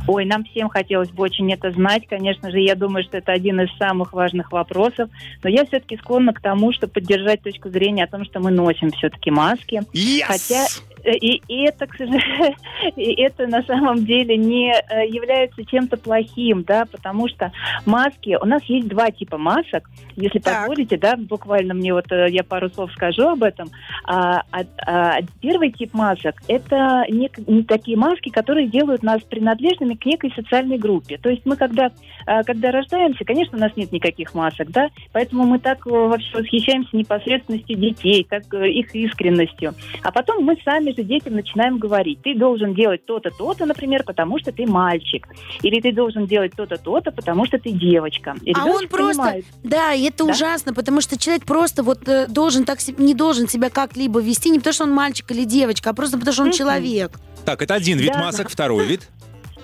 Ой, 0.09 0.25
нам 0.25 0.45
всем 0.45 0.69
хотелось 0.69 1.11
бы 1.11 1.25
очень 1.25 1.53
это 1.53 1.71
знать. 1.73 2.07
Конечно 2.09 2.51
же, 2.51 2.61
я 2.61 2.75
думаю, 2.75 3.05
что 3.05 3.19
это 3.19 3.33
один 3.33 3.61
из 3.61 3.77
самых 3.77 4.13
важных 4.13 4.53
вопросов. 4.53 5.11
Но 5.43 5.51
я 5.51 5.65
все-таки 5.67 5.97
склонна 5.97 6.33
к 6.33 6.41
тому, 6.41 6.73
чтобы 6.73 6.93
поддержать 6.93 7.43
точку 7.43 7.71
зрения 7.71 8.05
о 8.05 8.09
том, 8.09 8.25
что 8.25 8.41
мы 8.41 8.51
носим 8.51 8.91
все-таки 8.91 9.31
маски. 9.31 9.83
Yes! 9.93 10.23
Хотя 10.27 10.65
э, 11.05 11.17
и, 11.17 11.43
и 11.49 11.65
это, 11.65 11.87
к 11.87 11.97
сожалению, 11.97 12.55
и 12.97 13.21
это 13.21 13.47
на 13.49 13.63
самом 13.63 14.05
деле 14.05 14.37
не 14.37 14.73
э, 14.73 15.09
является 15.09 15.65
чем-то 15.65 15.97
плохим, 15.97 16.63
да, 16.63 16.85
потому 16.87 17.29
что 17.29 17.53
маски, 17.85 18.37
у 18.41 18.47
нас 18.47 18.63
есть 18.65 18.89
два 18.89 19.11
типа 19.11 19.39
масок, 19.39 19.91
если 20.15 20.39
Так. 20.39 20.61
позволите, 20.61 20.97
да, 20.97 21.17
буквально 21.17 21.75
мне 21.75 21.93
вот 21.93 22.11
э, 22.13 22.29
я 22.31 22.45
пару 22.45 22.71
слов 22.71 22.93
скажу 22.93 23.29
об 23.29 23.43
этом. 23.43 23.71
А, 24.05 24.43
а- 24.53 24.65
а 24.87 25.19
первый 25.41 25.73
тип 25.73 25.95
масок 25.95 26.37
это 26.49 27.05
не, 27.09 27.31
не 27.47 27.65
такие 27.65 27.97
маски, 27.97 28.29
которые 28.31 28.69
делают 28.69 29.03
нас 29.03 29.21
принадлежными 29.23 29.96
к 29.97 30.07
некой 30.07 30.33
социальной 30.35 30.79
группе. 30.79 31.19
То 31.19 31.29
есть 31.31 31.43
мы 31.45 31.57
когда 31.57 31.91
э, 32.27 32.43
когда 32.45 32.71
рождаемся, 32.71 33.25
конечно, 33.25 33.57
у 33.59 33.61
нас 33.61 33.73
нет 33.77 33.93
никаких 33.93 34.35
масок, 34.35 34.71
да, 34.71 34.89
поэтому 35.13 35.45
мы 35.45 35.59
так 35.59 35.87
э, 35.87 35.91
вообще 35.91 36.39
восхищаемся 36.39 36.97
непосредственностью 36.97 37.77
детей, 37.77 38.27
так 38.29 38.43
э, 38.55 38.69
их 38.71 38.95
искренностью. 38.95 39.75
А 40.03 40.13
потом 40.13 40.45
мы 40.45 40.57
сами 40.65 40.91
же 40.95 41.03
детям 41.03 41.35
начинаем 41.35 41.79
говорить, 41.79 42.21
ты 42.23 42.35
должен 42.35 42.75
делать 42.75 43.05
то-то, 43.07 43.31
то-то, 43.31 43.67
например, 43.67 44.03
потому 44.05 44.39
что 44.39 44.53
ты 44.53 44.67
мальчик. 44.67 45.27
Или 45.63 45.81
ты 45.81 45.93
должен 45.93 46.27
делать 46.27 46.53
то-то, 46.57 46.77
то-то, 46.79 47.11
потому 47.13 47.47
что 47.47 47.59
ты 47.59 47.71
девочка. 47.71 48.35
И 48.43 48.53
А 48.55 48.65
он 48.67 48.89
просто, 48.89 49.23
понимает. 49.23 49.45
да, 49.65 49.93
и 49.93 50.05
это 50.09 50.25
Да. 50.25 50.33
ужасно, 50.33 50.75
потому 50.75 51.01
что 51.01 51.19
человек 51.19 51.45
просто 51.45 51.83
вот 51.83 52.09
э, 52.09 52.27
должен 52.29 52.65
так 52.65 52.79
не 52.99 53.15
должен 53.15 53.49
себя 53.49 53.71
как-либо 53.71 54.21
вести, 54.21 54.51
не 54.51 54.59
потому 54.59 54.75
что 54.75 54.85
он 54.85 54.93
мальчик 54.93 55.31
или 55.31 55.45
девочка, 55.45 55.91
а 55.91 55.93
просто 55.95 56.19
потому 56.19 56.33
что 56.33 56.43
он 56.43 56.49
Мгм. 56.49 56.57
человек. 56.57 57.13
Так, 57.45 57.63
это 57.63 57.75
один 57.75 57.99
вид 57.99 58.13
Да. 58.13 58.19
масок, 58.19 58.49
второй 58.49 58.87
вид. 58.87 59.09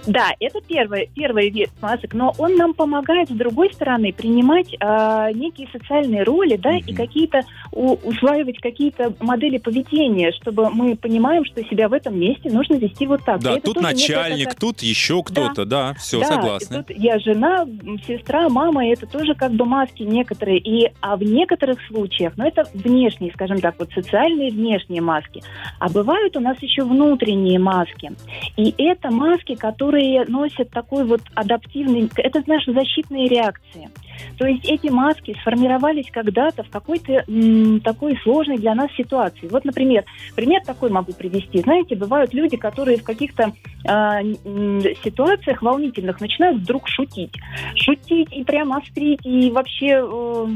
Да, 0.06 0.30
это 0.40 0.60
первый, 0.66 1.08
первый 1.14 1.50
вид 1.50 1.70
масок, 1.80 2.12
но 2.14 2.34
он 2.38 2.56
нам 2.56 2.74
помогает, 2.74 3.28
с 3.28 3.32
другой 3.32 3.72
стороны, 3.72 4.12
принимать 4.12 4.74
а, 4.80 5.30
некие 5.32 5.68
социальные 5.72 6.24
роли, 6.24 6.56
да, 6.56 6.76
и 6.76 6.82
Мгм. 6.82 6.94
какие-то, 6.96 7.42
у- 7.72 7.96
усваивать 8.02 8.58
какие-то 8.58 9.14
модели 9.20 9.58
поведения, 9.58 10.32
чтобы 10.32 10.70
мы 10.70 10.96
понимаем, 10.96 11.44
что 11.44 11.62
себя 11.64 11.88
в 11.88 11.92
этом 11.92 12.18
месте 12.18 12.50
нужно 12.50 12.74
вести 12.74 13.06
вот 13.06 13.24
так. 13.24 13.40
И 13.40 13.44
Да, 13.44 13.56
тут 13.60 13.80
начальник, 13.80 14.48
такая- 14.50 14.60
тут 14.60 14.82
еще 14.82 15.22
кто-то, 15.22 15.64
да, 15.64 15.94
все, 15.94 16.20
Да, 16.20 16.26
согласны. 16.26 16.74
и 16.74 16.78
тут 16.78 16.90
я 16.98 17.18
жена, 17.20 17.66
сестра, 18.06 18.48
мама, 18.48 18.86
и 18.86 18.90
это 18.90 19.06
тоже 19.06 19.34
как 19.34 19.52
бы 19.52 19.64
маски 19.64 20.02
некоторые. 20.02 20.58
И, 20.58 20.90
а 21.00 21.16
в 21.16 21.22
некоторых 21.22 21.78
случаях, 21.86 22.32
ну 22.36 22.46
это 22.46 22.64
внешние, 22.74 23.32
скажем 23.32 23.60
так, 23.60 23.76
вот 23.78 23.90
социальные 23.94 24.50
внешние 24.50 25.00
маски. 25.00 25.42
А 25.78 25.88
бывают 25.88 26.36
у 26.36 26.40
нас 26.40 26.56
еще 26.60 26.82
внутренние 26.82 27.58
маски. 27.58 28.10
И 28.56 28.74
это 28.78 29.10
маски, 29.10 29.54
которые 29.54 29.91
носят 30.28 30.70
такой 30.70 31.05
вот 31.05 31.20
адаптивный, 31.35 32.11
это 32.16 32.42
наши 32.46 32.72
защитные 32.72 33.28
реакции. 33.28 33.88
То 34.38 34.46
есть 34.46 34.64
эти 34.64 34.88
маски 34.88 35.37
сформировались 35.40 36.11
когда-то 36.11 36.62
в 36.62 36.70
какой-то 36.70 37.24
м, 37.28 37.81
такой 37.81 38.18
сложной 38.22 38.59
для 38.59 38.74
нас 38.74 38.90
ситуации. 38.96 39.48
Вот, 39.48 39.64
например, 39.64 40.05
пример 40.35 40.62
такой 40.64 40.90
могу 40.90 41.12
привести. 41.12 41.59
Знаете, 41.59 41.96
бывают 41.96 42.33
люди, 42.35 42.57
которые 42.57 42.98
в 42.98 43.05
каких-то 43.05 43.52
м, 43.85 44.81
ситуациях 45.02 45.62
волнительных 45.62 46.20
начинают 46.20 46.59
вдруг 46.62 46.88
шутить. 46.88 47.33
Шутить 47.76 48.33
и 48.33 48.44
прям 48.44 48.72
острить, 48.72 49.20
и 49.24 49.50
вообще 49.50 50.02
э, 50.02 50.46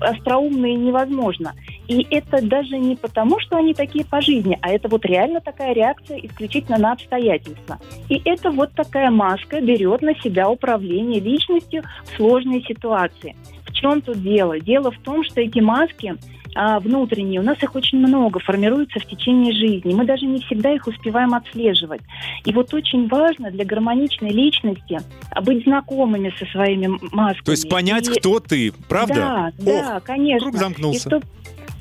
остроумно 0.00 0.66
невозможно. 0.66 1.54
И 1.92 2.06
это 2.10 2.40
даже 2.42 2.78
не 2.78 2.96
потому, 2.96 3.38
что 3.40 3.56
они 3.58 3.74
такие 3.74 4.04
по 4.04 4.20
жизни, 4.22 4.58
а 4.62 4.70
это 4.70 4.88
вот 4.88 5.04
реально 5.04 5.40
такая 5.40 5.74
реакция 5.74 6.18
исключительно 6.18 6.78
на 6.78 6.92
обстоятельства. 6.92 7.78
И 8.08 8.20
это 8.24 8.50
вот 8.50 8.72
такая 8.72 9.10
маска 9.10 9.60
берет 9.60 10.00
на 10.00 10.14
себя 10.20 10.48
управление 10.48 11.20
личностью 11.20 11.82
в 12.04 12.16
сложной 12.16 12.62
ситуации. 12.66 13.36
В 13.66 13.72
чем 13.72 14.00
тут 14.00 14.22
дело? 14.22 14.58
Дело 14.58 14.90
в 14.90 14.98
том, 15.00 15.22
что 15.24 15.40
эти 15.42 15.58
маски 15.60 16.14
а, 16.54 16.80
внутренние, 16.80 17.40
у 17.40 17.42
нас 17.44 17.62
их 17.62 17.74
очень 17.74 17.98
много, 17.98 18.38
формируются 18.40 18.98
в 18.98 19.06
течение 19.06 19.52
жизни. 19.52 19.94
Мы 19.94 20.04
даже 20.04 20.24
не 20.26 20.40
всегда 20.40 20.72
их 20.72 20.86
успеваем 20.86 21.34
отслеживать. 21.34 22.02
И 22.44 22.52
вот 22.52 22.72
очень 22.74 23.08
важно 23.08 23.50
для 23.50 23.64
гармоничной 23.64 24.30
личности 24.30 24.98
а, 25.30 25.40
быть 25.42 25.64
знакомыми 25.64 26.32
со 26.38 26.46
своими 26.46 26.88
масками. 27.12 27.44
То 27.44 27.50
есть 27.52 27.68
понять, 27.68 28.08
И- 28.08 28.18
кто 28.18 28.40
ты, 28.40 28.72
правда? 28.88 29.14
Да, 29.14 29.52
Ох, 29.58 29.64
да, 29.64 30.00
конечно. 30.00 30.40
круг 30.50 30.54
И 30.54 30.58
замкнулся. 30.58 31.08
чтоб- 31.08 31.24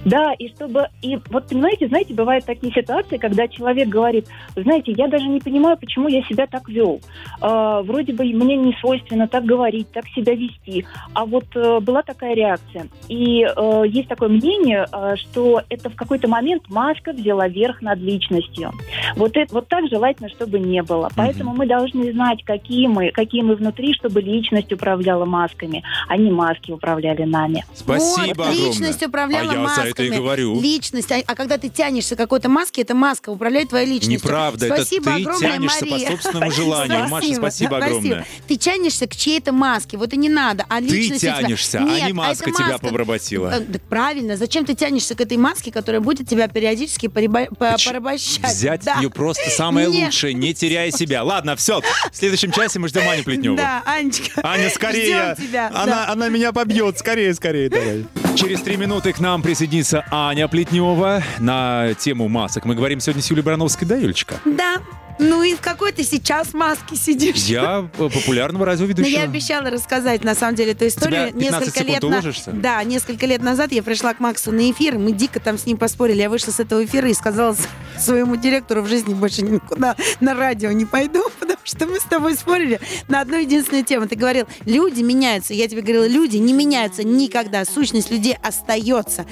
да, 0.05 0.33
и 0.33 0.49
чтобы... 0.49 0.87
И 1.01 1.17
вот, 1.29 1.47
понимаете, 1.47 1.87
знаете, 1.87 2.13
бывают 2.13 2.45
такие 2.45 2.73
ситуации, 2.73 3.17
когда 3.17 3.47
человек 3.47 3.87
говорит, 3.87 4.27
«Вы 4.55 4.63
знаете, 4.63 4.91
я 4.93 5.07
даже 5.07 5.27
не 5.27 5.39
понимаю, 5.39 5.77
почему 5.77 6.07
я 6.07 6.23
себя 6.23 6.47
так 6.47 6.67
вел. 6.67 7.01
А, 7.39 7.81
вроде 7.81 8.13
бы 8.13 8.23
мне 8.23 8.55
не 8.55 8.75
свойственно 8.79 9.27
так 9.27 9.45
говорить, 9.45 9.91
так 9.91 10.05
себя 10.09 10.33
вести. 10.33 10.85
А 11.13 11.25
вот 11.25 11.45
э, 11.55 11.79
была 11.79 12.01
такая 12.01 12.33
реакция. 12.33 12.87
И 13.07 13.43
э, 13.43 13.83
есть 13.87 14.07
такое 14.07 14.29
мнение, 14.29 14.87
э, 14.91 15.15
что 15.17 15.61
это 15.69 15.89
в 15.89 15.95
какой-то 15.95 16.27
момент 16.27 16.63
маска 16.69 17.11
взяла 17.11 17.47
верх 17.47 17.81
над 17.81 17.99
личностью. 17.99 18.71
Вот, 19.15 19.35
это, 19.35 19.53
вот 19.53 19.67
так 19.67 19.87
желательно, 19.89 20.29
чтобы 20.29 20.59
не 20.59 20.81
было. 20.81 21.09
Поэтому 21.15 21.53
мы 21.53 21.67
должны 21.67 22.11
знать, 22.11 22.43
какие 22.43 22.87
мы, 22.87 23.11
какие 23.11 23.41
мы 23.41 23.55
внутри, 23.55 23.93
чтобы 23.93 24.21
личность 24.21 24.71
управляла 24.71 25.25
масками, 25.25 25.83
а 26.07 26.17
не 26.17 26.31
маски 26.31 26.71
управляли 26.71 27.23
нами. 27.23 27.63
Спасибо 27.73 28.27
вот, 28.27 28.31
огромное. 28.31 28.53
личность 28.53 29.05
управляла 29.05 29.51
а 29.51 29.53
я 29.53 29.59
масками. 29.91 30.07
за 30.07 30.13
это 30.13 30.15
и 30.15 30.17
говорю. 30.19 30.61
Личность. 30.61 31.11
А, 31.11 31.21
а 31.25 31.35
когда 31.35 31.57
ты 31.57 31.69
тянешься 31.69 32.15
к 32.15 32.17
какой-то 32.17 32.49
маске, 32.49 32.81
эта 32.81 32.95
маска 32.95 33.29
управляет 33.29 33.69
твоей 33.69 33.87
личностью. 33.87 34.11
Неправда, 34.13 34.65
Спасибо 34.67 35.09
это 35.11 35.15
ты 35.17 35.21
огромное, 35.23 35.51
тянешься 35.51 35.85
Мария. 35.85 36.05
по 36.07 36.11
собственному 36.13 36.51
желанию. 36.51 37.07
Маша, 37.09 37.35
спасибо 37.35 37.77
огромное. 37.77 38.25
Ты 38.47 38.55
тянешься 38.57 39.07
к 39.07 39.15
чьей-то 39.15 39.51
маске, 39.51 39.97
вот 39.97 40.13
и 40.13 40.17
не 40.17 40.29
надо. 40.29 40.65
А 40.69 40.79
Ты 40.79 40.85
у 40.85 40.89
тебя- 40.89 41.17
тянешься, 41.19 41.79
Нет, 41.79 42.03
а 42.03 42.07
не 42.07 42.13
маска 42.13 42.51
тебя 42.51 42.67
маска. 42.67 42.87
поработила. 42.87 43.47
Э, 43.53 43.61
Так 43.61 43.81
правильно. 43.83 44.37
Зачем 44.37 44.65
ты 44.65 44.73
тянешься 44.75 45.15
к 45.15 45.21
этой 45.21 45.37
маске, 45.37 45.71
которая 45.71 46.01
будет 46.01 46.27
тебя 46.29 46.47
периодически 46.47 47.07
пореба- 47.07 47.47
порабощать? 47.55 48.45
Взять 48.45 48.83
Да. 48.85 48.95
ее 48.99 49.09
просто 49.09 49.49
самое 49.49 49.87
Нет. 49.87 50.05
лучшее, 50.05 50.33
не 50.33 50.53
теряя 50.53 50.91
себя. 50.91 51.23
Ладно, 51.23 51.55
все. 51.55 51.81
В 52.11 52.15
следующем 52.15 52.51
часе 52.51 52.79
мы 52.79 52.87
ждем 52.87 53.07
Аню 53.09 53.23
Плетневу. 53.23 53.55
Да, 53.57 53.83
Анечка. 53.85 54.41
Аня, 54.43 54.69
скорее! 54.69 55.33
Ждем 55.35 55.47
тебя. 55.47 55.67
Она, 55.73 55.85
да. 55.85 56.09
она 56.11 56.29
меня 56.29 56.51
побьет. 56.51 56.97
Скорее, 56.99 57.33
скорее, 57.33 57.69
давай. 57.69 58.05
Через 58.35 58.61
три 58.61 58.77
минуты 58.77 59.11
к 59.13 59.19
нам 59.19 59.41
присоединится 59.41 59.80
певица 59.81 60.05
Аня 60.11 60.47
Плетнева. 60.47 61.23
На 61.39 61.95
тему 61.95 62.27
масок 62.27 62.65
мы 62.65 62.75
говорим 62.75 62.99
сегодня 62.99 63.23
с 63.23 63.31
Юлией 63.31 63.43
Барановской, 63.43 63.87
да, 63.87 63.95
Юлечка? 63.95 64.35
Да. 64.45 64.75
Ну 65.21 65.43
и 65.43 65.53
в 65.53 65.61
какой 65.61 65.91
ты 65.91 66.03
сейчас 66.03 66.53
маске 66.53 66.95
сидишь? 66.95 67.35
Я 67.35 67.87
популярного 67.97 68.65
Но 68.65 68.71
радиоведущего. 68.71 69.07
Ну, 69.07 69.15
я 69.15 69.23
обещала 69.23 69.69
рассказать, 69.69 70.23
на 70.23 70.33
самом 70.33 70.55
деле, 70.55 70.71
эту 70.71 70.87
историю. 70.87 71.29
Тебя 71.29 71.39
15 71.39 71.65
несколько 71.67 71.83
лет 71.83 72.03
уложишься? 72.03 72.51
Да, 72.51 72.83
несколько 72.83 73.25
лет 73.27 73.41
назад 73.43 73.71
я 73.71 73.83
пришла 73.83 74.15
к 74.15 74.19
Максу 74.19 74.51
на 74.51 74.71
эфир, 74.71 74.97
мы 74.97 75.11
дико 75.11 75.39
там 75.39 75.59
с 75.59 75.67
ним 75.67 75.77
поспорили. 75.77 76.21
Я 76.21 76.29
вышла 76.29 76.51
с 76.51 76.59
этого 76.59 76.83
эфира 76.83 77.07
и 77.07 77.13
сказала 77.13 77.55
своему 77.99 78.35
директору 78.35 78.81
в 78.81 78.87
жизни 78.87 79.13
больше 79.13 79.43
никуда 79.43 79.95
на 80.19 80.33
радио 80.33 80.71
не 80.71 80.85
пойду, 80.85 81.23
потому 81.39 81.59
что 81.63 81.85
мы 81.85 81.99
с 81.99 82.03
тобой 82.03 82.35
спорили 82.35 82.79
на 83.07 83.21
одну 83.21 83.37
единственную 83.37 83.85
тему. 83.85 84.07
Ты 84.07 84.15
говорил, 84.15 84.47
люди 84.65 85.01
меняются. 85.01 85.53
Я 85.53 85.67
тебе 85.67 85.81
говорила, 85.81 86.07
люди 86.07 86.37
не 86.37 86.53
меняются 86.53 87.03
никогда. 87.03 87.63
Сущность 87.65 88.09
людей 88.09 88.35
остается. 88.41 89.25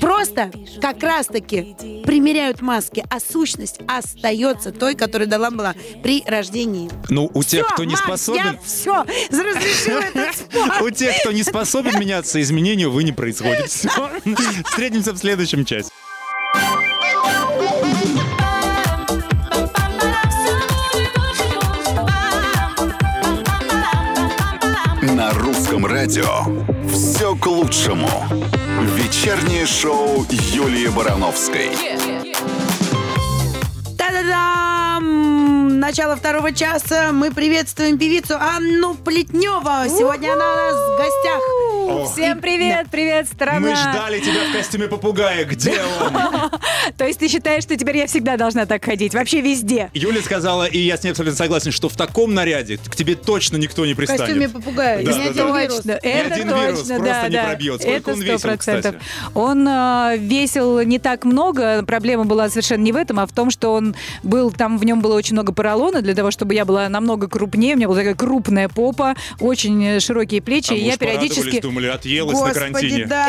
Просто 0.00 0.50
как 0.80 1.02
раз-таки 1.02 1.76
примеряют 2.04 2.62
маски, 2.62 3.04
а 3.10 3.20
сущность 3.20 3.80
остается 3.86 4.72
той, 4.72 4.94
которая 4.94 5.28
дала 5.38 5.50
была 5.50 5.74
при 6.02 6.22
рождении. 6.26 6.90
Ну, 7.08 7.30
у 7.34 7.42
тех, 7.42 7.66
кто 7.68 7.84
не 7.84 7.92
Макс, 7.92 8.04
способен... 8.04 8.44
Я 8.44 8.58
все, 8.64 9.04
разрешила 9.30 10.00
этот 10.00 10.36
спор. 10.36 10.82
У 10.82 10.90
тех, 10.90 11.16
кто 11.20 11.32
не 11.32 11.42
способен 11.42 11.98
меняться, 11.98 12.40
изменению, 12.40 12.90
вы 12.90 13.04
не 13.04 13.12
происходит. 13.12 13.70
Все. 13.70 13.90
Встретимся 14.64 15.12
в 15.12 15.18
следующем 15.18 15.64
часе. 15.64 15.88
На 25.02 25.32
русском 25.32 25.86
радио 25.86 26.44
все 26.92 27.34
к 27.34 27.46
лучшему. 27.46 28.08
Вечернее 28.96 29.66
шоу 29.66 30.26
Юлии 30.30 30.88
Барановской. 30.88 31.70
Та-да-дам! 33.96 34.63
Начало 35.76 36.14
второго 36.14 36.52
часа. 36.52 37.10
Мы 37.10 37.32
приветствуем 37.32 37.98
певицу 37.98 38.36
Анну 38.38 38.94
Плетнева. 38.94 39.86
Сегодня 39.88 40.32
она 40.32 40.44
у 40.44 40.56
нас 40.56 40.74
в 40.74 40.96
гостях. 40.96 41.73
Всем 41.84 42.40
привет, 42.40 42.86
привет, 42.90 43.26
страна. 43.28 43.60
Мы 43.60 43.76
ждали 43.76 44.18
тебя 44.20 44.48
в 44.50 44.56
костюме 44.56 44.88
попугая. 44.88 45.44
Где 45.44 45.74
он? 46.00 46.14
То 46.96 47.04
есть 47.06 47.18
ты 47.18 47.28
считаешь, 47.28 47.62
что 47.62 47.76
теперь 47.76 47.98
я 47.98 48.06
всегда 48.06 48.36
должна 48.36 48.64
так 48.64 48.82
ходить? 48.84 49.12
Вообще 49.12 49.40
везде. 49.42 49.90
Юля 49.92 50.22
сказала, 50.22 50.64
и 50.64 50.78
я 50.78 50.96
с 50.96 51.02
ней 51.04 51.10
абсолютно 51.10 51.36
согласен, 51.36 51.72
что 51.72 51.88
в 51.90 51.96
таком 51.96 52.32
наряде 52.32 52.78
к 52.78 52.96
тебе 52.96 53.14
точно 53.14 53.58
никто 53.58 53.84
не 53.84 53.92
В 53.92 53.96
костюме 53.98 54.48
пристанет. 54.48 54.52
попугая. 54.52 55.04
Да, 55.04 55.12
да, 55.12 55.32
да. 55.44 55.68
Точно, 55.68 55.92
это 55.92 56.34
один 56.34 56.48
точно, 56.48 56.64
вирус 56.64 56.86
да, 56.86 56.98
просто 56.98 57.28
не 57.28 57.36
да. 57.36 57.44
пробьет. 57.44 57.80
Сколько 57.82 57.96
это 57.96 58.12
он 58.12 58.20
весил, 58.20 58.50
100%. 58.50 58.56
кстати? 58.56 58.94
Он 59.34 59.68
э, 59.68 60.16
весил 60.18 60.80
не 60.82 60.98
так 60.98 61.24
много, 61.24 61.82
проблема 61.84 62.24
была 62.24 62.48
совершенно 62.48 62.82
не 62.82 62.92
в 62.92 62.96
этом, 62.96 63.20
а 63.20 63.26
в 63.26 63.32
том, 63.32 63.50
что 63.50 63.72
он 63.74 63.94
был, 64.22 64.50
там 64.52 64.78
в 64.78 64.84
нем 64.84 65.00
было 65.00 65.14
очень 65.14 65.34
много 65.34 65.52
поролона, 65.52 66.00
для 66.00 66.14
того, 66.14 66.30
чтобы 66.30 66.54
я 66.54 66.64
была 66.64 66.88
намного 66.88 67.28
крупнее, 67.28 67.74
у 67.74 67.76
меня 67.76 67.88
была 67.88 67.98
такая 67.98 68.14
крупная 68.14 68.68
попа, 68.68 69.14
очень 69.38 69.84
э, 69.84 70.00
широкие 70.00 70.40
плечи, 70.40 70.72
А 70.72 70.76
и 70.76 70.80
я 70.80 70.96
периодически... 70.96 71.60
думали, 71.74 71.86
отъелась 71.88 72.38
на 72.38 72.46
Господи, 72.48 72.58
карантине. 72.72 73.06
да. 73.06 73.28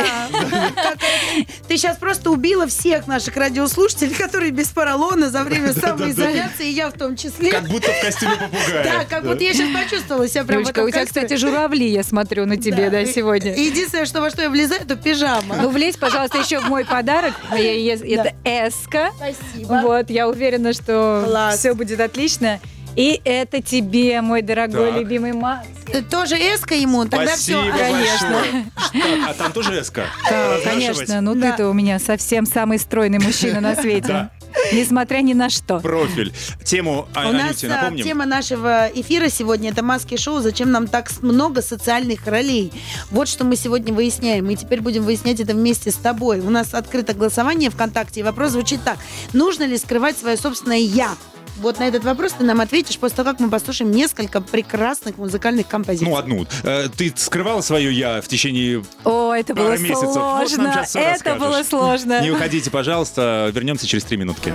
Ты 1.68 1.78
сейчас 1.78 1.98
просто 1.98 2.30
убила 2.32 2.68
всех 2.68 3.08
наших 3.08 3.36
радиослушателей, 3.36 4.14
которые 4.16 4.52
без 4.52 4.68
поролона 4.70 5.30
за 5.30 5.44
время 5.44 5.74
самоизоляции, 5.74 6.68
и 6.70 6.74
я 6.74 6.90
в 6.90 6.94
том 6.94 7.16
числе. 7.16 7.52
Как 7.52 7.68
будто 7.68 7.92
в 7.92 8.02
костюме 8.02 8.36
попугая. 8.36 8.84
Да, 8.84 9.06
как 9.06 9.24
будто 9.26 9.44
я 9.44 9.54
сейчас 9.54 9.70
почувствовала 9.74 10.28
себя 10.28 10.44
прям 10.44 10.62
этом 10.62 10.86
у 10.86 10.90
тебя, 10.90 11.06
кстати, 11.06 11.36
журавли, 11.36 11.88
я 11.90 12.04
смотрю 12.04 12.46
на 12.46 12.58
тебе, 12.58 12.90
да, 12.90 13.02
И- 13.02 13.12
сегодня. 13.12 13.56
Единственное, 13.56 14.06
что 14.06 14.22
во 14.22 14.30
что 14.30 14.44
я 14.44 14.50
влезаю, 14.50 14.82
это 14.82 14.96
пижама. 14.96 15.56
Ну, 15.62 15.70
влезь, 15.70 15.98
пожалуйста, 15.98 16.38
еще 16.38 16.60
в 16.60 16.68
мой 16.70 16.86
подарок. 16.86 17.34
Это 17.52 18.34
эска. 18.44 19.12
Спасибо. 19.16 19.82
Вот, 19.84 20.10
я 20.10 20.28
уверена, 20.28 20.74
что 20.74 21.52
все 21.58 21.74
будет 21.74 22.00
отлично. 22.00 22.60
И 22.96 23.22
это 23.26 23.62
тебе, 23.62 24.22
мой 24.22 24.42
дорогой 24.42 24.92
Так. 24.92 25.00
любимый 25.02 25.34
Макс. 25.34 25.68
Ты 25.92 26.02
тоже 26.02 26.36
эска 26.38 26.76
ему? 26.76 27.04
Тогда 27.06 27.28
Спасибо 27.36 27.62
все. 27.64 27.72
большое. 27.72 28.66
Что, 28.78 29.30
а 29.30 29.34
там 29.34 29.52
тоже 29.52 29.84
СК? 29.84 30.00
Да, 30.30 30.58
конечно, 30.64 31.22
ну 31.22 31.36
Да. 31.36 31.52
ты-то 31.52 31.70
у 31.70 31.74
меня 31.74 32.00
совсем 32.00 32.46
самый 32.46 32.80
стройный 32.80 33.20
мужчина 33.20 33.60
на 33.60 33.76
свете. 33.76 34.08
Да. 34.08 34.32
Несмотря 34.72 35.18
ни 35.20 35.34
на 35.34 35.50
что. 35.50 35.80
Профиль. 35.82 36.34
Тему 36.64 37.08
а, 37.14 37.28
У 37.30 37.34
нас 37.34 37.50
Анюте 37.50 37.68
а, 37.68 37.82
напомним? 37.82 38.06
тема 38.06 38.26
нашего 38.26 38.88
эфира 38.88 39.28
сегодня 39.28 39.72
это 39.72 39.84
маски-шоу. 39.84 40.40
Зачем 40.40 40.72
нам 40.72 40.88
так 40.88 41.10
с- 41.10 41.22
много 41.22 41.62
социальных 41.62 42.26
ролей? 42.26 42.72
Вот 43.12 43.28
что 43.28 43.44
мы 43.44 43.58
сегодня 43.58 43.94
выясняем. 43.94 44.50
И 44.50 44.56
теперь 44.56 44.80
будем 44.80 45.04
выяснять 45.04 45.42
это 45.42 45.54
вместе 45.54 45.92
с 45.92 45.96
тобой. 45.96 46.40
У 46.40 46.50
нас 46.50 46.74
открыто 46.74 47.14
голосование 47.14 47.70
ВКонтакте. 47.70 48.22
И 48.22 48.24
вопрос 48.24 48.52
звучит 48.52 48.80
так. 48.86 48.98
Нужно 49.34 49.64
ли 49.64 49.78
скрывать 49.78 50.18
свое 50.18 50.38
собственное 50.38 50.78
«я»? 50.78 51.10
Вот 51.58 51.80
на 51.80 51.88
этот 51.88 52.04
вопрос 52.04 52.34
ты 52.38 52.44
нам 52.44 52.60
ответишь 52.62 52.98
после 52.98 53.18
того, 53.18 53.32
как 53.32 53.40
мы 53.40 53.50
послушаем 53.50 53.92
несколько 53.92 54.42
прекрасных 54.42 55.18
музыкальных 55.18 55.68
композиций. 55.68 56.08
Ну, 56.08 56.18
одну. 56.18 56.46
Э, 56.64 56.88
Ты 56.96 57.14
скрывала 57.16 57.62
свое 57.62 57.94
«я» 57.94 58.22
в 58.22 58.28
течение... 58.28 58.84
О, 59.04 59.34
это 59.34 59.54
было 59.56 59.78
месяцев. 59.78 60.04
Вот 60.04 60.16
нам 60.16 60.48
сложно. 60.48 60.84
всё 60.84 61.00
Это 61.00 61.12
расскажешь. 61.14 61.40
было 61.40 61.64
сложно. 61.64 62.22
Не 62.22 62.32
уходите, 62.32 62.70
пожалуйста. 62.70 63.50
Вернемся 63.54 63.88
через 63.88 64.04
три 64.04 64.18
минутки. 64.18 64.54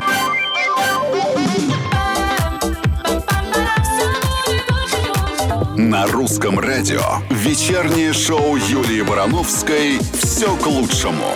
На 5.77 6.07
русском 6.07 6.59
радио 6.59 7.01
вечернее 7.31 8.13
шоу 8.13 8.57
Юлии 8.57 9.03
Барановской 9.03 9.99
все 10.23 10.55
к 10.57 10.67
лучшему. 10.67 11.35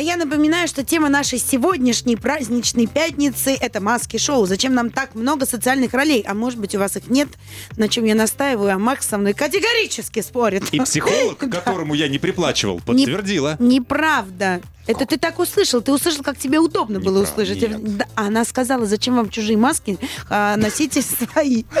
А 0.00 0.02
я 0.02 0.16
напоминаю, 0.16 0.66
что 0.66 0.82
тема 0.82 1.10
нашей 1.10 1.38
сегодняшней 1.38 2.16
праздничной 2.16 2.86
пятницы– 2.86 3.54
это 3.60 3.82
маски-шоу. 3.82 4.46
Зачем 4.46 4.72
нам 4.72 4.88
так 4.88 5.14
много 5.14 5.44
социальных 5.44 5.92
ролей? 5.92 6.24
А 6.26 6.32
может 6.32 6.58
быть, 6.58 6.74
у 6.74 6.78
вас 6.78 6.96
их 6.96 7.10
нет, 7.10 7.28
на 7.76 7.86
чем 7.86 8.06
я 8.06 8.14
настаиваю, 8.14 8.72
а 8.72 8.78
Макс 8.78 9.06
со 9.06 9.18
мной 9.18 9.34
категорически 9.34 10.22
спорит. 10.22 10.64
И 10.72 10.80
психолог, 10.80 11.36
которому 11.50 11.92
я 11.92 12.08
не 12.08 12.18
приплачивал, 12.18 12.80
подтвердила. 12.80 13.56
Неправда. 13.58 14.62
Это 14.86 15.06
ты 15.06 15.18
так 15.18 15.38
услышал. 15.38 15.80
Ты 15.80 15.92
услышал, 15.92 16.22
как 16.24 16.36
тебе 16.38 16.58
удобно 16.58 16.98
было 17.00 17.20
Неправда, 17.20 17.42
услышать. 17.42 17.62
нет. 17.70 17.96
Да, 17.98 18.06
она 18.16 18.44
сказала, 18.44 18.86
зачем 18.86 19.14
вам 19.16 19.30
чужие 19.30 19.56
маски, 19.56 19.98
а, 20.28 20.56
носите 20.56 21.02
свои. 21.02 21.64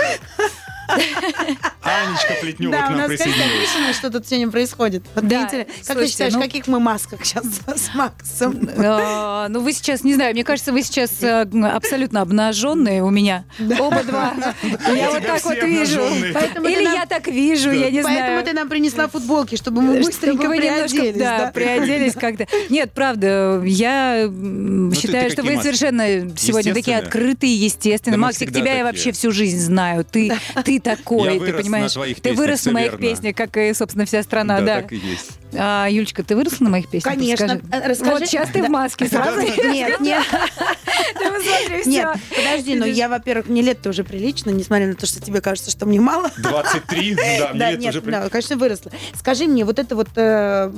Анечка 1.82 2.34
Плетнева 2.40 2.72
Да, 2.72 2.86
к 2.86 2.90
у 2.90 2.94
нам 2.94 3.08
присоединилась. 3.08 3.52
написано, 3.54 3.92
что 3.92 4.10
тут 4.10 4.26
сегодня 4.26 4.50
происходит. 4.50 5.04
Вот 5.14 5.26
Да, 5.28 5.42
Как 5.42 5.50
ты 5.50 5.66
слушайте, 5.84 6.10
считаешь, 6.10 6.32
ну- 6.34 6.40
каких 6.40 6.66
мы 6.66 6.80
масках 6.80 7.24
сейчас 7.24 7.44
с 7.66 7.94
Максом? 7.94 8.68
А, 8.76 9.46
Ну, 9.48 9.60
вы 9.60 9.72
сейчас, 9.72 10.02
не 10.02 10.14
знаю, 10.14 10.32
мне 10.34 10.42
кажется, 10.44 10.72
вы 10.72 10.82
сейчас 10.82 11.22
э, 11.22 11.42
абсолютно 11.72 12.22
обнаженные 12.22 13.04
у 13.04 13.10
меня. 13.10 13.44
Оба 13.78 14.02
два. 14.02 14.34
Я 14.92 15.10
вот 15.10 15.24
так 15.24 15.44
вот 15.44 15.62
вижу. 15.62 16.00
Поэтому 16.34 16.66
ты 16.66 16.72
Или 16.72 16.84
нам- 16.84 16.94
я 16.94 17.06
так 17.06 17.26
вижу, 17.28 17.70
я 17.70 17.90
не 17.90 18.02
Поэтому 18.02 18.26
знаю. 18.26 18.44
ты 18.44 18.52
нам 18.52 18.68
принесла 18.68 19.06
футболки, 19.08 19.54
чтобы 19.56 19.82
мы 19.82 19.96
быстренько 20.02 20.42
Чтобы 20.42 20.58
немножко, 20.58 20.88
приоделись. 20.96 21.18
да, 21.20 21.38
да? 21.38 21.52
приоделись 21.52 22.14
как-то. 22.14 22.46
Нет, 22.68 22.89
правда, 22.94 23.60
я 23.64 24.28
Ну, 24.30 24.90
ты- 24.90 24.96
считаю, 25.00 25.24
ты 25.28 25.32
что 25.32 25.42
какие 25.42 25.50
вы 25.50 25.56
маски? 25.56 25.66
совершенно 25.76 26.36
сегодня 26.36 26.74
такие 26.74 26.98
открытые, 26.98 27.54
естественные. 27.56 28.16
Да 28.18 28.20
Максик, 28.22 28.50
тебя 28.50 28.58
я 28.58 28.64
такие. 28.64 28.84
вообще 28.84 29.12
всю 29.12 29.32
жизнь 29.32 29.58
знаю. 29.58 30.04
Ты, 30.04 30.32
ты 30.64 30.80
такой, 30.80 31.34
Я 31.38 31.40
ты 31.40 31.52
понимаешь? 31.52 31.92
ты 32.20 32.32
вырос 32.34 32.64
на 32.66 32.72
моих 32.72 32.92
верно. 32.92 33.06
песнях, 33.08 33.34
как 33.36 33.56
и, 33.56 33.72
собственно, 33.74 34.04
вся 34.04 34.22
страна, 34.22 34.60
да. 34.60 34.82
так 34.82 34.92
и 34.92 34.96
есть. 34.96 35.39
А, 35.52 35.88
Юлечка, 35.88 36.22
ты 36.22 36.36
выросла 36.36 36.64
на 36.64 36.70
моих 36.70 36.88
песнях? 36.88 37.14
Конечно. 37.14 37.60
А, 37.72 37.88
расскажи. 37.88 38.10
Вот 38.12 38.26
сейчас 38.26 38.48
ты 38.50 38.60
Да. 38.62 38.68
в 38.68 38.70
маске 38.70 39.08
сразу. 39.08 39.40
Нет, 39.40 40.00
нет, 40.00 40.24
нет, 41.86 42.08
подожди, 42.34 42.74
но 42.76 42.84
я, 42.86 43.08
во-первых, 43.08 43.48
мне 43.48 43.62
лет 43.62 43.86
уже 43.86 44.04
прилично, 44.04 44.50
несмотря 44.50 44.86
на 44.86 44.94
то, 44.94 45.06
что 45.06 45.20
тебе 45.20 45.40
кажется, 45.40 45.70
что 45.70 45.86
мне 45.86 46.00
мало. 46.00 46.30
23, 46.38 47.10
ну 47.10 47.16
да, 47.16 47.48
мне 47.50 47.58
Да, 47.58 47.70
лет 47.70 47.80
нет, 47.80 47.90
уже... 47.90 48.02
при- 48.02 48.10
да, 48.12 48.28
конечно, 48.28 48.56
выросла. 48.56 48.92
Скажи 49.14 49.44
мне, 49.46 49.64
вот 49.64 49.78
эта 49.78 49.96
вот 49.96 50.08
э, 50.16 50.70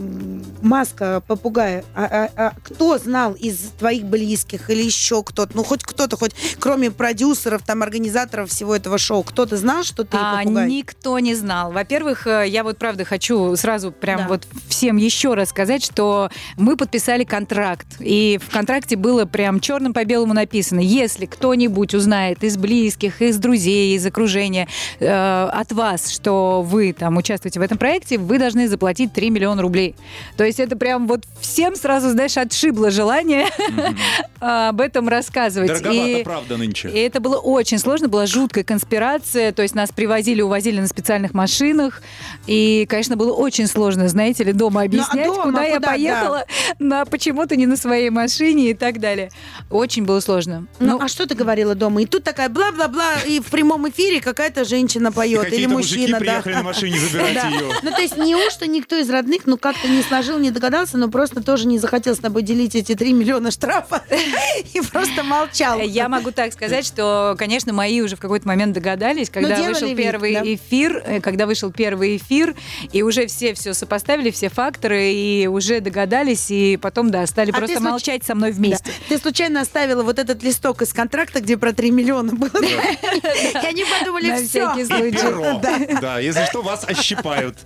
маска 0.63 1.23
попугая, 1.27 1.85
а, 1.95 2.05
а- 2.05 2.31
а 2.37 2.53
кто 2.65 2.99
знал 2.99 3.33
из 3.35 3.59
твоих 3.79 4.05
близких 4.05 4.71
или 4.71 4.83
еще 4.83 5.23
кто-то, 5.23 5.53
ну 5.55 5.65
хоть 5.65 5.83
кто-то, 5.85 6.17
хоть 6.17 6.33
кроме 6.59 6.91
продюсеров, 6.91 7.63
там, 7.65 7.83
организаторов 7.83 8.51
всего 8.51 8.75
этого 8.77 8.99
шоу, 8.99 9.23
кто-то 9.23 9.57
знал, 9.57 9.83
что 9.85 10.05
ты 10.05 10.17
А, 10.21 10.39
попугай? 10.39 10.69
никто 10.69 11.19
не 11.19 11.35
знал. 11.35 11.73
Во-первых, 11.73 12.27
э, 12.27 12.45
я 12.49 12.63
вот 12.65 12.79
правда 12.79 13.05
хочу 13.05 13.55
сразу 13.57 13.93
прям 13.93 14.29
вот 14.29 14.47
всем 14.69 14.97
еще 14.97 15.35
раз 15.35 15.51
сказать, 15.51 15.85
что 15.85 16.31
мы 16.57 16.77
подписали 16.77 17.25
контракт. 17.25 17.87
И 18.01 18.39
в 18.43 18.51
контракте 18.53 18.97
было 18.97 19.25
прям 19.25 19.61
черным 19.61 19.93
по 19.93 20.05
белому 20.05 20.35
написано, 20.35 20.81
если 20.81 21.27
кто-нибудь 21.27 21.95
узнает 21.95 22.43
из 22.45 22.57
близких, 22.57 23.21
из 23.23 23.37
друзей, 23.39 23.97
из 23.97 24.05
окружения 24.07 24.69
э, 25.01 25.49
от 25.53 25.73
вас, 25.73 26.11
что 26.11 26.63
вы 26.63 26.93
там 26.93 27.17
участвуете 27.17 27.61
в 27.61 27.63
этом 27.63 27.79
проекте, 27.79 28.19
вы 28.19 28.39
должны 28.39 28.69
заплатить 28.69 29.13
3 29.13 29.31
миллиона 29.31 29.63
рублей. 29.63 29.95
То 30.37 30.45
есть 30.45 30.61
это 30.61 30.77
прям 30.77 31.07
вот 31.07 31.25
всем 31.41 31.77
сразу, 31.77 32.11
знаешь, 32.11 32.37
отшибло 32.37 32.91
желание 32.91 33.47
об 34.41 34.81
этом 34.81 35.09
рассказывать. 35.09 35.69
Дороговато, 35.69 36.09
И- 36.09 36.23
правда, 36.25 36.57
нынче. 36.57 36.89
и 36.89 36.99
это 36.99 37.21
было 37.21 37.37
очень 37.37 37.79
сложно, 37.79 38.09
была 38.09 38.27
жуткая 38.27 38.65
конспирация, 38.65 39.53
то 39.53 39.63
есть 39.63 39.75
нас 39.75 39.91
привозили, 39.91 40.43
увозили 40.43 40.81
на 40.81 40.87
специальных 40.89 41.35
машинах, 41.35 42.03
и, 42.47 42.87
конечно, 42.89 43.17
было 43.17 43.33
очень 43.33 43.67
сложно, 43.67 44.09
знаете 44.09 44.45
ли, 44.45 44.52
стали 44.53 44.59
дома 44.59 44.83
объяснять, 44.83 45.27
дома 45.27 45.43
куда, 45.43 45.65
я 45.65 45.77
куда, 45.77 45.89
поехала, 45.89 46.45
на 46.79 47.05
почему-то 47.05 47.57
не 47.57 47.67
на 47.67 47.77
своей 47.77 48.11
машине 48.11 48.71
и 48.71 48.75
так 48.75 49.01
далее. 49.01 49.31
Очень 49.71 50.05
было 50.05 50.21
сложно. 50.21 50.67
Ну, 50.79 51.01
а 51.01 51.09
что 51.09 51.27
ты 51.27 51.35
говорила 51.35 51.75
дома? 51.75 52.03
И 52.03 52.07
тут 52.07 52.25
такая 52.25 52.49
бла-бла-бла, 52.49 53.21
и 53.27 53.41
в 53.41 53.51
прямом 53.51 53.89
эфире 53.91 54.21
какая-то 54.21 54.65
женщина 54.65 55.13
поет, 55.13 55.53
или 55.53 55.67
мужчина, 55.67 56.19
да. 56.19 56.19
приехали 56.19 56.55
на 56.55 56.63
машине 56.63 56.99
забирать 56.99 57.35
Да. 57.35 57.49
ее. 57.49 57.73
Ну, 57.83 57.91
то 57.91 58.01
есть 58.01 58.17
неужто 58.17 58.67
никто 58.67 58.97
из 58.97 59.09
родных, 59.11 59.43
ну, 59.47 59.57
как-то 59.57 59.89
не 59.89 60.03
сложил, 60.03 60.39
не 60.39 60.51
догадался, 60.51 60.99
но 60.99 61.09
просто 61.09 61.43
тоже 61.43 61.67
не 61.67 61.79
захотел 61.79 62.15
с 62.15 62.19
тобой 62.19 62.43
делить 62.43 62.75
эти 62.75 62.95
3 62.95 63.13
миллиона 63.13 63.51
штрафа 63.51 64.03
и 64.75 64.81
просто 64.81 65.23
молчал. 65.23 65.81
Я 65.81 66.09
могу 66.09 66.31
так 66.31 66.53
сказать, 66.53 66.87
что, 66.87 67.35
конечно, 67.39 67.73
мои 67.73 68.01
уже 68.01 68.17
в 68.17 68.21
какой-то 68.21 68.47
момент 68.47 68.75
догадались, 68.75 69.31
когда 69.31 69.57
делали 69.57 69.73
вышел 69.73 69.97
первый 69.97 70.35
да. 70.35 70.43
эфир, 70.45 71.03
э, 71.05 71.21
когда 71.21 71.47
вышел 71.47 71.71
первый 71.73 72.17
эфир, 72.17 72.55
и 72.93 73.03
уже 73.03 73.27
все 73.27 73.55
все 73.55 73.75
сопоставили, 73.75 74.31
все 74.31 74.42
факторы, 74.49 75.13
и 75.13 75.47
уже 75.47 75.81
догадались, 75.81 76.51
и 76.51 76.77
потом, 76.81 77.11
да, 77.11 77.27
стали 77.27 77.51
А 77.51 77.55
просто 77.55 77.77
случ- 77.79 77.91
молчать 77.91 78.25
со 78.25 78.35
мной 78.35 78.53
вместе. 78.53 78.85
Да. 78.87 78.93
Ты 79.09 79.19
случайно 79.19 79.61
оставила 79.61 80.03
вот 80.03 80.19
этот 80.19 80.43
листок 80.43 80.83
из 80.83 80.93
контракта, 80.93 81.41
где 81.41 81.57
про 81.57 81.73
3 81.73 81.91
миллиона 81.91 82.33
было. 82.35 82.51
И 82.63 83.67
они 83.67 83.85
подумали, 83.99 84.29
На 84.29 84.37
все. 84.37 84.45
всякий 84.73 84.85
случай. 84.87 85.13
Перо. 85.13 85.61
Да, 86.01 86.19
если 86.19 86.45
что, 86.47 86.63
вас 86.63 86.85
ощипают. 86.87 87.57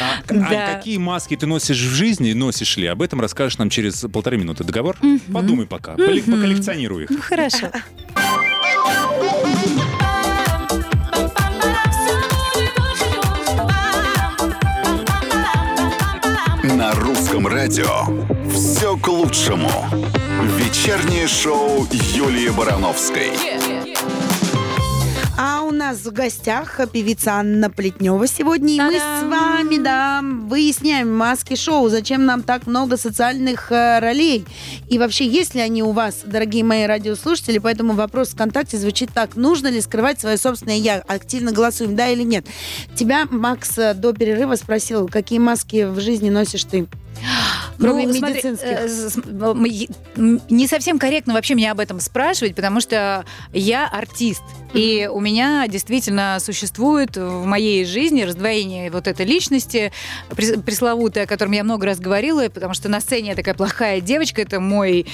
А, 0.00 0.32
Ань, 0.32 0.46
Да. 0.50 0.74
какие 0.74 0.98
маски 0.98 1.36
ты 1.36 1.46
носишь 1.46 1.78
в 1.80 1.94
жизни, 1.94 2.32
носишь 2.32 2.76
ли? 2.76 2.86
Об 2.86 3.02
этом 3.02 3.20
расскажешь 3.20 3.58
нам 3.58 3.70
через 3.70 4.00
полторы 4.12 4.36
минуты. 4.38 4.64
Договор? 4.64 4.96
Подумай 5.32 5.66
пока. 5.66 5.92
Поколлекционируй 5.92 7.04
их. 7.04 7.10
Ну, 7.10 7.18
хорошо. 7.20 7.70
Русском 17.20 17.46
радио 17.46 18.06
все 18.50 18.96
к 18.96 19.06
лучшему. 19.06 19.70
Вечернее 20.56 21.28
шоу 21.28 21.86
Юлии 22.14 22.48
Барановской. 22.48 23.32
А 25.36 25.60
у 25.62 25.70
нас 25.70 25.98
в 25.98 26.12
гостях 26.12 26.80
певица 26.90 27.32
Анна 27.34 27.68
Плетнева 27.68 28.26
сегодня. 28.26 28.74
И 28.74 28.80
мы 28.80 28.94
с 28.98 29.22
вами, 29.24 29.76
да, 29.76 30.22
выясняем 30.22 31.14
маски 31.14 31.56
шоу. 31.56 31.90
Зачем 31.90 32.24
нам 32.24 32.42
так 32.42 32.66
много 32.66 32.96
социальных 32.96 33.70
э, 33.70 33.98
ролей? 33.98 34.46
И 34.88 34.98
вообще, 34.98 35.26
есть 35.26 35.54
ли 35.54 35.60
они 35.60 35.82
у 35.82 35.92
вас, 35.92 36.22
дорогие 36.24 36.64
мои 36.64 36.84
радиослушатели? 36.84 37.58
Поэтому 37.58 37.92
вопрос 37.92 38.30
ВКонтакте 38.30 38.78
звучит 38.78 39.10
так. 39.14 39.36
Нужно 39.36 39.68
ли 39.68 39.80
скрывать 39.82 40.20
свое 40.20 40.38
собственное 40.38 40.76
«я»? 40.76 41.02
Активно 41.06 41.52
голосуем, 41.52 41.96
да 41.96 42.08
или 42.08 42.22
нет? 42.22 42.46
Тебя 42.94 43.26
Макс 43.30 43.76
э, 43.76 43.92
до 43.92 44.14
перерыва 44.14 44.56
спросил, 44.56 45.06
какие 45.06 45.38
маски 45.38 45.84
в 45.84 46.00
жизни 46.00 46.30
носишь 46.30 46.64
ты? 46.64 46.86
Кроме 47.80 48.06
Ну, 48.06 48.14
смотри, 48.14 48.34
медицинских. 48.36 48.68
э, 48.68 48.88
с- 48.88 49.16
м, 49.16 49.64
е- 49.64 49.88
м, 50.16 50.40
не 50.50 50.66
совсем 50.66 50.98
корректно 50.98 51.34
вообще 51.34 51.54
меня 51.54 51.72
об 51.72 51.80
этом 51.80 51.98
спрашивать, 52.00 52.54
потому 52.54 52.80
что 52.80 53.24
я 53.52 53.86
артист. 53.88 54.42
И 54.74 55.08
у 55.12 55.18
меня 55.18 55.66
действительно 55.66 56.38
существует 56.40 57.16
в 57.16 57.44
моей 57.44 57.84
жизни 57.84 58.22
раздвоение 58.22 58.90
вот 58.90 59.08
этой 59.08 59.26
личности, 59.26 59.90
прес- 60.30 60.60
пресловутое, 60.62 61.24
о 61.24 61.26
котором 61.26 61.50
я 61.52 61.64
много 61.64 61.86
раз 61.86 61.98
говорила, 61.98 62.48
потому 62.48 62.74
что 62.74 62.88
на 62.88 63.00
сцене 63.00 63.30
я 63.30 63.34
такая 63.34 63.54
плохая 63.54 64.00
девочка, 64.00 64.42
это 64.42 64.60
мой 64.60 65.06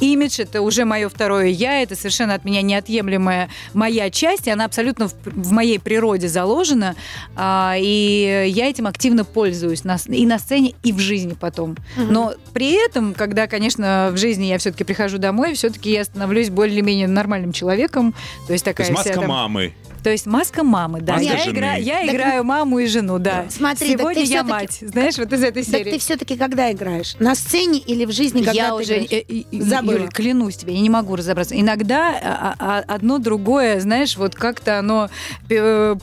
имидж, 0.00 0.40
это 0.40 0.60
уже 0.60 0.84
мое 0.84 1.08
второе 1.08 1.46
я, 1.46 1.80
это 1.82 1.94
совершенно 1.96 2.34
от 2.34 2.44
меня 2.44 2.60
неотъемлемая 2.60 3.48
моя 3.72 4.10
часть, 4.10 4.46
и 4.46 4.50
она 4.50 4.66
абсолютно 4.66 5.08
в, 5.08 5.14
в 5.24 5.52
моей 5.52 5.78
природе 5.78 6.28
заложена, 6.28 6.94
а, 7.34 7.76
и 7.78 8.44
я 8.48 8.66
этим 8.68 8.86
активно 8.86 9.24
пользуюсь 9.24 9.84
на 9.84 9.96
и 10.08 10.26
на 10.26 10.38
сцене, 10.38 10.74
и 10.82 10.92
в 10.92 10.98
жизни 10.98 11.34
потом. 11.38 11.76
Но 12.10 12.34
при 12.52 12.72
этом, 12.84 13.14
когда, 13.14 13.46
конечно, 13.46 14.10
в 14.12 14.16
жизни 14.16 14.46
я 14.46 14.58
все-таки 14.58 14.84
прихожу 14.84 15.18
домой, 15.18 15.54
все-таки 15.54 15.92
я 15.92 16.04
становлюсь 16.04 16.50
более-менее 16.50 17.08
нормальным 17.08 17.52
человеком, 17.52 18.14
то 18.46 18.52
есть 18.52 18.64
То 18.64 18.70
такая 18.72 18.88
есть 18.88 18.98
вся 19.00 19.10
маска 19.10 19.20
там- 19.20 19.30
мамы. 19.30 19.74
То 20.02 20.10
есть 20.10 20.26
маска 20.26 20.62
мамы, 20.62 21.00
да. 21.00 21.14
Маска 21.14 21.26
я 21.32 21.38
жены. 21.38 21.52
игра- 21.56 21.74
я 21.74 22.00
Так 22.06 22.14
играю 22.14 22.44
маму 22.44 22.78
и 22.78 22.86
жену, 22.86 23.18
да. 23.18 23.46
Смотри, 23.50 23.90
так 23.92 24.00
Сегодня 24.00 24.24
ты 24.24 24.30
я 24.32 24.44
мать, 24.44 24.78
знаешь, 24.80 25.18
вот 25.18 25.32
из 25.32 25.42
этой 25.42 25.64
Так 25.64 25.74
серии. 25.74 25.90
ты 25.92 25.98
все-таки 25.98 26.36
когда 26.36 26.70
играешь? 26.72 27.14
На 27.18 27.34
сцене 27.34 27.78
или 27.78 28.04
в 28.04 28.12
жизни, 28.12 28.38
когда 28.42 28.52
я 28.52 28.68
ты 28.68 28.74
уже, 28.74 28.94
играешь? 29.04 29.10
э, 29.10 29.24
э, 29.28 29.42
э, 29.52 29.62
Забыла. 29.62 29.92
Юля, 29.98 30.06
клянусь 30.08 30.56
тебе, 30.56 30.74
я 30.74 30.80
не 30.80 30.90
могу 30.90 31.16
разобраться. 31.16 31.58
Иногда 31.58 32.10
а, 32.22 32.54
а, 32.58 32.84
одно 32.86 33.18
другое, 33.18 33.80
знаешь, 33.80 34.16
вот 34.16 34.34
как-то 34.34 34.78
оно 34.78 35.08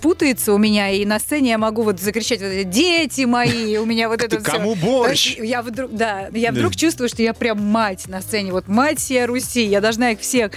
путается 0.02 0.54
у 0.54 0.58
меня, 0.58 0.90
и 0.92 1.06
на 1.06 1.20
сцене 1.20 1.50
я 1.52 1.58
могу 1.58 1.84
вот 1.84 2.00
закричать, 2.00 2.42
вот 2.42 2.70
дети 2.70 3.22
мои, 3.26 3.78
у 3.78 3.86
меня 3.86 4.10
вот 4.10 4.22
это 4.22 4.38
Ты 4.38 4.44
всё. 4.44 4.52
кому 4.52 4.76
борщ? 4.76 5.38
Я 5.38 5.62
вдруг, 5.62 5.92
да, 5.94 6.28
я 6.34 6.52
вдруг 6.52 6.76
чувствую, 6.76 7.10
что 7.10 7.22
я 7.24 7.34
прям 7.34 7.62
мать 7.62 8.08
на 8.08 8.22
сцене, 8.22 8.52
вот 8.52 8.68
мать 8.68 9.00
всей 9.00 9.26
Руси, 9.26 9.64
я 9.66 9.82
должна 9.82 10.12
их 10.12 10.20
всех 10.20 10.52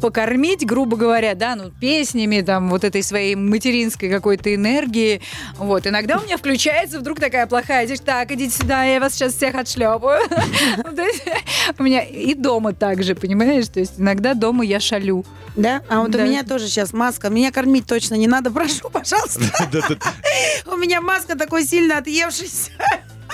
покормить, 0.00 0.66
грубо 0.66 0.96
говоря, 0.96 1.34
да, 1.34 1.54
ну, 1.56 1.70
песнями, 1.70 2.40
там, 2.40 2.68
вот 2.70 2.81
этой 2.84 3.02
своей 3.02 3.34
материнской 3.34 4.08
какой-то 4.08 4.54
энергии, 4.54 5.20
вот. 5.56 5.86
Иногда 5.86 6.18
у 6.18 6.22
меня 6.22 6.36
включается 6.36 6.98
вдруг 6.98 7.20
такая 7.20 7.46
плохая 7.46 7.86
девочка, 7.86 8.06
так, 8.06 8.30
идите 8.32 8.56
сюда, 8.56 8.84
я 8.84 9.00
вас 9.00 9.14
сейчас 9.14 9.34
всех 9.34 9.54
отшлепаю. 9.54 10.22
У 11.78 11.82
меня 11.82 12.02
и 12.02 12.34
дома 12.34 12.72
также, 12.72 13.14
понимаешь, 13.14 13.68
то 13.68 13.80
есть 13.80 13.94
иногда 13.98 14.34
дома 14.34 14.64
я 14.64 14.80
шалю. 14.80 15.24
Да? 15.56 15.82
А 15.88 16.00
вот 16.00 16.14
у 16.14 16.18
меня 16.18 16.42
тоже 16.44 16.66
сейчас 16.66 16.92
маска. 16.92 17.28
Меня 17.28 17.50
кормить 17.50 17.86
точно 17.86 18.14
не 18.14 18.26
надо, 18.26 18.50
прошу, 18.50 18.90
пожалуйста. 18.90 19.42
У 20.66 20.76
меня 20.76 21.00
маска 21.00 21.36
такой 21.36 21.64
сильно 21.64 21.98
отъевшаяся. 21.98 22.70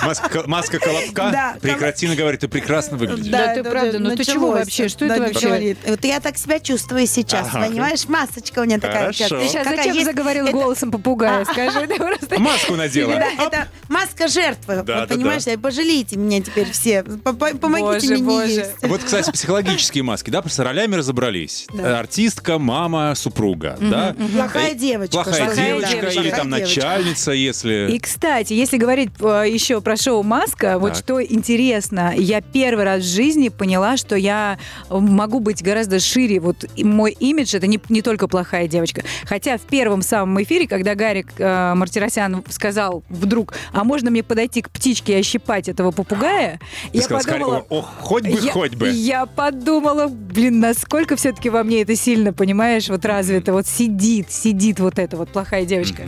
Маска, 0.03 0.43
маска 0.47 0.79
колобка. 0.79 1.31
Да, 1.33 1.57
Прекрати 1.61 2.07
говорить, 2.09 2.41
ты 2.41 2.49
прекрасно 2.49 2.97
выглядишь. 2.97 3.27
Да, 3.31 3.55
ты 3.55 3.61
это 3.61 3.71
правда, 3.71 3.99
ну 3.99 4.17
ты 4.17 4.25
чего 4.25 4.51
вообще? 4.53 4.89
Что 4.89 5.07
Да, 5.07 5.15
это 5.17 5.25
вообще? 5.25 5.47
говори. 5.47 5.77
Вот 5.87 6.05
я 6.05 6.21
так 6.21 6.39
себя 6.39 6.61
чувствую 6.61 7.07
сейчас, 7.07 7.49
Ага. 7.53 7.67
понимаешь? 7.67 8.07
Масочка 8.09 8.61
у 8.61 8.65
меня 8.65 8.79
такая 8.79 9.13
сейчас. 9.13 9.29
Ты 9.29 9.49
сейчас 9.49 9.65
Какая 9.65 9.77
зачем 9.79 9.95
есть- 9.95 10.07
заговорила 10.07 10.49
это- 10.49 10.57
голосом 10.57 10.91
попугая? 10.91 11.45
Скажи, 11.45 11.87
ты 11.87 11.97
просто... 11.97 12.39
Маску 12.41 12.75
надела. 12.77 13.15
Да, 13.15 13.45
это 13.45 13.69
маска 13.89 14.29
жертвы. 14.29 14.83
Да, 14.83 15.01
Вот 15.01 15.09
да, 15.09 15.15
понимаешь, 15.15 15.45
пожалейте 15.61 16.17
меня 16.17 16.41
теперь 16.43 16.71
все. 16.71 17.03
По- 17.03 17.33
по- 17.33 17.57
Помогите 17.57 17.81
Боже, 17.81 18.07
мне 18.07 18.17
не 18.17 18.23
боже. 18.23 18.49
есть. 18.51 18.71
Вот, 18.83 19.03
кстати, 19.03 19.31
психологические 19.31 20.05
маски, 20.05 20.31
да, 20.31 20.43
с 20.47 20.59
ролями 20.59 20.95
разобрались. 20.97 21.67
Э, 21.73 21.95
Артистка, 21.95 22.59
мама, 22.59 23.15
супруга, 23.15 23.77
да? 23.81 24.15
Плохая 24.35 24.73
Э, 24.73 24.75
девочка. 24.75 25.13
Плохая 25.23 25.55
девочка 25.55 25.95
ли, 25.95 26.01
да, 26.15 26.21
или 26.23 26.31
там 26.31 26.49
начальница, 26.49 27.33
если... 27.33 27.89
И, 27.91 27.99
кстати, 27.99 28.53
если 28.53 28.77
говорить 28.77 29.11
э, 29.21 29.45
еще 29.49 29.81
про 29.89 29.97
шоу 29.97 30.23
«Маска», 30.23 30.79
вот 30.79 30.93
Так. 30.93 30.99
что 30.99 31.25
интересно, 31.25 32.13
я 32.15 32.43
первый 32.43 32.85
раз 32.85 33.01
в 33.01 33.07
жизни 33.07 33.49
поняла, 33.49 33.97
что 33.97 34.17
я 34.17 34.59
могу 34.91 35.41
быть 35.41 35.63
гораздо 35.63 35.99
шире. 35.99 36.41
Вот 36.41 36.67
мой 36.77 37.13
имидж— 37.13 37.55
это 37.57 37.67
не, 37.67 37.81
не 37.89 38.03
только 38.03 38.29
плохая 38.29 38.69
девочка. 38.69 39.03
Хотя 39.25 39.57
в 39.57 39.63
первом 39.63 40.03
самом 40.03 40.43
эфире, 40.43 40.69
когда 40.69 40.95
Гарик 40.95 41.29
э, 41.39 41.73
Мартиросян 41.75 42.45
сказал 42.51 43.03
вдруг, 43.09 43.55
а 43.73 43.83
можно 43.83 44.11
мне 44.11 44.23
подойти 44.23 44.61
к 44.61 44.69
птичке 44.69 45.15
и 45.15 45.21
ощипать 45.21 45.71
этого 45.71 45.91
попугая, 45.91 46.61
Ты 46.93 46.99
я 46.99 47.05
сказал, 47.05 47.33
подумала... 47.33 47.67
Ох, 47.71 47.89
хоть 48.01 48.25
бы, 48.25 48.39
я, 48.43 48.53
хоть 48.53 48.75
бы. 48.75 48.91
я 48.91 49.25
подумала, 49.25 50.09
блин, 50.09 50.61
насколько 50.61 51.17
все-таки 51.17 51.49
во 51.49 51.65
мне 51.65 51.81
это 51.81 51.97
сильно, 51.97 52.35
понимаешь, 52.35 52.91
вот 52.91 53.07
развито, 53.07 53.55
вот 53.55 53.67
сидит, 53.67 54.31
сидит 54.31 54.81
вот 54.81 54.99
эта 54.99 55.17
вот 55.17 55.31
плохая 55.31 55.65
девочка. 55.65 56.03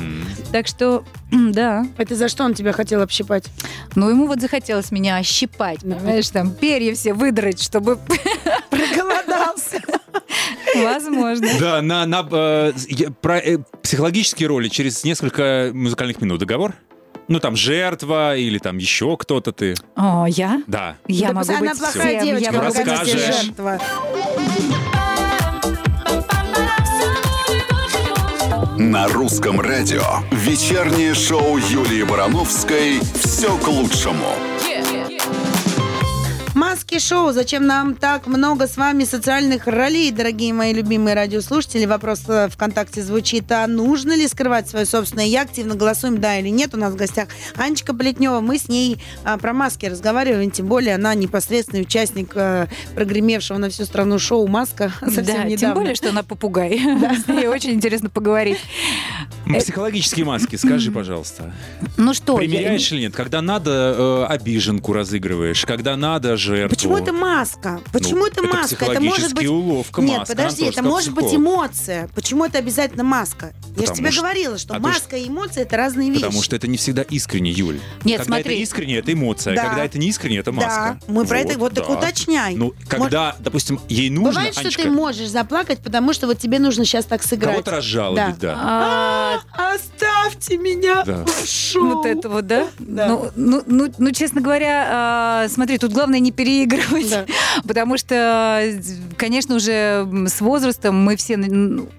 Так 0.52 0.66
что, 0.66 1.02
да, 1.32 1.86
Это 1.96 2.14
за 2.14 2.28
что 2.28 2.44
он 2.44 2.52
тебя 2.52 2.72
хотел 2.72 3.00
общипать? 3.00 3.46
Ну, 3.94 4.08
ему 4.10 4.26
вот 4.26 4.40
захотелось 4.40 4.90
меня 4.90 5.16
ощипать, 5.16 5.80
понимаешь, 5.80 6.28
там 6.30 6.52
перья 6.52 6.94
все 6.94 7.12
выдрать, 7.12 7.62
чтобы... 7.62 7.98
Проголодался. 8.70 9.80
Возможно. 10.76 11.48
Да, 11.58 11.82
на, 11.82 12.06
на 12.06 12.26
э, 12.30 12.72
про 13.20 13.38
э, 13.38 13.58
психологические 13.82 14.48
роли 14.48 14.68
через 14.68 15.02
несколько 15.04 15.70
музыкальных 15.74 16.20
минут. 16.20 16.40
Договор? 16.40 16.74
Ну, 17.28 17.38
там, 17.38 17.54
жертва 17.54 18.36
или 18.36 18.58
там 18.58 18.78
еще 18.78 19.16
кто-то 19.16 19.52
ты. 19.52 19.74
О, 19.94 20.26
я? 20.28 20.62
Да. 20.66 20.96
Я 21.06 21.28
Да 21.28 21.34
могу 21.34 21.46
просто 21.46 21.60
быть 21.60 21.70
Она 21.70 21.78
плохая 21.78 22.20
всем, 22.20 22.24
девочка, 22.24 22.44
я 22.44 22.52
Ну, 22.52 22.58
могу 22.64 22.74
расскажешь. 22.78 23.42
жертва. 23.44 23.80
На 28.90 29.06
русском 29.06 29.60
радио 29.60 30.02
вечернее 30.32 31.14
шоу 31.14 31.58
Юлии 31.58 32.02
Барановской 32.02 32.98
«Все 33.22 33.56
к 33.56 33.68
лучшему». 33.68 34.34
Маски-шоу. 36.80 37.32
Зачем 37.32 37.66
нам 37.66 37.94
так 37.94 38.26
много 38.26 38.66
с 38.66 38.78
вами 38.78 39.04
социальных 39.04 39.66
ролей, 39.66 40.10
дорогие 40.10 40.54
мои 40.54 40.72
любимые 40.72 41.14
радиослушатели? 41.14 41.84
Вопрос 41.84 42.22
э, 42.26 42.48
ВКонтакте 42.48 43.02
звучит, 43.02 43.52
а 43.52 43.66
нужно 43.66 44.16
ли 44.16 44.26
скрывать 44.26 44.66
свое 44.66 44.86
собственное 44.86 45.26
я? 45.26 45.42
Активно 45.42 45.74
голосуем, 45.74 46.22
да 46.22 46.38
или 46.38 46.48
нет. 46.48 46.72
У 46.72 46.78
нас 46.78 46.94
в 46.94 46.96
гостях 46.96 47.28
Анечка 47.56 47.92
Плетнева. 47.92 48.40
Мы 48.40 48.56
с 48.56 48.68
ней 48.68 48.96
а, 49.24 49.36
про 49.36 49.52
маски 49.52 49.84
разговариваем, 49.84 50.50
тем 50.50 50.68
более 50.68 50.94
она 50.94 51.14
непосредственный 51.14 51.82
участник 51.82 52.32
а, 52.34 52.66
прогремевшего 52.94 53.58
на 53.58 53.68
всю 53.68 53.84
страну 53.84 54.18
шоу 54.18 54.46
«Маска» 54.46 54.90
совсем 55.02 55.24
да, 55.26 55.44
недавно. 55.44 55.56
тем 55.58 55.74
более, 55.74 55.94
что 55.94 56.08
она 56.08 56.22
попугай. 56.22 56.80
С 57.24 57.28
ней 57.28 57.46
очень 57.46 57.72
интересно 57.72 58.08
поговорить. 58.08 58.58
Психологические 59.58 60.24
маски, 60.24 60.56
скажи, 60.56 60.90
пожалуйста. 60.90 61.52
Ну 61.96 62.14
что, 62.14 62.36
Примеряешь 62.36 62.90
или 62.92 63.02
нет? 63.02 63.14
Когда 63.14 63.42
надо, 63.42 63.96
э, 63.98 64.24
обиженку 64.32 64.92
разыгрываешь, 64.92 65.66
когда 65.66 65.96
надо 65.96 66.36
жертву. 66.36 66.69
Почему 66.70 66.96
это 66.96 67.12
маска? 67.12 67.80
Почему 67.92 68.20
Ну, 68.20 68.26
это, 68.26 68.42
маска? 68.42 68.84
Это 68.86 69.00
может 69.00 69.34
быть... 69.34 69.46
уловка, 69.46 70.00
Нет, 70.00 70.20
маска. 70.20 70.34
подожди, 70.36 70.64
это 70.64 70.72
что 70.74 70.82
может 70.82 71.12
быть 71.12 71.26
психолог? 71.26 71.40
эмоция. 71.46 72.08
Почему 72.14 72.44
это 72.44 72.58
обязательно 72.58 73.04
маска? 73.04 73.46
Я 73.46 73.52
же 73.52 73.74
Потому 73.76 73.96
тебе 73.96 74.10
что- 74.10 74.20
говорила, 74.22 74.58
что 74.58 74.74
а 74.74 74.78
маска 74.78 75.16
и 75.16 75.28
эмоция 75.28 75.62
это 75.64 75.76
разные 75.76 76.08
вещи. 76.10 76.20
Потому 76.22 76.42
что 76.42 76.56
это 76.56 76.68
не 76.68 76.76
всегда 76.76 77.02
искренне, 77.02 77.50
Юль. 77.50 77.80
Нет, 78.04 78.18
когда 78.18 78.36
смотри. 78.36 78.54
это 78.54 78.62
искренне, 78.62 78.96
это 78.98 79.12
эмоция. 79.12 79.54
Да. 79.56 79.64
Когда 79.68 79.84
это 79.84 79.98
не 79.98 80.08
искренне, 80.08 80.38
это 80.38 80.52
маска. 80.52 80.98
Да, 81.06 81.12
мы 81.12 81.24
про 81.26 81.40
это 81.40 81.58
вот 81.58 81.74
так 81.74 81.86
да. 81.86 81.92
уточняй. 81.94 82.54
Ну, 82.54 82.72
когда, 82.88 83.36
допустим, 83.40 83.80
ей 83.88 84.08
нужно, 84.10 84.30
Бывает, 84.30 84.52
что 84.54 84.62
Анечка, 84.62 84.82
ты 84.82 84.90
можешь 84.90 85.28
заплакать, 85.28 85.80
потому 85.80 86.12
что 86.12 86.26
вот 86.26 86.38
тебе 86.38 86.58
нужно 86.58 86.84
сейчас 86.84 87.04
так 87.04 87.22
сыграть. 87.22 87.52
кого-то 87.56 87.70
разжалобить, 87.72 88.38
да. 88.38 88.56
А, 88.60 89.40
Оставьте 89.74 90.56
меня 90.56 91.02
Да. 91.04 91.24
в 91.24 91.46
шоу. 91.46 91.96
Вот 91.96 92.06
это 92.06 92.28
вот, 92.28 92.46
да? 92.46 92.68
Да. 92.78 93.08
Ну, 93.08 93.30
ну, 93.36 93.62
ну, 93.66 93.92
ну, 93.98 94.10
честно 94.12 94.40
говоря, 94.40 94.86
а, 94.90 95.48
смотри, 95.48 95.78
тут 95.78 95.92
главное 95.92 96.18
не 96.20 96.32
переигрывать, 96.66 97.10
Да. 97.10 97.26
потому 97.66 97.96
что, 97.98 98.72
конечно, 99.16 99.56
уже 99.56 100.06
с 100.26 100.40
возрастом 100.40 100.96
мы 101.02 101.16
все 101.16 101.38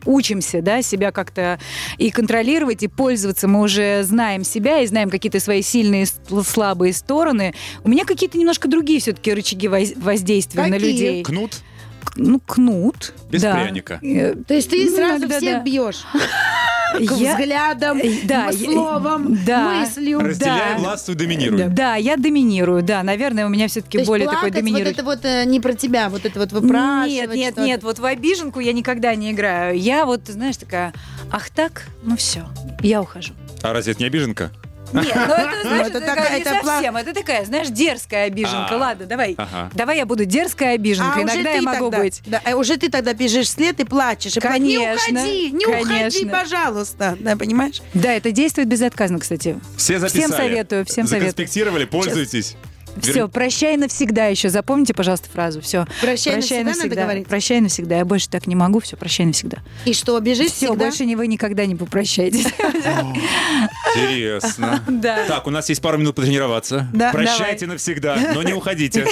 учимся, 0.05 0.61
да, 0.61 0.81
себя 0.81 1.11
как-то 1.11 1.59
и 1.97 2.11
контролировать, 2.11 2.83
и 2.83 2.87
пользоваться. 2.87 3.47
Мы 3.47 3.61
уже 3.61 4.03
знаем 4.03 4.43
себя 4.43 4.79
и 4.79 4.87
знаем 4.87 5.09
какие-то 5.09 5.39
свои 5.39 5.61
сильные, 5.61 6.05
слабые 6.45 6.93
стороны. 6.93 7.53
У 7.83 7.89
меня 7.89 8.05
какие-то 8.05 8.37
немножко 8.37 8.67
другие 8.67 8.99
все-таки 8.99 9.33
рычаги 9.33 9.67
воз- 9.67 9.93
воздействия 9.95 10.63
на 10.67 10.71
Какие? 10.77 10.91
людей. 10.91 11.23
Кнут 11.23 11.57
К- 12.03 12.17
Ну, 12.17 12.39
кнут. 12.39 13.13
без 13.29 13.41
да. 13.43 13.53
пряника. 13.53 13.99
Э, 14.01 14.33
То 14.47 14.53
есть 14.55 14.69
ты 14.69 14.85
Ну, 14.89 14.95
сразу 14.95 15.19
иногда 15.19 15.37
всех 15.37 15.57
да. 15.57 15.63
бьешь. 15.63 16.03
Я- 16.99 17.33
Взглядом, 17.35 17.97
Э, 17.99 18.09
да, 18.23 18.51
словом, 18.51 19.37
да. 19.45 19.79
мыслью. 19.81 20.19
Разделяй 20.19 20.75
да. 20.75 20.77
власть, 20.77 21.15
доминируй. 21.15 21.63
Да, 21.69 21.95
я 21.95 22.17
доминирую, 22.17 22.83
да. 22.83 23.03
Наверное, 23.03 23.45
у 23.45 23.49
меня 23.49 23.67
все-таки 23.67 24.03
более 24.03 24.27
такой 24.27 24.51
плакать, 24.51 24.55
вот 24.55 24.59
доминирующий. 24.65 24.93
это 24.93 25.03
вот 25.03 25.19
э, 25.25 25.45
не 25.45 25.59
про 25.59 25.73
тебя, 25.73 26.09
вот 26.09 26.25
это 26.25 26.39
вот 26.39 26.51
выпрашивать. 26.51 27.11
Нет, 27.11 27.35
нет, 27.35 27.57
нет, 27.57 27.83
вот 27.83 27.99
в 27.99 28.05
обиженку 28.05 28.59
я 28.59 28.73
никогда 28.73 29.15
не 29.15 29.31
играю. 29.31 29.77
Я 29.77 30.05
вот, 30.05 30.21
знаешь, 30.27 30.57
такая, 30.57 30.93
ах 31.31 31.49
так, 31.49 31.83
ну 32.03 32.15
все, 32.17 32.43
я 32.81 33.01
ухожу. 33.01 33.33
А 33.61 33.73
разве 33.73 33.93
это 33.93 34.01
не 34.01 34.07
обиженка? 34.07 34.51
Нет, 34.93 35.15
ну 35.15 35.33
это, 35.33 35.61
знаешь, 35.67 35.87
это 35.87 35.97
это 35.97 36.05
такая- 36.07 36.35
не 36.35 36.41
это 36.41 36.49
пла- 36.51 36.63
совсем, 36.65 36.97
это 36.97 37.13
такая, 37.13 37.45
знаешь, 37.45 37.67
дерзкая 37.69 38.27
обиженка. 38.27 38.75
А. 38.75 38.77
Ладно, 38.77 39.05
давай, 39.05 39.37
давай 39.73 39.97
я 39.97 40.05
буду 40.05 40.25
дерзкая 40.25 40.75
обиженка, 40.75 41.21
иногда 41.21 41.51
я 41.51 41.61
могу 41.61 41.91
быть. 41.91 42.21
Да, 42.25 42.41
а 42.43 42.55
уже 42.55 42.77
ты 42.77 42.89
тогда 42.89 43.13
бежишь 43.13 43.47
вслед 43.47 43.79
и 43.79 43.83
плачешь. 43.83 44.37
И 44.37 44.39
плачешь, 44.39 44.59
не 44.61 44.75
Конечно, 44.77 45.19
уходи, 45.21 45.51
не 45.51 45.65
уходи, 45.65 45.85
конечно. 45.85 46.29
пожалуйста. 46.29 47.17
Да, 47.19 47.35
понимаешь? 47.35 47.81
Да, 47.93 48.13
это 48.13 48.31
действует 48.31 48.67
безотказно, 48.67 49.19
кстати. 49.19 49.59
Все 49.77 49.99
записали. 49.99 50.23
Всем 50.25 50.31
советую, 50.37 50.85
всем 50.85 51.07
советую. 51.07 51.31
Законспектировали, 51.31 51.85
пользуйтесь. 51.85 52.55
Все, 53.01 53.27
прощай 53.27 53.77
навсегда 53.77 54.27
еще. 54.27 54.49
Запомните, 54.49 54.93
пожалуйста, 54.93 55.29
фразу. 55.29 55.61
Все. 55.61 55.85
Прощай, 56.01 56.35
навсегда, 56.35 56.73
надо 56.75 56.95
говорить. 56.95 57.27
Прощай 57.27 57.61
навсегда. 57.61 57.97
Я 57.97 58.05
больше 58.05 58.29
так 58.29 58.47
не 58.47 58.55
могу. 58.55 58.79
Все, 58.79 58.97
прощай 58.97 59.25
навсегда. 59.25 59.59
И 59.85 59.93
что, 59.93 60.19
бежишь 60.19 60.51
Все, 60.51 60.67
всегда? 60.67 60.85
больше 60.85 61.05
не 61.05 61.15
вы 61.15 61.27
никогда 61.27 61.65
не 61.65 61.75
попрощаетесь. 61.75 62.45
Интересно. 63.95 64.83
Да. 65.01 65.25
Так, 65.25 65.47
у 65.47 65.49
нас 65.49 65.67
есть 65.69 65.81
пару 65.81 65.97
минут 65.97 66.15
потренироваться. 66.15 66.87
Да, 66.93 67.11
Прощайте 67.11 67.65
навсегда, 67.65 68.17
но 68.35 68.43
не 68.43 68.53
уходите. 68.53 69.07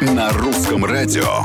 На 0.00 0.30
русском 0.32 0.84
радио 0.84 1.44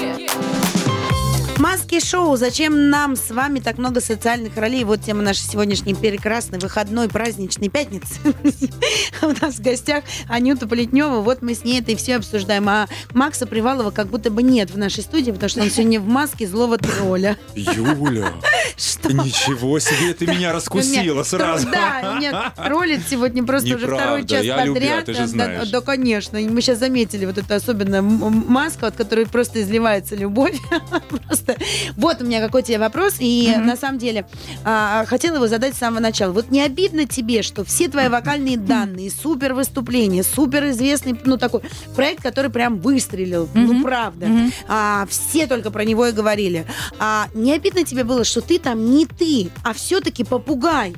Маски 1.91 2.07
шоу. 2.07 2.37
Зачем 2.37 2.89
нам 2.89 3.17
с 3.17 3.31
вами 3.31 3.59
так 3.59 3.77
много 3.77 3.99
социальных 3.99 4.55
ролей? 4.55 4.85
Вот 4.85 5.01
тема 5.01 5.21
нашей 5.23 5.41
сегодняшней 5.41 5.93
прекрасной 5.93 6.57
выходной 6.57 7.09
праздничной 7.09 7.67
пятницы. 7.67 8.15
У 9.21 9.27
нас 9.27 9.55
в 9.55 9.61
гостях 9.61 10.05
Анюта 10.29 10.67
Полетнева. 10.67 11.19
Вот 11.19 11.41
мы 11.41 11.53
с 11.53 11.65
ней 11.65 11.81
это 11.81 11.91
и 11.91 11.95
все 11.95 12.15
обсуждаем. 12.15 12.69
А 12.69 12.87
Макса 13.13 13.45
Привалова 13.45 13.91
как 13.91 14.07
будто 14.07 14.31
бы 14.31 14.41
нет 14.41 14.71
в 14.71 14.77
нашей 14.77 15.03
студии, 15.03 15.31
потому 15.31 15.49
что 15.49 15.61
он 15.61 15.69
сегодня 15.69 15.99
в 15.99 16.07
маске 16.07 16.47
злого 16.47 16.77
тролля. 16.77 17.37
Юля, 17.55 18.31
Что? 18.77 19.11
ничего 19.11 19.77
себе, 19.79 20.13
ты 20.13 20.27
меня 20.27 20.53
раскусила 20.53 21.23
сразу. 21.23 21.69
Да, 21.69 22.17
нет, 22.21 22.35
ролит 22.55 23.01
сегодня 23.09 23.43
просто 23.43 23.75
уже 23.75 23.87
второй 23.87 24.25
час 24.25 24.43
любя, 24.43 25.01
подряд. 25.01 25.69
Да, 25.69 25.81
конечно. 25.81 26.39
Мы 26.39 26.61
сейчас 26.61 26.79
заметили 26.79 27.25
вот 27.25 27.37
эту 27.37 27.53
особенно 27.53 28.01
маску, 28.01 28.85
от 28.85 28.95
которой 28.95 29.25
просто 29.25 29.61
изливается 29.61 30.15
любовь. 30.15 30.55
Просто. 31.27 31.57
Вот 31.97 32.21
у 32.21 32.25
меня 32.25 32.39
какой 32.41 32.63
тебе 32.63 32.79
вопрос. 32.79 33.15
И 33.19 33.53
на 33.57 33.75
самом 33.75 33.97
деле 33.97 34.25
а, 34.63 35.05
хотела 35.05 35.35
его 35.35 35.47
задать 35.47 35.75
с 35.75 35.77
самого 35.79 35.99
начала. 35.99 36.31
Вот 36.31 36.49
не 36.51 36.61
обидно 36.61 37.05
тебе, 37.05 37.41
что 37.41 37.63
все 37.63 37.87
твои 37.87 38.07
вокальные 38.09 38.57
данные, 38.57 39.11
супер 39.11 39.53
выступления, 39.53 40.23
супер 40.23 40.69
известный, 40.69 41.19
ну 41.25 41.37
такой 41.37 41.61
проект, 41.95 42.21
который 42.23 42.51
прям 42.51 42.79
выстрелил, 42.79 43.49
ну 43.53 43.83
правда. 43.83 44.27
А, 44.67 45.05
все 45.09 45.47
только 45.47 45.71
про 45.71 45.83
него 45.83 46.07
и 46.07 46.11
говорили. 46.11 46.65
А 46.99 47.27
не 47.33 47.53
обидно 47.53 47.83
тебе 47.83 48.03
было, 48.03 48.23
что 48.23 48.41
ты 48.41 48.59
там 48.59 48.93
не 48.95 49.05
ты, 49.05 49.49
а 49.63 49.73
все-таки 49.73 50.23
попугай? 50.23 50.95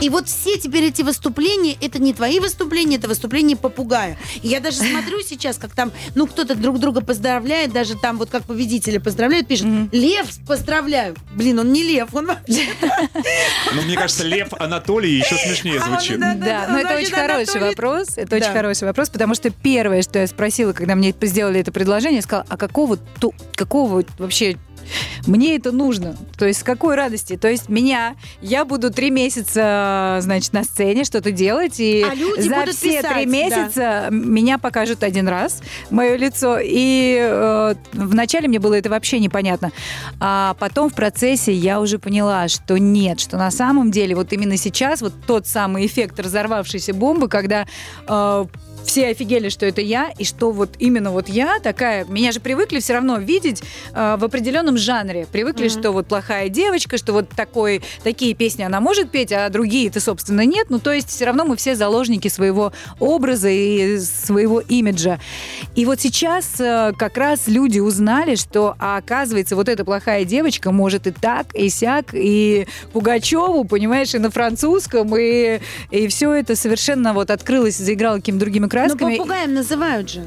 И 0.00 0.10
вот 0.10 0.28
все 0.28 0.58
теперь 0.58 0.84
эти 0.84 1.00
выступления, 1.00 1.74
это 1.80 1.98
не 1.98 2.12
твои 2.12 2.38
выступления, 2.38 2.96
это 2.96 3.08
выступления 3.08 3.56
попугая. 3.56 4.18
И 4.42 4.48
я 4.48 4.60
даже 4.60 4.76
смотрю 4.78 5.22
сейчас, 5.22 5.56
как 5.56 5.74
там, 5.74 5.90
ну, 6.14 6.26
кто-то 6.26 6.54
друг 6.54 6.78
друга 6.78 7.00
поздравляет, 7.00 7.72
даже 7.72 7.96
там 7.96 8.18
вот 8.18 8.28
как 8.28 8.44
победители 8.44 8.98
поздравляют, 8.98 9.48
пишет, 9.48 9.64
Мгм. 9.66 9.88
Лев, 9.92 10.26
поздравляю. 10.46 11.16
Блин, 11.34 11.58
он 11.60 11.72
не 11.72 11.82
Лев, 11.82 12.08
он 12.12 12.26
вообще... 12.26 12.66
Ну, 13.74 13.82
мне 13.82 13.96
кажется, 13.96 14.24
Лев 14.24 14.48
Анатолий 14.58 15.12
еще 15.16 15.34
смешнее 15.36 15.80
А 15.80 15.84
он, 15.84 15.90
звучит. 15.92 16.18
да, 16.20 16.66
но 16.70 16.78
это 16.78 16.94
очень 16.96 17.12
хороший 17.12 17.60
вопрос. 17.60 18.08
Это 18.16 18.36
очень 18.36 18.52
хороший 18.52 18.84
вопрос, 18.84 19.08
потому 19.08 19.34
что 19.34 19.50
первое, 19.50 20.02
что 20.02 20.18
я 20.18 20.26
спросила, 20.26 20.72
когда 20.74 20.94
мне 20.94 21.14
сделали 21.22 21.60
это 21.60 21.72
предложение, 21.72 22.16
я 22.16 22.22
сказала, 22.22 22.46
а 22.48 22.56
какого, 22.58 22.96
ту- 22.98 23.34
какого 23.54 24.04
вообще 24.18 24.56
мне 25.26 25.56
это 25.56 25.72
нужно. 25.72 26.16
То 26.38 26.46
есть 26.46 26.60
с 26.60 26.62
какой 26.62 26.94
радости? 26.94 27.36
То 27.36 27.48
есть 27.48 27.68
меня, 27.68 28.16
я 28.40 28.64
буду 28.64 28.90
три 28.90 29.10
месяца, 29.10 30.18
значит, 30.20 30.52
на 30.52 30.64
сцене 30.64 31.04
что-то 31.04 31.30
делать, 31.30 31.78
и 31.78 32.04
А 32.08 32.14
люди 32.14 32.48
за 32.48 32.54
будут 32.54 32.74
все 32.74 32.98
писать, 32.98 33.14
три 33.14 33.24
да. 33.24 33.30
месяца 33.30 34.08
меня 34.10 34.58
покажут 34.58 35.02
один 35.02 35.28
раз, 35.28 35.62
мое 35.90 36.16
лицо. 36.16 36.58
И 36.62 37.18
э, 37.20 37.74
вначале 37.92 38.48
мне 38.48 38.58
было 38.58 38.74
это 38.74 38.90
вообще 38.90 39.18
непонятно. 39.18 39.72
А 40.20 40.54
потом 40.58 40.90
в 40.90 40.94
процессе 40.94 41.52
я 41.52 41.80
уже 41.80 41.98
поняла, 41.98 42.48
что 42.48 42.78
нет, 42.78 43.20
что 43.20 43.36
на 43.36 43.50
самом 43.50 43.90
деле 43.90 44.14
вот 44.14 44.32
именно 44.32 44.56
сейчас 44.56 45.02
вот 45.02 45.12
тот 45.26 45.46
самый 45.46 45.86
эффект 45.86 46.18
разорвавшейся 46.20 46.94
бомбы, 46.94 47.28
когда 47.28 47.66
э, 48.08 48.46
все 48.86 49.08
офигели, 49.08 49.48
что 49.48 49.66
это 49.66 49.80
я, 49.80 50.10
и 50.18 50.24
что 50.24 50.50
вот 50.50 50.70
именно 50.78 51.10
вот 51.10 51.28
я 51.28 51.58
такая, 51.60 52.04
меня 52.06 52.32
же 52.32 52.40
привыкли 52.40 52.78
все 52.80 52.94
равно 52.94 53.18
видеть 53.18 53.62
э, 53.92 54.16
в 54.18 54.24
определенном 54.24 54.76
жанре. 54.78 55.26
Привыкли, 55.30 55.64
Мгм. 55.68 55.70
что 55.70 55.92
вот 55.92 56.06
плохая 56.06 56.48
девочка, 56.48 56.96
что 56.96 57.12
вот 57.12 57.28
такой, 57.30 57.82
такие 58.04 58.34
песни 58.34 58.62
она 58.62 58.80
может 58.80 59.10
петь, 59.10 59.32
а 59.32 59.48
другие-то, 59.48 60.00
собственно, 60.00 60.44
нет. 60.44 60.66
Ну, 60.70 60.78
то 60.78 60.92
есть 60.92 61.08
все 61.10 61.24
равно 61.26 61.44
мы 61.44 61.56
все 61.56 61.74
заложники 61.74 62.28
своего 62.28 62.72
образа 63.00 63.48
и 63.48 63.98
своего 63.98 64.60
имиджа. 64.60 65.18
И 65.74 65.84
вот 65.84 66.00
сейчас 66.00 66.60
э, 66.60 66.92
как 66.98 67.16
раз 67.18 67.48
люди 67.48 67.80
узнали, 67.80 68.34
что, 68.36 68.76
а, 68.78 68.96
оказывается, 68.98 69.56
вот 69.56 69.68
эта 69.68 69.84
плохая 69.84 70.24
девочка 70.24 70.70
может 70.72 71.06
и 71.06 71.10
так, 71.10 71.54
и 71.54 71.68
сяк, 71.68 72.06
и 72.12 72.66
Пугачеву, 72.92 73.64
понимаешь, 73.64 74.14
и 74.14 74.18
на 74.18 74.30
французском, 74.30 75.14
и, 75.16 75.60
и 75.90 76.08
все 76.08 76.32
это 76.32 76.56
совершенно 76.56 77.12
вот 77.12 77.30
открылось, 77.30 77.76
заиграло 77.76 78.16
какими-то 78.16 78.40
другими 78.40 78.66
красками. 78.80 78.98
красками. 78.98 79.12
Ну, 79.12 79.18
попугаем 79.18 79.54
называют 79.54 80.10
же. 80.10 80.24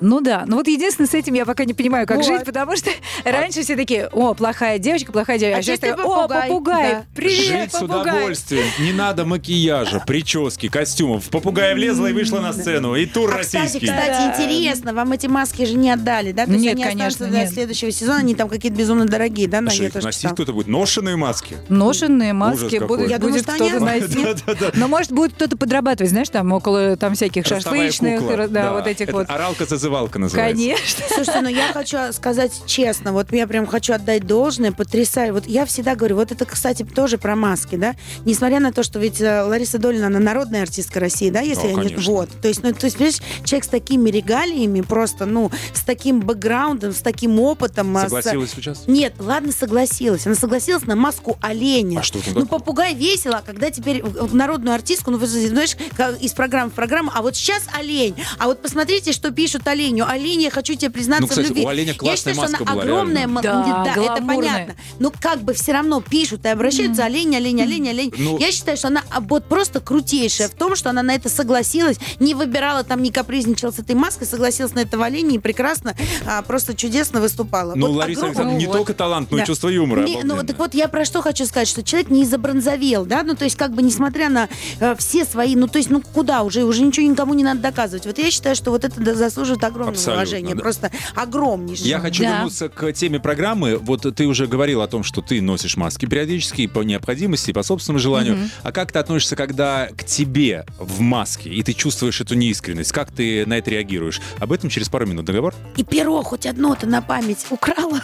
Ну 0.00 0.20
да, 0.20 0.44
ну 0.46 0.56
вот 0.56 0.68
единственное, 0.68 1.08
с 1.08 1.14
этим 1.14 1.34
я 1.34 1.46
пока 1.46 1.64
не 1.64 1.72
понимаю, 1.74 2.06
как 2.06 2.18
Вот. 2.18 2.26
жить, 2.26 2.44
потому 2.44 2.76
что 2.76 2.90
раньше 3.24 3.62
все 3.62 3.76
такие, 3.76 4.08
о, 4.12 4.34
плохая 4.34 4.78
девочка, 4.78 5.10
плохая 5.12 5.38
девочка. 5.38 5.58
А 5.58 5.62
сейчас 5.62 5.78
теперь 5.78 5.90
такая, 5.92 6.06
о, 6.06 6.14
попугай, 6.28 6.48
попугай, 6.48 6.92
да. 6.92 7.04
привет, 7.14 7.62
Жить 7.62 7.70
с 7.74 7.78
попугай. 7.80 8.00
удовольствием. 8.02 8.64
Не 8.80 8.92
надо 8.92 9.24
макияжа, 9.24 10.02
прически, 10.06 10.68
костюмов. 10.68 11.28
Попугая 11.30 11.74
влезла 11.74 12.06
и 12.08 12.12
вышла 12.12 12.40
на 12.40 12.52
сцену. 12.52 12.94
И 12.94 13.06
тур 13.06 13.32
А, 13.34 13.38
кстати, 13.38 13.62
российский. 13.64 13.86
кстати, 13.86 14.08
Да. 14.08 14.34
интересно, 14.44 14.92
вам 14.92 15.12
эти 15.12 15.26
маски 15.26 15.64
же 15.64 15.74
не 15.74 15.90
отдали, 15.90 16.32
да? 16.32 16.44
То 16.46 16.52
есть 16.52 16.62
Нет, 16.64 16.74
они 16.74 16.84
конечно, 16.84 17.26
до 17.26 17.32
нет. 17.38 17.50
следующего 17.50 17.90
сезона, 17.90 18.18
они 18.18 18.34
там 18.34 18.48
какие-то 18.48 18.76
безумно 18.78 19.06
дорогие, 19.06 19.48
да? 19.48 19.58
А 19.58 19.60
на 19.62 19.70
что, 19.70 19.84
их 19.84 19.92
тоже 19.94 20.06
носить 20.06 20.30
кто-то 20.32 20.52
будет? 20.52 20.66
Ношеные 20.68 21.16
маски? 21.16 21.56
Ношенные 21.68 22.32
маски 22.34 22.78
будут, 22.84 23.08
Я 23.08 23.18
думаю, 23.18 23.34
будет 23.34 23.44
что 23.44 23.52
они 23.54 23.68
кто-то 23.70 23.84
носить. 23.84 24.74
Но 24.74 24.88
может 24.88 25.12
будет 25.12 25.32
кто-то 25.34 25.56
подрабатывать, 25.56 26.10
знаешь, 26.10 26.28
там 26.28 26.52
около 26.52 26.96
там 26.96 27.14
всяких 27.14 27.46
Ростовая 27.46 27.85
шашлычных, 27.92 28.20
кукла. 28.20 28.48
да, 28.48 28.72
вот 28.72 28.86
этих 28.86 29.08
Это 29.08 29.12
вот. 29.12 29.30
Оралка-зазывалка 29.30 30.18
называется. 30.18 30.56
Конечно. 30.56 31.04
Слушайте, 31.14 31.40
ну 31.42 31.48
я 31.48 31.72
хочу 31.72 31.98
сказать 32.12 32.52
честно, 32.66 33.12
вот 33.12 33.32
я 33.32 33.46
прям 33.46 33.66
хочу 33.66 33.92
отдать 33.94 34.26
должное, 34.26 34.72
потрясаю. 34.72 35.34
Вот 35.34 35.46
я 35.46 35.64
всегда 35.66 35.94
говорю, 35.94 36.16
вот 36.16 36.32
это, 36.32 36.44
кстати, 36.44 36.82
тоже 36.84 37.18
про 37.18 37.36
маски, 37.36 37.76
да? 37.76 37.94
Несмотря 38.24 38.60
на 38.60 38.72
то, 38.72 38.82
что 38.82 38.98
ведь 38.98 39.20
э, 39.20 39.42
Лариса 39.42 39.78
Долина, 39.78 40.06
она 40.06 40.18
народная 40.18 40.62
артистка 40.62 41.00
России, 41.00 41.30
да, 41.30 41.40
если 41.40 41.72
Да, 41.72 41.82
я 41.82 41.88
не... 41.88 41.96
Вот. 41.96 42.28
То 42.40 42.48
есть, 42.48 42.62
ну, 42.62 42.72
то 42.72 42.86
есть, 42.86 42.96
понимаешь, 42.96 43.18
человек 43.44 43.64
с 43.64 43.68
такими 43.68 44.10
регалиями, 44.10 44.80
просто, 44.80 45.26
ну, 45.26 45.50
с 45.74 45.80
таким 45.82 46.20
бэкграундом, 46.20 46.92
с 46.92 47.00
таким 47.00 47.40
опытом. 47.40 47.96
а, 47.96 48.00
с- 48.00 48.04
Согласилась 48.04 48.50
сейчас? 48.54 48.84
Нет, 48.86 49.14
ладно, 49.18 49.52
согласилась. 49.52 50.26
Она 50.26 50.34
согласилась 50.34 50.84
на 50.84 50.96
маску 50.96 51.38
оленя. 51.40 52.00
А 52.00 52.02
что 52.02 52.20
там 52.24 52.34
Ну, 52.34 52.46
попугай 52.46 52.94
весело, 52.94 53.36
а 53.38 53.42
когда 53.42 53.70
теперь 53.70 54.02
народную 54.32 54.74
артистку, 54.74 55.10
ну, 55.10 55.18
вы 55.18 55.26
знаешь, 55.26 55.76
как 55.96 56.20
из 56.20 56.32
программы 56.32 56.70
в 56.70 56.74
программу, 56.74 57.10
а 57.14 57.22
вот 57.22 57.36
сейчас 57.36 57.62
олень. 57.78 58.14
А 58.38 58.46
вот 58.46 58.62
посмотрите, 58.62 59.12
что 59.12 59.30
пишут 59.30 59.66
оленю. 59.68 60.06
Олень, 60.08 60.42
я 60.42 60.50
хочу 60.50 60.74
тебе 60.74 60.90
признаться 60.90 61.22
Ну, 61.22 61.28
кстати, 61.28 61.46
в 61.46 61.48
любви. 61.50 61.64
у 61.64 61.68
оленя 61.68 61.92
я 61.92 61.98
классная 61.98 62.34
считаю, 62.34 62.34
что 62.34 62.42
маска 62.58 62.64
она 62.64 62.72
была, 62.72 62.82
огромная. 62.82 63.24
м- 63.24 63.40
Да, 63.42 63.84
это 63.90 64.00
гламурная. 64.00 64.26
понятно. 64.36 64.74
Но 64.98 65.12
как 65.20 65.40
бы 65.42 65.54
все 65.54 65.72
равно 65.72 66.00
пишут 66.00 66.44
и 66.44 66.48
обращаются 66.48 67.04
олень, 67.04 67.34
олень, 67.36 67.60
олень, 67.62 67.88
олень. 67.88 68.12
Ну- 68.18 68.38
я 68.38 68.50
считаю, 68.52 68.76
что 68.76 68.88
она 68.88 69.02
а, 69.10 69.20
вот 69.20 69.44
просто 69.48 69.80
крутейшая 69.80 70.48
в 70.48 70.52
том, 70.54 70.76
что 70.76 70.90
она 70.90 71.02
на 71.02 71.14
это 71.14 71.28
согласилась, 71.28 71.96
не 72.20 72.34
выбирала 72.34 72.84
там, 72.84 73.02
не 73.02 73.10
капризничала 73.10 73.70
с 73.70 73.78
этой 73.78 73.94
маской, 73.94 74.24
согласилась 74.26 74.74
на 74.74 74.80
этого 74.80 75.04
оленя 75.06 75.36
и 75.36 75.38
прекрасно, 75.38 75.94
а, 76.26 76.42
просто 76.42 76.74
чудесно 76.74 77.20
выступала. 77.20 77.74
Ну, 77.74 77.88
Вот 77.88 77.96
Лариса 77.96 78.20
огром- 78.20 78.26
Александровна, 78.28 78.58
не 78.58 78.66
Ну, 78.66 78.72
только 78.72 78.94
талант, 78.94 79.30
но 79.30 79.38
и 79.38 79.40
Да. 79.40 79.46
чувство 79.46 79.68
юмора. 79.68 80.04
Не, 80.04 80.22
ну, 80.24 80.42
так 80.44 80.58
вот 80.58 80.74
я 80.74 80.88
про 80.88 81.04
что 81.04 81.22
хочу 81.22 81.46
сказать, 81.46 81.68
что 81.68 81.82
человек 81.82 82.10
не 82.10 82.24
забронзовел, 82.24 83.04
да, 83.04 83.22
ну, 83.22 83.34
то 83.34 83.44
есть, 83.44 83.56
как 83.56 83.72
бы, 83.72 83.82
несмотря 83.82 84.28
на 84.28 84.48
э, 84.80 84.94
все 84.98 85.24
свои, 85.24 85.54
ну, 85.56 85.68
то 85.68 85.78
есть, 85.78 85.90
ну, 85.90 86.00
куда 86.00 86.42
уже, 86.42 86.64
уже 86.64 86.82
ничего 86.82 87.06
никому 87.06 87.34
не 87.34 87.44
надо 87.44 87.55
доказывать. 87.60 88.06
Вот 88.06 88.18
я 88.18 88.30
считаю, 88.30 88.56
что 88.56 88.70
вот 88.70 88.84
это 88.84 89.14
заслуживает 89.14 89.62
огромного 89.64 89.96
Абсолютно, 89.96 90.22
уважения, 90.22 90.54
да. 90.54 90.60
просто 90.60 90.90
огромнейшего. 91.14 91.86
Я 91.86 92.00
хочу 92.00 92.22
Да. 92.22 92.36
вернуться 92.36 92.68
к 92.68 92.92
теме 92.92 93.20
программы. 93.20 93.76
Вот 93.76 94.02
ты 94.14 94.26
уже 94.26 94.46
говорил 94.46 94.82
о 94.82 94.88
том, 94.88 95.02
что 95.02 95.20
ты 95.22 95.40
носишь 95.42 95.76
маски 95.76 96.06
периодически 96.06 96.62
и 96.62 96.66
по 96.66 96.80
необходимости, 96.80 97.52
по 97.52 97.62
собственному 97.62 97.98
желанию. 98.00 98.50
А 98.62 98.72
как 98.72 98.92
ты 98.92 98.98
относишься, 98.98 99.36
когда 99.36 99.88
к 99.96 100.04
тебе 100.04 100.64
в 100.78 101.00
маске, 101.00 101.50
и 101.50 101.62
ты 101.62 101.72
чувствуешь 101.72 102.20
эту 102.20 102.34
неискренность? 102.34 102.92
Как 102.92 103.10
ты 103.12 103.44
на 103.46 103.58
это 103.58 103.70
реагируешь? 103.70 104.20
Об 104.38 104.52
этом 104.52 104.70
через 104.70 104.88
пару 104.88 105.06
минут. 105.06 105.24
Договор? 105.26 105.54
И 105.76 105.84
перо 105.84 106.22
хоть 106.22 106.46
одно-то 106.46 106.86
на 106.86 107.02
память 107.02 107.46
украла. 107.50 108.00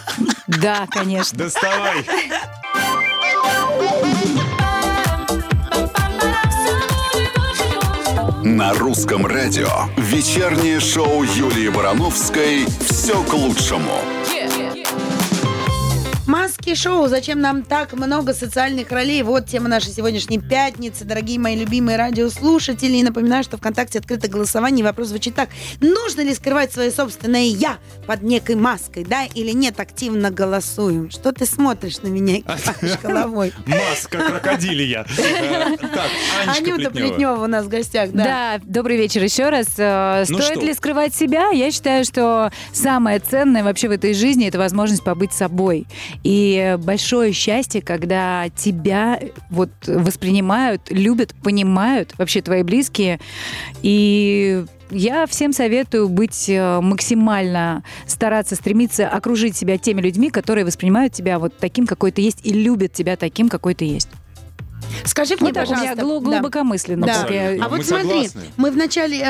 Да, 0.47 0.87
конечно. 0.91 1.37
Доставай! 1.37 2.05
На 8.45 8.73
русском 8.73 9.25
радио 9.25 9.69
вечернее 9.95 10.81
шоу 10.81 11.23
Юлии 11.23 11.69
Барановской 11.69 12.65
«Все 12.89 13.23
к 13.23 13.33
лучшему». 13.33 13.93
Маски 16.65 16.81
шоу. 16.81 17.09
Зачем 17.09 17.41
нам 17.41 17.63
так 17.63 17.91
много 17.91 18.33
социальных 18.33 18.89
ролей? 18.89 19.21
Вот 19.23 19.47
тема 19.47 19.67
нашей 19.67 19.91
сегодняшней 19.91 20.39
пятницы. 20.39 21.03
Дорогие 21.03 21.37
мои 21.37 21.57
любимые 21.57 21.97
радиослушатели. 21.97 22.95
И 22.95 23.03
напоминаю, 23.03 23.43
что 23.43 23.57
ВКонтакте 23.57 23.99
открыто 23.99 24.29
голосование. 24.29 24.85
Вопрос 24.85 25.09
звучит 25.09 25.35
так. 25.35 25.49
Нужно 25.81 26.21
ли 26.21 26.33
скрывать 26.33 26.71
свое 26.71 26.89
собственное 26.89 27.43
«я» 27.43 27.79
под 28.07 28.21
некой 28.21 28.55
маской? 28.55 29.03
Да 29.03 29.25
или 29.25 29.51
нет? 29.51 29.81
Активно 29.81 30.31
голосуем. 30.31 31.11
Что 31.11 31.33
ты 31.33 31.45
смотришь 31.45 32.01
на 32.01 32.07
меня 32.07 32.37
и 32.37 32.43
головой? 33.03 33.51
Маска 33.65 34.19
крокодилия. 34.19 35.05
Так, 35.93 36.57
Анюта 36.57 36.91
Плетнева. 36.91 37.43
У 37.43 37.47
нас 37.47 37.65
в 37.65 37.69
гостях, 37.69 38.11
да. 38.11 38.23
Да, 38.23 38.61
добрый 38.63 38.95
вечер 38.95 39.21
еще 39.21 39.49
раз. 39.49 39.67
Э, 39.77 40.23
Ну 40.29 40.39
Стоит 40.39 40.63
ли 40.63 40.73
скрывать 40.73 41.13
себя? 41.13 41.49
Я 41.49 41.71
считаю, 41.71 42.05
что 42.05 42.51
самое 42.71 43.19
ценное 43.19 43.63
вообще 43.63 43.89
в 43.89 43.91
этой 43.91 44.13
жизни 44.13 44.47
это 44.47 44.57
возможность 44.57 45.03
побыть 45.03 45.33
собой. 45.33 45.85
И 46.23 46.52
большое 46.81 47.33
счастье, 47.33 47.81
когда 47.81 48.49
тебя 48.55 49.19
вот 49.49 49.69
воспринимают, 49.85 50.89
любят, 50.89 51.33
понимают 51.43 52.13
вообще 52.17 52.41
твои 52.41 52.63
близкие. 52.63 53.19
И 53.81 54.65
я 54.91 55.25
всем 55.25 55.53
советую 55.53 56.09
быть 56.09 56.47
э, 56.49 56.79
максимально 56.81 57.83
стараться, 58.05 58.55
стремиться 58.55 59.07
окружить 59.07 59.57
себя 59.57 59.77
теми 59.77 60.01
людьми, 60.01 60.29
которые 60.29 60.65
воспринимают 60.65 61.13
тебя 61.13 61.39
вот 61.39 61.57
таким, 61.57 61.87
какой 61.87 62.11
ты 62.11 62.21
есть, 62.21 62.39
и 62.43 62.53
любят 62.53 62.93
тебя 62.93 63.15
таким, 63.15 63.49
какой 63.49 63.73
ты 63.73 63.85
есть. 63.85 64.09
Скажи 65.05 65.35
мне, 65.35 65.47
Вот 65.47 65.53
так 65.53 65.67
у 65.67 65.71
меня 65.71 65.95
пожалуйста. 65.95 65.95
да. 65.95 66.19
глубокомысленно. 66.31 67.05
Да. 67.05 67.13
я- 67.13 67.23
Абсолютно. 67.23 67.65
А 67.65 67.69
вот 67.69 67.77
Мы 67.79 67.83
смотри, 67.83 68.07
согласны. 68.27 68.41
мы 68.57 68.71
в 68.71 68.77
начале 68.77 69.17
э, 69.19 69.23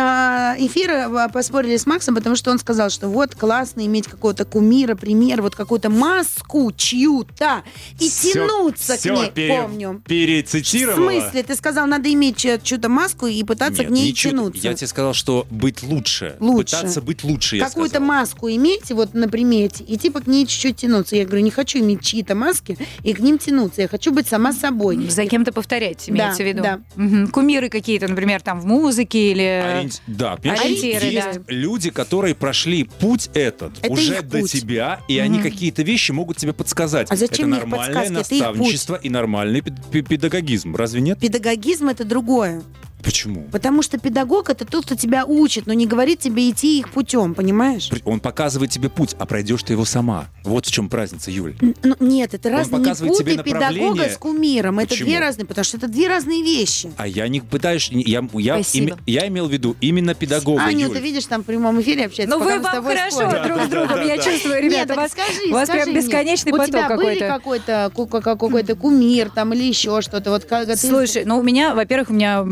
эфира 0.66 1.10
э, 1.28 1.30
поспорили 1.32 1.78
с 1.78 1.86
Максом, 1.86 2.16
потому 2.16 2.36
что 2.36 2.52
он 2.52 2.60
сказал, 2.60 2.90
что 2.90 3.08
вот 3.10 3.36
классно 3.36 3.86
иметь 3.86 4.08
какого-то 4.08 4.46
кумира, 4.46 4.96
пример, 4.96 5.42
вот 5.42 5.56
какую-то 5.56 5.90
маску 5.90 6.72
чью-то 6.76 7.64
и 8.00 8.10
Всё- 8.10 8.34
тянуться 8.34 8.98
всё 8.98 9.16
к 9.16 9.18
ней, 9.20 9.32
пере- 9.32 9.58
помню. 9.62 10.02
В 10.06 10.08
Перецитировала. 10.08 10.96
смысле? 11.22 11.44
Ты 11.44 11.56
сказал, 11.56 11.88
надо 11.88 12.12
иметь 12.14 12.38
чью- 12.38 12.60
чью-то 12.62 12.90
маску 12.90 13.28
и 13.28 13.44
пытаться 13.44 13.82
Нет, 13.82 13.88
к 13.92 13.92
ней 13.94 14.10
ничего. 14.10 14.32
тянуться. 14.32 14.62
Я 14.68 14.74
тебе 14.74 14.88
сказал, 14.88 15.14
что 15.14 15.46
быть 15.50 15.84
лучше. 15.84 16.36
Лучше. 16.40 16.76
Пытаться 16.78 17.02
быть 17.02 17.24
лучше, 17.24 17.58
я 17.58 17.66
Какую-то 17.66 18.00
маску 18.00 18.50
иметь 18.50 18.92
вот 18.92 19.14
на 19.14 19.28
примете 19.28 19.84
и 19.84 19.98
типа 19.98 20.22
к 20.22 20.28
ней 20.28 20.46
чуть-чуть 20.46 20.78
тянуться. 20.78 21.16
Я 21.16 21.26
говорю, 21.26 21.44
не 21.44 21.52
хочу 21.52 21.80
иметь 21.80 22.02
чьи-то 22.02 22.36
маски 22.36 22.78
и 23.04 23.14
к 23.14 23.20
ним 23.20 23.38
тянуться. 23.38 23.82
Я 23.82 23.88
хочу 23.88 24.12
быть 24.12 24.28
сама 24.28 24.54
собой. 24.54 25.08
За 25.10 25.26
кем-то 25.44 25.52
повторять, 25.54 26.10
имеется 26.10 26.38
Да, 26.40 26.44
в 26.44 26.48
виду. 26.48 26.64
да. 26.64 26.80
Мгм. 26.96 27.28
Кумиры 27.28 27.68
какие-то, 27.70 28.08
например, 28.08 28.42
там 28.42 28.62
в 28.62 28.66
музыке 28.66 29.32
или... 29.32 29.44
Ориенти- 29.44 30.00
Да, 30.08 30.34
Ориентиры, 30.36 31.06
есть 31.06 31.34
да. 31.40 31.42
люди, 31.48 31.90
которые 31.90 32.34
прошли 32.34 32.86
путь 32.86 33.30
этот 33.34 33.74
Это 33.82 33.92
уже 33.92 34.22
до 34.22 34.40
путь. 34.40 34.52
тебя, 34.52 35.02
и 35.10 35.20
они 35.20 35.40
какие-то 35.42 35.84
вещи 35.84 36.12
могут 36.14 36.38
тебе 36.38 36.54
подсказать. 36.54 37.12
А 37.12 37.16
зачем 37.18 37.54
это 37.54 37.66
нормальное 37.68 37.94
подсказки? 38.06 38.36
Это 38.36 38.44
наставничество 38.46 38.96
и 38.96 39.10
нормальный 39.10 39.62
пед- 39.62 39.86
пе- 39.92 40.02
педагогизм. 40.02 40.76
Разве 40.76 41.02
нет? 41.02 41.20
Педагогизм 41.20 41.90
это 41.90 42.06
другое. 42.06 42.62
Почему? 43.04 43.48
Потому 43.52 43.82
что 43.82 43.98
педагог 43.98 44.50
это 44.50 44.66
тот, 44.66 44.86
кто 44.86 44.96
тебя 44.96 45.26
учит, 45.26 45.68
но 45.68 45.74
не 45.74 45.86
говорит 45.86 46.20
тебе 46.20 46.50
идти 46.50 46.80
их 46.80 46.90
путем, 46.92 47.34
понимаешь? 47.34 47.90
Он 48.06 48.20
показывает 48.20 48.72
тебе 48.72 48.90
путь, 48.90 49.16
а 49.20 49.26
пройдешь 49.26 49.64
ты 49.64 49.74
его 49.74 49.86
сама. 49.86 50.28
Вот 50.44 50.66
в 50.66 50.72
чем 50.72 50.90
разница, 50.92 51.32
Юль. 51.32 51.56
Н- 51.62 51.76
Ну, 51.84 51.96
нет, 52.00 52.34
это 52.34 52.50
разные 52.50 52.80
не 52.80 52.94
путай 53.10 53.38
педагога 53.44 54.10
с 54.10 54.18
кумиром. 54.18 54.80
Это 54.80 54.90
Почему? 54.90 55.10
две 55.10 55.20
разные, 55.20 55.46
потому 55.46 55.66
что 55.66 55.78
это 55.78 55.88
две 55.88 56.08
разные 56.08 56.44
вещи. 56.44 56.92
А 56.98 57.08
я 57.08 57.28
не 57.28 57.42
пытаюсь... 57.42 57.90
Я, 57.92 58.24
я, 58.34 58.60
име- 58.60 58.98
я 59.06 59.28
имел 59.28 59.48
в 59.48 59.52
виду 59.52 59.76
именно 59.82 60.14
педагога, 60.14 60.64
Аню, 60.64 60.88
Юль. 60.88 60.96
ты 60.96 61.02
видишь, 61.02 61.26
там 61.26 61.42
в 61.44 61.46
прямом 61.46 61.82
эфире 61.82 62.06
общается. 62.06 62.36
Ну 62.38 62.44
вы 62.44 62.60
вам 62.60 62.72
тобой 62.72 62.96
хорошо 62.96 63.30
спорим. 63.30 63.44
друг 63.44 63.62
с 63.64 63.68
другом, 63.68 64.08
я 64.08 64.18
чувствую, 64.18 64.62
ребята, 64.62 64.94
у 64.94 64.96
вас, 64.98 65.12
скажи, 65.12 65.50
у 65.50 65.54
вас 65.54 65.68
скажи 65.68 65.84
прям 65.84 65.94
мне, 65.94 66.02
бесконечный 66.02 66.52
у 66.52 66.56
поток 66.58 66.68
тебя 66.70 66.96
были 66.96 67.20
какой-то. 67.20 67.28
какой-то 67.28 67.92
ку- 67.94 68.08
ку- 68.08 68.22
какой-то 68.22 68.76
кумир 68.76 69.30
там 69.30 69.54
или 69.54 69.64
еще 69.64 70.02
что-то? 70.02 70.30
Вот 70.30 70.48
Слушай, 70.78 71.26
ну 71.26 71.38
у 71.40 71.44
меня, 71.44 71.74
во-первых, 71.76 72.10
у 72.10 72.14
меня 72.14 72.44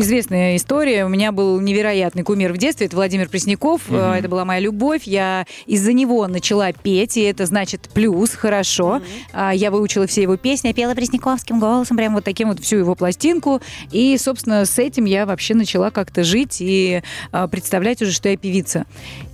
известная 0.00 0.56
история. 0.56 1.04
У 1.04 1.08
меня 1.08 1.32
был 1.32 1.60
невероятный 1.60 2.22
кумир 2.22 2.52
в 2.52 2.58
детстве. 2.58 2.86
Это 2.86 2.96
Владимир 2.96 3.28
Пресняков. 3.28 3.82
Э, 3.88 4.14
Это 4.18 4.28
была 4.28 4.44
моя 4.44 4.60
любовь. 4.60 5.02
Я 5.04 5.46
из-за 5.66 5.92
него 5.92 6.26
начала 6.26 6.72
петь, 6.72 7.16
и 7.16 7.22
это 7.22 7.46
значит 7.46 7.88
плюс, 7.92 8.30
хорошо. 8.30 9.02
А, 9.32 9.52
Я 9.54 9.70
выучила 9.70 10.06
все 10.06 10.22
его 10.22 10.36
песни, 10.36 10.68
я 10.68 10.74
пела 10.74 10.94
пресняковским 10.94 11.60
голосом, 11.60 11.96
прям 11.96 12.14
вот 12.14 12.24
таким 12.24 12.48
вот 12.48 12.60
всю 12.60 12.76
его 12.78 12.94
пластинку. 12.94 13.60
И, 13.90 14.16
собственно, 14.18 14.64
с 14.64 14.78
этим 14.78 15.04
я 15.04 15.26
вообще 15.26 15.54
начала 15.54 15.90
как-то 15.90 16.24
жить 16.24 16.58
и 16.60 17.02
а, 17.30 17.48
представлять 17.48 18.02
уже, 18.02 18.12
что 18.12 18.28
я 18.28 18.36
певица. 18.36 18.86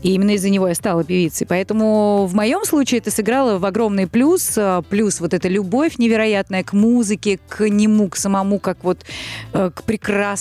И 0.02 0.12
именно 0.12 0.32
из-за 0.32 0.50
него 0.50 0.68
я 0.68 0.74
стала 0.74 1.02
певицей. 1.04 1.46
Поэтому 1.46 2.26
в 2.26 2.34
моем 2.34 2.64
случае 2.64 2.98
это 2.98 3.10
сыграло 3.10 3.58
в 3.58 3.64
огромный 3.64 4.06
плюс. 4.06 4.54
а, 4.56 4.82
Плюс 4.82 5.20
вот 5.20 5.34
эта 5.34 5.48
любовь 5.48 5.98
невероятная 5.98 6.62
к 6.62 6.72
музыке, 6.72 7.38
к 7.48 7.68
нему, 7.68 8.08
к 8.08 8.16
самому, 8.16 8.58
как 8.58 8.78
вот 8.82 8.98
э, 9.52 9.70
к 9.74 9.82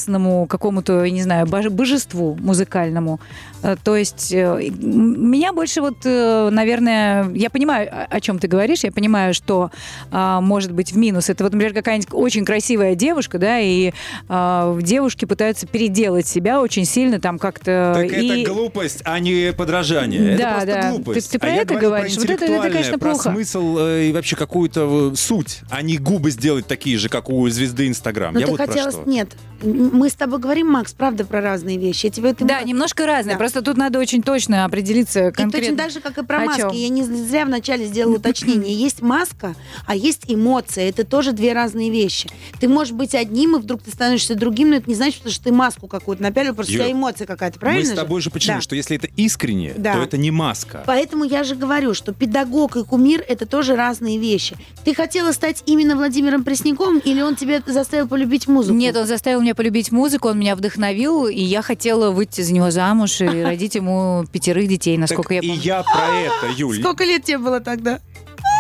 местному 0.08 0.46
какому-то, 0.48 1.04
я 1.04 1.12
не 1.12 1.24
знаю, 1.24 1.48
боже- 1.48 1.70
божеству 1.70 2.38
музыкальному. 2.40 3.20
Э, 3.64 3.76
То 3.84 3.96
есть 3.96 4.32
э, 4.32 4.70
меня 4.70 5.54
больше 5.54 5.82
вот, 5.82 6.06
наверное, 6.06 7.30
я 7.34 7.50
понимаю, 7.50 7.90
о 7.92 8.18
о 8.18 8.20
чем 8.20 8.40
ты 8.40 8.48
говоришь, 8.48 8.84
я 8.84 8.92
понимаю, 8.92 9.34
что 9.34 9.70
а, 10.12 10.42
может 10.42 10.72
быть 10.72 10.92
в 10.92 10.98
минус. 10.98 11.30
Это 11.30 11.44
вот, 11.44 11.54
например, 11.54 11.74
какая-нибудь 11.74 12.10
очень 12.12 12.46
красивая 12.46 12.96
девушка, 12.96 13.38
да, 13.38 13.60
и 13.60 13.92
а, 14.28 14.78
девушки 14.82 15.26
пытаются 15.26 15.68
переделать 15.68 16.28
себя 16.28 16.62
очень 16.62 16.86
сильно 16.86 17.20
там 17.20 17.38
как-то. 17.38 17.94
Так 17.96 18.12
и... 18.12 18.42
это 18.42 18.52
глупость, 18.52 19.02
а 19.06 19.20
не 19.20 19.47
подражание. 19.54 20.38
Да, 20.38 20.58
это 20.58 20.66
просто 20.66 20.82
да. 20.82 20.90
глупость. 20.92 21.28
Ты- 21.28 21.32
ты 21.34 21.40
про 21.40 21.50
а 21.50 21.54
это 21.54 21.76
говоришь? 21.76 22.14
Про 22.16 22.22
Вот 22.22 22.30
это- 22.30 22.46
это, 22.46 22.70
конечно, 22.70 23.00
про 23.00 23.10
плохо. 23.12 23.32
смысл 23.32 23.78
э, 23.80 24.06
и 24.10 24.12
вообще 24.14 24.36
какую-то 24.36 25.12
э, 25.14 25.16
суть, 25.16 25.60
а 25.70 25.82
не 25.82 25.98
губы 25.98 26.32
сделать 26.32 26.68
такие 26.68 26.98
же, 26.98 27.10
как 27.10 27.30
у 27.30 27.48
звезды 27.50 27.88
Инстаграм. 27.88 28.36
Я 28.38 28.46
ты 28.46 28.52
вот 28.52 28.58
про 28.58 28.68
хотела... 28.68 28.92
что. 28.92 29.04
Нет, 29.06 29.30
мы 29.64 30.10
с 30.10 30.14
тобой 30.14 30.40
говорим, 30.40 30.68
Макс, 30.68 30.94
правда, 30.94 31.26
про 31.26 31.42
разные 31.42 31.78
вещи. 31.78 32.06
Я 32.08 32.12
тебе 32.12 32.30
это 32.32 32.46
Да, 32.46 32.62
немножко 32.62 33.06
разное. 33.06 33.34
Да. 33.34 33.38
Просто 33.40 33.62
тут 33.62 33.78
надо 33.78 34.00
очень 34.00 34.22
точно 34.22 34.66
определиться 34.66 35.20
И 35.20 35.32
точно 35.32 35.44
конкретно. 35.44 35.78
так 35.78 35.92
же, 35.92 36.00
как 36.00 36.18
и 36.18 36.24
про 36.24 36.40
маски. 36.46 36.76
Я 36.76 36.90
не 36.90 37.04
зря 37.04 37.46
вначале 37.46 37.86
сделала 37.86 38.16
уточнение. 38.18 38.74
Есть 38.74 39.02
маска, 39.02 39.56
а 39.86 39.96
есть 39.96 40.24
эмоция. 40.28 40.90
Это 40.90 41.04
тоже 41.04 41.32
две 41.32 41.54
разные 41.54 41.90
вещи. 41.90 42.30
Ты 42.60 42.68
можешь 42.70 42.94
быть 42.94 43.16
одним, 43.16 43.56
и 43.56 43.60
вдруг 43.60 43.82
ты 43.82 43.92
становишься 43.92 44.36
другим, 44.36 44.70
но 44.70 44.76
это 44.76 44.90
не 44.90 44.96
значит, 44.96 45.28
что 45.28 45.44
ты 45.44 45.52
маску 45.52 45.88
какую-то 45.88 46.22
напялил, 46.22 46.54
просто 46.54 46.74
у 46.74 46.76
тебя 46.76 46.92
эмоция 46.92 47.26
какая-то, 47.26 47.60
правильно 47.60 47.90
Мы 47.90 47.96
с 47.96 47.98
тобой 48.00 48.22
же 48.22 48.30
почему? 48.30 48.58
Да. 48.58 48.62
Что 48.62 48.76
если 48.76 48.98
это 48.98 49.08
искренне, 49.16 49.37
Да. 49.78 49.94
то 49.94 50.00
это 50.04 50.18
не 50.18 50.32
маска. 50.32 50.84
Поэтому 50.86 51.24
я 51.24 51.44
же 51.44 51.56
говорю, 51.56 51.94
что 51.94 52.14
педагог 52.14 52.76
и 52.78 52.84
кумир– 52.84 53.24
это 53.28 53.46
тоже 53.46 53.76
разные 53.76 54.18
вещи. 54.18 54.56
Ты 54.84 54.94
хотела 54.94 55.32
стать 55.32 55.64
именно 55.66 55.96
Владимиром 55.96 56.44
Пресняком, 56.44 57.00
или 57.00 57.22
он 57.22 57.36
тебя 57.36 57.62
заставил 57.66 58.08
полюбить 58.08 58.48
музыку? 58.48 58.76
Нет, 58.76 58.96
он 58.98 59.06
заставил 59.08 59.42
меня 59.42 59.56
полюбить 59.56 59.92
музыку, 59.92 60.30
он 60.30 60.40
меня 60.40 60.56
вдохновил, 60.56 61.28
и 61.28 61.42
я 61.42 61.62
хотела 61.62 62.12
выйти 62.12 62.42
за 62.42 62.54
него 62.54 62.72
замуж 62.72 63.22
и 63.22 63.26
родить 63.44 63.76
ему 63.76 64.26
пятерых 64.32 64.68
детей, 64.68 64.98
насколько 64.98 65.36
Так 65.36 65.44
я 65.44 65.48
и 65.48 65.48
помню. 65.50 65.62
я 65.64 65.84
про 65.84 66.08
это, 66.16 66.54
Юль. 66.58 66.80
Сколько 66.80 67.04
лет 67.04 67.24
тебе 67.24 67.38
было 67.38 67.60
тогда? 67.60 68.00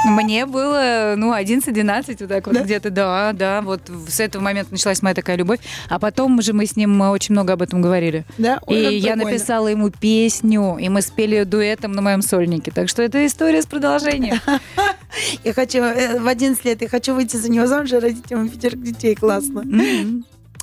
Мне 0.05 0.45
было, 0.45 1.15
ну, 1.17 1.33
11-12, 1.33 2.17
вот 2.19 2.29
так 2.29 2.45
вот 2.47 2.55
Да? 2.55 2.61
где-то, 2.63 2.89
да, 2.89 3.33
да. 3.33 3.61
Вот 3.61 3.81
с 4.07 4.19
этого 4.19 4.41
момента 4.41 4.71
началась 4.71 5.01
моя 5.01 5.13
такая 5.15 5.35
любовь. 5.37 5.59
А 5.89 5.99
потом 5.99 6.37
уже 6.37 6.53
мы 6.53 6.65
с 6.65 6.75
ним 6.75 7.01
очень 7.01 7.33
много 7.33 7.53
об 7.53 7.61
этом 7.61 7.81
говорили. 7.81 8.25
Да? 8.37 8.59
Ой, 8.65 8.95
и 8.95 8.97
я 8.97 9.13
прикольно. 9.13 9.31
написала 9.31 9.67
ему 9.67 9.89
песню, 9.89 10.77
и 10.79 10.87
мы 10.89 11.01
спели 11.01 11.43
дуэтом 11.43 11.91
на 11.93 12.01
моем 12.01 12.21
сольнике. 12.21 12.71
Так 12.71 12.89
что 12.89 13.01
это 13.01 13.25
история 13.25 13.61
с 13.61 13.65
продолжением. 13.65 14.39
Я 15.43 15.53
хочу 15.53 15.79
э, 15.79 16.19
в 16.19 16.27
11 16.27 16.63
лет, 16.65 16.81
я 16.81 16.89
хочу 16.89 17.15
выйти 17.15 17.37
за 17.37 17.49
него 17.49 17.65
замуж 17.65 17.91
и 17.93 17.97
родить 17.97 18.29
ему 18.29 18.47
пятерых 18.49 18.83
детей. 18.83 19.15
Классно. 19.15 19.63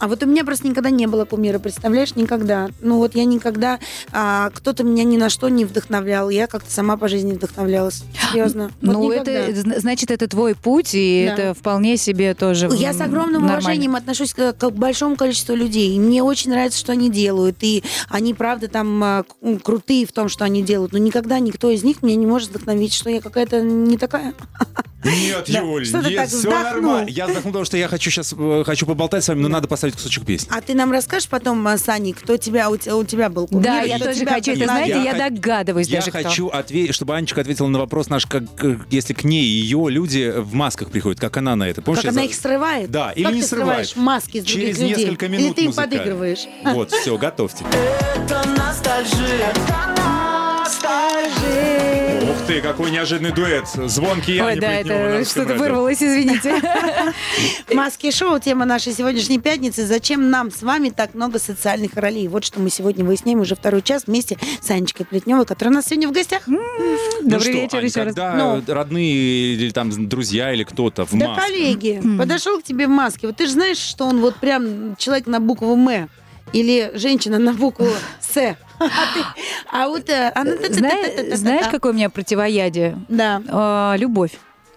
А 0.05 0.07
вот 0.07 0.23
у 0.23 0.27
меня 0.27 0.45
просто 0.45 0.69
никогда 0.69 0.91
не 0.91 1.07
было 1.07 1.25
кумира, 1.25 1.59
представляешь, 1.59 2.15
никогда. 2.15 2.69
Ну 2.83 2.99
вот 2.99 3.15
я 3.15 3.25
никогда, 3.25 3.79
а, 4.13 4.51
кто-то 4.51 4.85
меня 4.85 5.03
ни 5.03 5.17
на 5.17 5.31
что 5.31 5.49
не 5.49 5.65
вдохновлял, 5.65 6.29
я 6.29 6.47
как-то 6.47 6.71
сама 6.71 6.99
по 6.99 7.09
жизни 7.09 7.33
вдохновлялась. 7.33 8.05
Серьезно. 8.31 8.71
Вот 8.83 8.93
Ну, 8.93 9.11
никогда. 9.11 9.33
это, 9.33 9.61
зна- 9.63 9.79
значит, 9.81 10.11
это 10.11 10.29
твой 10.29 10.55
путь, 10.55 10.91
и 10.93 11.25
Да. 11.27 11.33
это 11.43 11.55
вполне 11.55 11.97
себе 11.97 12.35
тоже 12.35 12.69
Я 12.77 12.93
с 12.93 13.01
огромным 13.01 13.41
нормально. 13.47 13.53
уважением 13.61 13.97
отношусь 13.97 14.35
к, 14.35 14.53
к 14.53 14.71
большому 14.73 15.17
количеству 15.17 15.55
людей. 15.55 15.97
И 15.97 15.99
мне 15.99 16.23
очень 16.23 16.51
нравится, 16.51 16.79
что 16.79 16.93
они 16.93 17.09
делают. 17.11 17.57
И 17.63 17.83
они, 18.11 18.35
правда, 18.35 18.69
там 18.69 19.03
а, 19.03 19.25
крутые 19.63 20.05
в 20.07 20.13
том, 20.13 20.29
что 20.29 20.45
они 20.45 20.63
делают. 20.63 20.93
Но 20.93 20.99
никогда 20.99 21.39
никто 21.39 21.71
из 21.71 21.83
них 21.83 22.03
меня 22.03 22.17
не 22.17 22.27
может 22.27 22.51
вдохновить, 22.51 22.93
что 22.93 23.09
я 23.09 23.23
какая-то 23.23 23.63
не 23.63 23.97
такая. 23.97 24.35
Нет, 25.05 25.45
Да. 25.49 25.59
Юль, 25.61 25.87
Что 25.87 26.01
нет, 26.01 26.29
все 26.29 26.37
вздохнул? 26.39 26.63
нормально. 26.63 27.09
Я 27.11 27.27
вздохнул, 27.27 27.53
потому 27.53 27.65
что 27.65 27.77
я 27.77 27.89
хочу 27.89 28.11
сейчас 28.11 28.35
хочу 28.65 28.87
поболтать 28.87 29.25
с 29.25 29.29
вами, 29.29 29.41
но 29.41 29.49
надо 29.49 29.69
поставить 29.69 29.95
кусочек 29.95 30.25
песни. 30.25 30.49
А 30.51 30.61
ты 30.61 30.75
нам 30.75 30.93
расскажешь 30.93 31.29
потом, 31.29 31.67
а, 31.67 31.77
Саня, 31.79 32.15
кто 32.15 32.37
тебя, 32.37 32.71
у, 32.71 32.77
тебя- 32.77 32.97
у 32.97 33.05
тебя 33.05 33.29
был 33.29 33.47
кумир? 33.47 33.65
Да, 33.65 33.81
я 33.83 33.99
тоже 33.99 34.25
хочу. 34.25 34.53
Это, 34.53 34.65
знаете, 34.65 34.93
Я 34.93 35.03
я 35.17 35.31
догадываюсь 35.31 35.89
Я 35.89 36.01
даже, 36.01 36.11
кто. 36.11 36.23
хочу 36.23 36.49
ответить, 36.49 36.95
чтобы 36.95 37.17
Анечка 37.17 37.41
ответила 37.41 37.69
на 37.69 37.79
вопрос 37.79 38.09
наш, 38.09 38.27
как, 38.27 38.43
как 38.55 38.79
если 38.91 39.13
к 39.13 39.25
ней 39.25 39.45
ее 39.45 39.87
люди 39.91 40.33
в 40.37 40.55
масках 40.55 40.91
приходят, 40.91 41.21
как 41.21 41.37
она 41.37 41.57
на 41.57 41.65
это. 41.69 41.83
Помнишь, 41.83 41.99
Как 42.03 42.05
я 42.05 42.11
она 42.11 42.23
за- 42.23 42.29
их 42.29 42.35
срывает? 42.35 42.91
Да, 42.91 43.13
или 43.13 43.25
как 43.25 43.35
не 43.35 43.41
ты 43.43 43.47
срывает. 43.47 43.89
срываешь 43.89 43.97
маски 43.97 44.41
с 44.41 44.45
Через 44.45 44.79
людей? 44.79 44.97
несколько 44.97 45.29
минут 45.29 45.47
Или 45.47 45.53
ты 45.53 45.61
им 45.63 45.67
музыкально. 45.69 45.97
подыгрываешь? 45.99 46.47
Вот, 46.65 46.91
все, 46.93 47.19
готовьте. 47.19 47.65
Ух 47.65 47.71
ты, 52.47 52.61
какой 52.61 52.91
неожиданный 52.91 53.33
дуэт. 53.33 53.67
Звонкий 53.69 54.35
я 54.37 54.45
Ой, 54.47 54.55
не 54.55 54.61
да, 54.61 54.73
это 54.73 55.25
что-то 55.25 55.55
вырвалось, 55.55 56.03
извините. 56.03 56.61
Маски 57.75 58.11
шоу, 58.11 58.39
тема 58.39 58.65
нашей 58.65 58.93
сегодняшней 58.93 59.39
пятницы. 59.39 59.87
Зачем 59.87 60.31
нам 60.31 60.51
с 60.51 60.63
вами 60.63 60.91
так 60.91 61.15
много 61.15 61.39
социальных 61.39 61.95
ролей? 61.95 62.29
Вот 62.29 62.45
что 62.45 62.61
мы 62.61 62.71
сегодня 62.71 63.05
выясняем 63.05 63.41
уже 63.41 63.55
второй 63.57 63.83
час 63.83 64.05
вместе 64.07 64.37
с 64.61 64.71
Анечкой 64.71 65.07
Плетневой, 65.07 65.47
которая 65.47 65.73
у 65.73 65.77
нас 65.77 65.87
сегодня 65.87 66.09
в 66.09 66.13
гостях. 66.13 66.43
Ну 66.47 66.61
Добрый 67.23 67.53
вечер 67.53 67.83
еще 67.85 68.03
раз. 68.03 68.15
когда 68.15 68.35
Ну. 68.35 68.63
родные 68.67 69.55
или 69.55 69.71
там 69.71 69.91
друзья 70.09 70.53
или 70.53 70.65
кто-то 70.65 71.05
в 71.07 71.17
Да, 71.19 71.29
маске, 71.29 71.47
коллеги, 71.47 72.03
подошел 72.19 72.61
к 72.61 72.65
тебе 72.65 72.87
в 72.87 72.91
маске. 72.91 73.27
Вот 73.29 73.37
ты 73.37 73.47
же 73.47 73.53
знаешь, 73.53 73.79
что 73.79 74.05
он 74.07 74.21
вот 74.21 74.37
прям 74.37 74.97
человек 74.97 75.27
на 75.27 75.41
букву 75.41 75.75
М 75.75 76.09
или 76.53 76.93
женщина 76.95 77.39
на 77.39 77.53
букву 77.53 77.89
С. 78.21 78.57
А 78.79 79.85
А 79.85 79.89
вот... 79.89 80.09
э, 80.09 80.33
она- 80.35 80.53
Зна- 80.71 81.37
Знаешь, 81.37 81.67
какое 81.71 81.93
у 81.93 81.95
меня 81.95 82.11
противоядие? 82.11 82.97
Да. 83.09 83.43
А, 83.49 83.95
Любовь. 83.97 84.33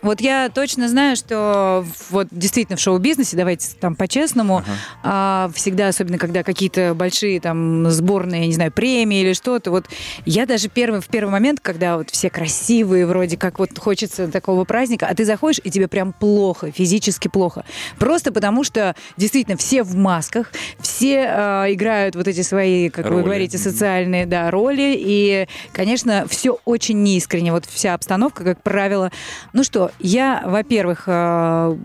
Вот 0.08 0.22
я 0.22 0.47
точно 0.47 0.88
знаю, 0.88 1.18
что 1.18 1.86
вот 2.12 2.30
действительно 2.32 2.78
в 2.78 2.80
шоу-бизнесе, 2.80 3.36
давайте 3.36 3.76
там 3.78 3.93
по-честному, 3.93 4.64
а, 5.03 5.51
всегда, 5.53 5.89
особенно 5.89 6.18
когда 6.18 6.43
какие-то 6.43 6.93
большие 6.95 7.41
там 7.41 7.89
сборные, 7.91 8.43
я 8.43 8.47
не 8.47 8.53
знаю, 8.53 8.72
премии 8.72 9.20
или 9.20 9.34
что-то, 9.34 9.70
вот 9.70 9.88
я 10.26 10.45
даже 10.45 10.70
первый, 10.70 11.01
в 11.01 11.08
первый 11.08 11.32
момент, 11.32 11.60
когда 11.60 11.97
вот 11.97 12.10
все 12.10 12.30
красивые, 12.30 13.05
вроде 13.05 13.36
как 13.36 13.60
вот 13.60 13.78
хочется 13.78 14.30
такого 14.30 14.64
праздника, 14.64 15.08
а 15.08 15.14
ты 15.14 15.26
заходишь, 15.26 15.60
и 15.62 15.70
тебе 15.70 15.89
прям 15.89 16.14
плохо, 16.14 16.72
физически 16.72 17.28
плохо. 17.28 17.66
Просто 17.99 18.32
потому 18.32 18.64
что 18.64 18.95
действительно 19.18 19.58
все 19.58 19.84
в 19.84 19.93
масках, 19.97 20.53
все 20.80 21.26
а, 21.28 21.66
играют 21.68 22.16
вот 22.16 22.30
эти 22.30 22.43
свои, 22.43 22.88
как 22.88 23.08
Роли. 23.08 23.16
вы 23.16 23.24
говорите, 23.24 23.58
социальные 23.58 24.26
да, 24.26 24.51
роли, 24.51 24.95
и, 24.97 25.49
конечно, 25.74 26.26
все 26.30 26.60
очень 26.64 27.03
неискренне, 27.03 27.51
вот 27.51 27.66
вся 27.66 27.93
обстановка, 27.93 28.45
как 28.45 28.64
правило. 28.64 29.12
Ну 29.51 29.66
что, 29.66 29.91
я, 30.00 30.43
во-первых, 30.45 31.04
э, 31.08 31.76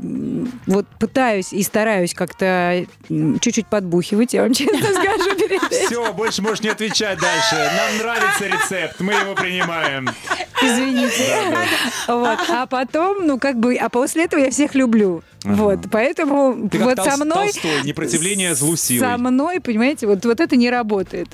вот 0.66 0.86
пытаюсь 0.98 1.52
и 1.52 1.62
стараюсь 1.62 2.14
как-то 2.14 2.84
чуть-чуть 3.08 3.66
подбухивать, 3.66 4.34
я 4.34 4.42
вам 4.42 4.52
честно 4.52 4.78
скажу. 4.92 5.30
Все, 5.70 6.12
больше 6.12 6.42
можешь 6.42 6.60
не 6.60 6.68
отвечать 6.68 7.18
дальше. 7.18 7.70
Нам 7.76 7.98
нравится 7.98 8.46
рецепт, 8.46 9.00
мы 9.00 9.12
его 9.12 9.34
принимаем. 9.34 10.08
Извините. 10.62 11.38
Вот. 12.08 12.38
А 12.48 12.66
потом, 12.66 13.26
ну, 13.26 13.38
как 13.38 13.58
бы, 13.58 13.76
а 13.76 13.88
после 13.88 14.24
этого 14.24 14.40
я 14.40 14.50
всех 14.50 14.74
люблю. 14.74 15.22
Вот, 15.44 15.80
поэтому 15.90 16.68
Ты 16.68 16.78
вот 16.78 16.98
со 16.98 17.16
мной... 17.16 17.50
Толстой, 17.50 17.82
непротивление 17.82 18.54
злу 18.54 18.76
силой. 18.76 19.08
Со 19.08 19.18
мной, 19.18 19.60
понимаете, 19.60 20.06
вот, 20.06 20.24
вот 20.24 20.40
это 20.40 20.54
не 20.56 20.70
работает. 20.70 21.28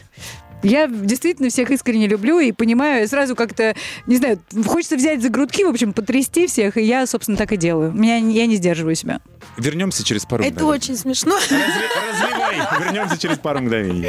Я 0.63 0.87
действительно 0.89 1.51
всех 1.51 1.71
искренне 1.71 2.07
люблю 2.09 2.39
и 2.41 2.53
понимаю, 2.53 3.05
и 3.05 3.07
сразу 3.07 3.37
как-то, 3.37 3.75
не 4.07 4.17
знаю, 4.17 4.41
хочется 4.67 4.97
взять 4.97 5.23
за 5.23 5.29
грудки, 5.29 5.63
в 5.65 5.69
общем, 5.69 5.93
потрясти 5.93 6.47
всех, 6.47 6.77
и 6.77 6.83
я, 6.83 7.07
собственно, 7.07 7.37
так 7.39 7.53
и 7.53 7.57
делаю. 7.57 7.93
Меня, 7.93 8.17
я 8.17 8.47
не 8.47 8.57
сдерживаю 8.57 8.95
себя. 8.97 9.21
Вернемся 9.57 10.03
через 10.05 10.25
пару 10.25 10.43
Это 10.43 10.55
мгновений. 10.55 10.75
очень 10.77 10.97
смешно. 10.97 11.37
Разли- 11.39 12.13
Разливай. 12.13 12.57
Вернемся 12.85 13.19
через 13.19 13.39
пару 13.39 13.61
мгновений. 13.61 14.09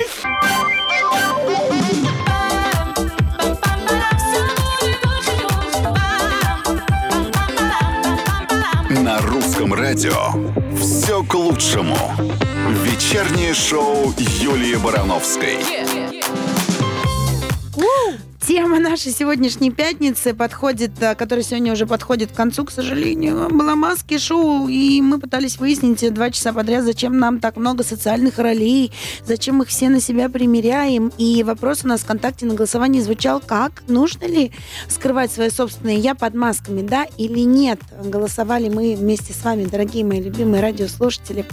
На 8.89 9.19
русском 9.21 9.73
радио 9.73 10.33
все 10.77 11.23
к 11.23 11.33
лучшему. 11.33 11.97
Вечернее 12.83 13.53
шоу 13.53 14.13
Юлии 14.17 14.75
Барановской. 14.75 15.57
Тема 18.49 18.79
нашей 18.79 19.11
сегодняшней 19.11 19.69
пятницы 19.69 20.33
подходит, 20.33 20.93
а, 21.03 21.13
которая 21.13 21.45
сегодня 21.45 21.71
уже 21.71 21.85
подходит 21.85 22.31
к 22.31 22.35
концу, 22.35 22.65
к 22.65 22.71
сожалению. 22.71 23.47
Была 23.51 23.75
маски 23.75 24.17
шоу, 24.17 24.67
и 24.67 25.01
мы 25.01 25.19
пытались 25.19 25.59
выяснить 25.59 26.01
э, 26.01 26.09
два 26.09 26.31
часа 26.31 26.51
подряд, 26.51 26.83
зачем 26.83 27.19
нам 27.19 27.39
так 27.39 27.57
много 27.57 27.83
социальных 27.83 28.39
ролей, 28.39 28.91
зачем 29.23 29.61
их 29.61 29.67
все 29.67 29.89
на 29.89 30.01
себя 30.01 30.29
примеряем. 30.29 31.11
И 31.19 31.43
вопрос 31.43 31.85
у 31.85 31.87
нас 31.89 32.01
в 32.01 32.05
ВКонтакте 32.05 32.47
на 32.47 32.55
голосовании 32.55 33.01
звучал, 33.01 33.39
как? 33.39 33.83
Нужно 33.87 34.25
ли 34.25 34.51
скрывать 34.87 35.31
свое 35.31 35.51
собственное 35.51 35.97
«я» 35.97 36.15
под 36.15 36.33
масками, 36.33 36.81
да 36.81 37.05
или 37.17 37.41
нет? 37.41 37.79
Голосовали 38.03 38.67
мы 38.67 38.95
вместе 38.95 39.31
с 39.31 39.43
вами, 39.43 39.65
дорогие 39.65 40.03
мои 40.03 40.23
любимые 40.23 40.63
радиослушатели. 40.63 41.45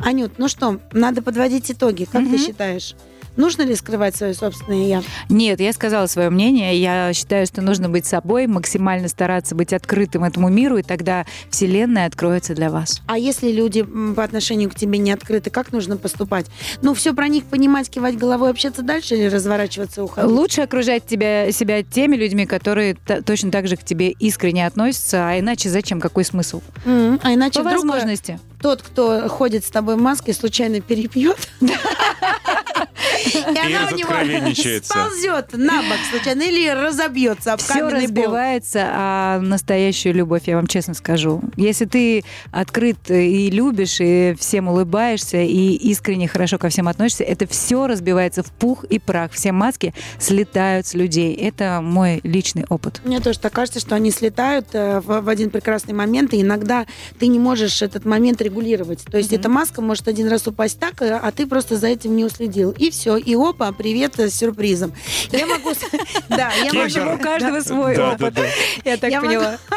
Анют, 0.00 0.32
ну 0.36 0.48
что, 0.48 0.80
надо 0.92 1.22
подводить 1.22 1.70
итоги. 1.70 2.04
Как 2.04 2.24
ты 2.24 2.28
Мгм. 2.28 2.38
считаешь? 2.38 2.94
Нужно 3.36 3.62
ли 3.62 3.74
скрывать 3.74 4.14
свое 4.16 4.34
собственное 4.34 4.86
я? 4.86 5.02
Нет, 5.28 5.60
я 5.60 5.72
сказала 5.72 6.06
свое 6.06 6.30
мнение. 6.30 6.76
Я 6.80 7.12
считаю, 7.14 7.46
что 7.46 7.62
нужно 7.62 7.88
быть 7.88 8.04
собой, 8.06 8.46
максимально 8.46 9.08
стараться 9.08 9.54
быть 9.54 9.72
открытым 9.72 10.24
этому 10.24 10.48
миру, 10.48 10.76
и 10.78 10.82
тогда 10.82 11.24
Вселенная 11.50 12.06
откроется 12.06 12.54
для 12.54 12.70
вас. 12.70 13.00
А 13.06 13.16
если 13.18 13.50
люди 13.50 13.82
по 13.82 14.22
отношению 14.22 14.70
к 14.70 14.74
тебе 14.74 14.98
не 14.98 15.12
открыты, 15.12 15.50
как 15.50 15.72
нужно 15.72 15.96
поступать? 15.96 16.46
Ну, 16.82 16.94
все 16.94 17.14
про 17.14 17.28
них 17.28 17.44
понимать, 17.44 17.88
кивать 17.88 18.16
головой, 18.18 18.50
общаться 18.50 18.82
дальше 18.82 19.14
или 19.16 19.26
разворачиваться, 19.26 20.04
уходить? 20.04 20.30
Лучше 20.30 20.60
окружать 20.62 21.06
тебя, 21.06 21.50
себя 21.52 21.82
теми 21.82 22.16
людьми, 22.16 22.46
которые 22.46 22.94
точно 23.24 23.50
так 23.50 23.66
же 23.68 23.76
к 23.76 23.84
тебе 23.84 24.10
искренне 24.10 24.66
относятся, 24.66 25.28
а 25.28 25.38
иначе 25.38 25.68
зачем, 25.70 26.00
какой 26.00 26.24
смысл? 26.24 26.60
М, 26.84 27.18
А 27.22 27.32
иначе 27.34 27.60
По 27.62 27.68
вдруг 27.68 27.84
возможности. 27.84 28.38
тот, 28.60 28.82
кто 28.82 29.28
ходит 29.28 29.64
с 29.64 29.70
тобой 29.70 29.96
в 29.96 30.00
маске, 30.00 30.32
случайно 30.32 30.80
перепьет. 30.80 31.36
И 33.24 33.58
она 33.58 33.88
у 33.90 33.96
него 33.96 34.82
сползет 34.82 35.52
на 35.52 35.82
бок 35.82 35.98
случайно 36.10 36.42
или 36.42 36.68
разобьется 36.68 37.54
об 37.54 37.60
Все 37.60 37.88
разбивается, 37.88 38.88
а 38.92 39.40
настоящую 39.40 40.14
любовь, 40.14 40.42
я 40.46 40.56
вам 40.56 40.66
честно 40.66 40.94
скажу. 40.94 41.42
Если 41.56 41.84
ты 41.84 42.24
открыт 42.50 43.10
и 43.10 43.50
любишь, 43.50 43.98
и 44.00 44.34
всем 44.38 44.68
улыбаешься, 44.68 45.38
и 45.38 45.74
искренне 45.74 46.28
хорошо 46.28 46.58
ко 46.58 46.68
всем 46.68 46.88
относишься, 46.88 47.24
это 47.24 47.46
все 47.46 47.86
разбивается 47.86 48.42
в 48.42 48.50
пух 48.50 48.84
и 48.84 48.98
прах. 48.98 49.32
Все 49.32 49.52
маски 49.52 49.94
слетают 50.18 50.86
с 50.86 50.94
людей. 50.94 51.34
Это 51.34 51.80
мой 51.82 52.20
личный 52.22 52.64
опыт. 52.68 53.00
Мне 53.04 53.20
тоже 53.20 53.38
так 53.38 53.52
кажется, 53.52 53.80
что 53.80 53.94
они 53.94 54.10
слетают 54.10 54.68
э, 54.72 55.00
в, 55.00 55.28
один 55.28 55.50
прекрасный 55.50 55.94
момент, 55.94 56.34
и 56.34 56.42
иногда 56.42 56.86
ты 57.18 57.26
не 57.26 57.38
можешь 57.38 57.82
этот 57.82 58.04
момент 58.04 58.40
регулировать. 58.40 59.04
То 59.04 59.18
есть 59.18 59.32
эта 59.32 59.48
маска 59.48 59.80
может 59.80 60.08
один 60.08 60.28
раз 60.28 60.46
упасть 60.46 60.78
так, 60.78 61.02
э, 61.02 61.18
а 61.22 61.30
ты 61.32 61.46
просто 61.46 61.76
за 61.76 61.88
этим 61.88 62.16
не 62.16 62.24
уследил. 62.24 62.70
И 62.72 62.90
все. 62.90 63.11
И 63.16 63.34
опа, 63.34 63.72
привет 63.72 64.18
э, 64.18 64.28
с 64.28 64.34
сюрпризом. 64.34 64.92
Я 65.30 65.46
могу... 65.46 65.72
Да, 66.28 66.50
я 66.64 66.72
могу... 66.72 67.14
У 67.14 67.18
каждого 67.18 67.60
свой 67.60 67.96
опыт. 67.98 68.38
Я 68.84 68.96
так 68.96 69.10
поняла. 69.20 69.58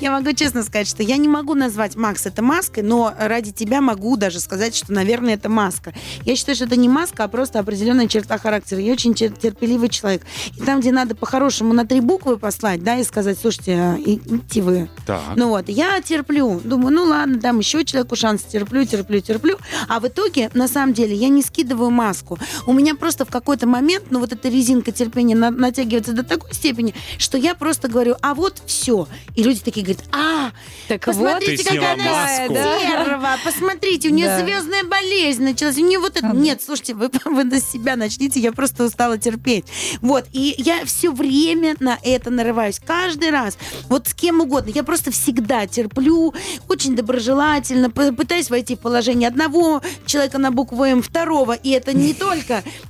Я 0.00 0.10
могу 0.10 0.32
честно 0.32 0.62
сказать, 0.62 0.88
что 0.88 1.02
я 1.02 1.16
не 1.16 1.28
могу 1.28 1.54
назвать 1.54 1.96
Макс 1.96 2.26
это 2.26 2.42
маской, 2.42 2.80
но 2.82 3.14
ради 3.18 3.52
тебя 3.52 3.80
могу 3.80 4.16
даже 4.16 4.40
сказать, 4.40 4.74
что, 4.74 4.92
наверное, 4.92 5.34
это 5.34 5.48
маска. 5.48 5.94
Я 6.24 6.36
считаю, 6.36 6.56
что 6.56 6.64
это 6.66 6.76
не 6.76 6.88
маска, 6.88 7.24
а 7.24 7.28
просто 7.28 7.58
определенная 7.58 8.06
черта 8.08 8.38
характера. 8.38 8.80
Я 8.80 8.92
очень 8.92 9.12
тер- 9.12 9.34
терпеливый 9.38 9.88
человек. 9.88 10.22
И 10.58 10.60
там, 10.60 10.80
где 10.80 10.92
надо 10.92 11.14
по-хорошему 11.14 11.72
на 11.72 11.86
три 11.86 12.00
буквы 12.00 12.36
послать, 12.36 12.82
да, 12.82 12.96
и 12.98 13.04
сказать, 13.04 13.38
слушайте, 13.40 13.72
а, 13.74 13.96
и- 13.96 14.16
идите 14.16 14.60
вы. 14.62 14.90
Так. 15.06 15.20
Ну 15.36 15.48
вот, 15.48 15.68
я 15.68 16.00
терплю. 16.02 16.60
Думаю, 16.62 16.94
ну 16.94 17.04
ладно, 17.04 17.36
дам 17.38 17.58
еще 17.58 17.84
человеку 17.84 18.16
шанс. 18.16 18.42
Терплю, 18.42 18.84
терплю, 18.84 19.20
терплю. 19.20 19.58
А 19.88 20.00
в 20.00 20.06
итоге, 20.08 20.50
на 20.54 20.68
самом 20.68 20.92
деле, 20.92 21.14
я 21.14 21.28
не 21.28 21.42
скидываю 21.42 21.90
маску. 21.90 22.38
У 22.66 22.72
меня 22.72 22.94
просто 22.94 23.24
в 23.24 23.30
какой-то 23.30 23.66
момент, 23.66 24.04
ну 24.10 24.20
вот 24.20 24.32
эта 24.32 24.48
резинка 24.48 24.92
терпения 24.92 25.34
на- 25.34 25.50
натягивается 25.50 26.12
до 26.12 26.22
такой 26.22 26.52
степени, 26.54 26.94
что 27.18 27.38
я 27.38 27.54
просто 27.54 27.88
говорю, 27.88 28.16
а 28.22 28.34
вот 28.34 28.62
все. 28.66 29.08
И 29.34 29.42
люди 29.42 29.60
такие 29.60 29.84
говорят, 29.84 30.04
а, 30.12 30.50
Так 30.88 31.04
посмотрите, 31.04 31.62
сняла 31.64 31.88
какая 31.88 31.94
она 31.94 32.04
маску. 32.04 32.54
стерва, 32.54 33.36
посмотрите, 33.44 34.08
у 34.08 34.12
нее 34.12 34.26
Да. 34.26 34.40
звездная 34.44 34.84
болезнь 34.84 35.42
началась, 35.42 35.76
у 35.78 35.86
нее 35.86 35.98
вот 35.98 36.16
это... 36.16 36.28
Нет, 36.28 36.60
слушайте, 36.64 36.94
вы, 36.94 37.10
вы 37.24 37.44
на 37.44 37.60
себя 37.60 37.96
начните, 37.96 38.40
я 38.40 38.52
просто 38.52 38.84
устала 38.84 39.18
терпеть. 39.18 39.64
Вот, 40.00 40.24
и 40.32 40.54
я 40.58 40.84
все 40.84 41.12
время 41.12 41.76
на 41.80 41.98
это 42.02 42.30
нарываюсь, 42.30 42.80
каждый 42.84 43.30
раз, 43.30 43.56
вот 43.88 44.08
с 44.08 44.14
кем 44.14 44.40
угодно, 44.40 44.70
я 44.74 44.82
просто 44.82 45.10
всегда 45.10 45.66
терплю, 45.66 46.34
очень 46.68 46.94
доброжелательно, 46.96 47.90
пытаюсь 47.90 48.50
войти 48.50 48.76
в 48.76 48.80
положение 48.80 49.28
одного 49.28 49.80
человека 50.06 50.38
на 50.38 50.50
букву 50.50 50.84
М, 50.84 51.02
второго, 51.02 51.52
и 51.52 51.70
это 51.70 51.92
не 51.96 52.12
только... 52.14 52.41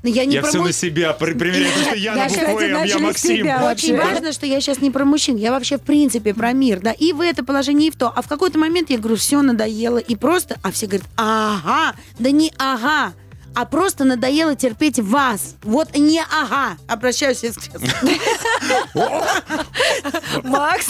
Я 0.03 0.25
не 0.25 0.35
Я 0.35 0.41
про 0.41 0.49
все 0.49 0.59
мой- 0.59 0.69
на 0.69 0.73
себя, 0.73 1.13
при- 1.13 1.35
примеряю, 1.35 1.69
потому 1.73 1.87
что 1.87 1.97
я 1.97 2.15
на 2.15 2.29
букву 2.29 2.43
М, 2.61 2.87
я 2.87 2.99
Максим. 3.01 3.47
очень 3.67 3.97
важно, 3.97 4.33
что 4.33 4.47
я 4.47 4.61
сейчас 4.61 4.81
не 4.81 4.91
про 4.91 5.05
мужчин, 5.05 5.37
я 5.37 5.51
вообще 5.51 5.79
в 5.79 5.83
принципе 5.83 6.35
про 6.35 6.53
мир, 6.53 6.81
да, 6.81 6.93
и 6.93 7.13
в 7.13 7.21
это 7.21 7.45
положение, 7.45 7.89
и 7.89 7.91
в 7.91 7.97
то. 7.97 8.13
А 8.15 8.23
в 8.23 8.29
какой-то 8.29 8.59
момент 8.59 8.91
я 8.91 8.99
говорю, 8.99 9.17
все, 9.17 9.43
надоело, 9.43 9.99
и 9.99 10.17
просто, 10.17 10.57
а 10.63 10.71
все 10.73 10.87
говорят, 10.87 11.07
ага, 11.17 11.95
да 12.19 12.31
не 12.31 12.53
ага, 12.59 13.13
а 13.55 13.65
просто 13.65 14.05
надоело 14.05 14.55
терпеть 14.55 14.99
вас. 14.99 15.57
Вот 15.63 15.97
не 15.97 16.21
ага. 16.21 16.77
Обращаюсь 16.89 17.43
я 17.43 17.53
с 17.53 17.57
Макс, 20.45 20.87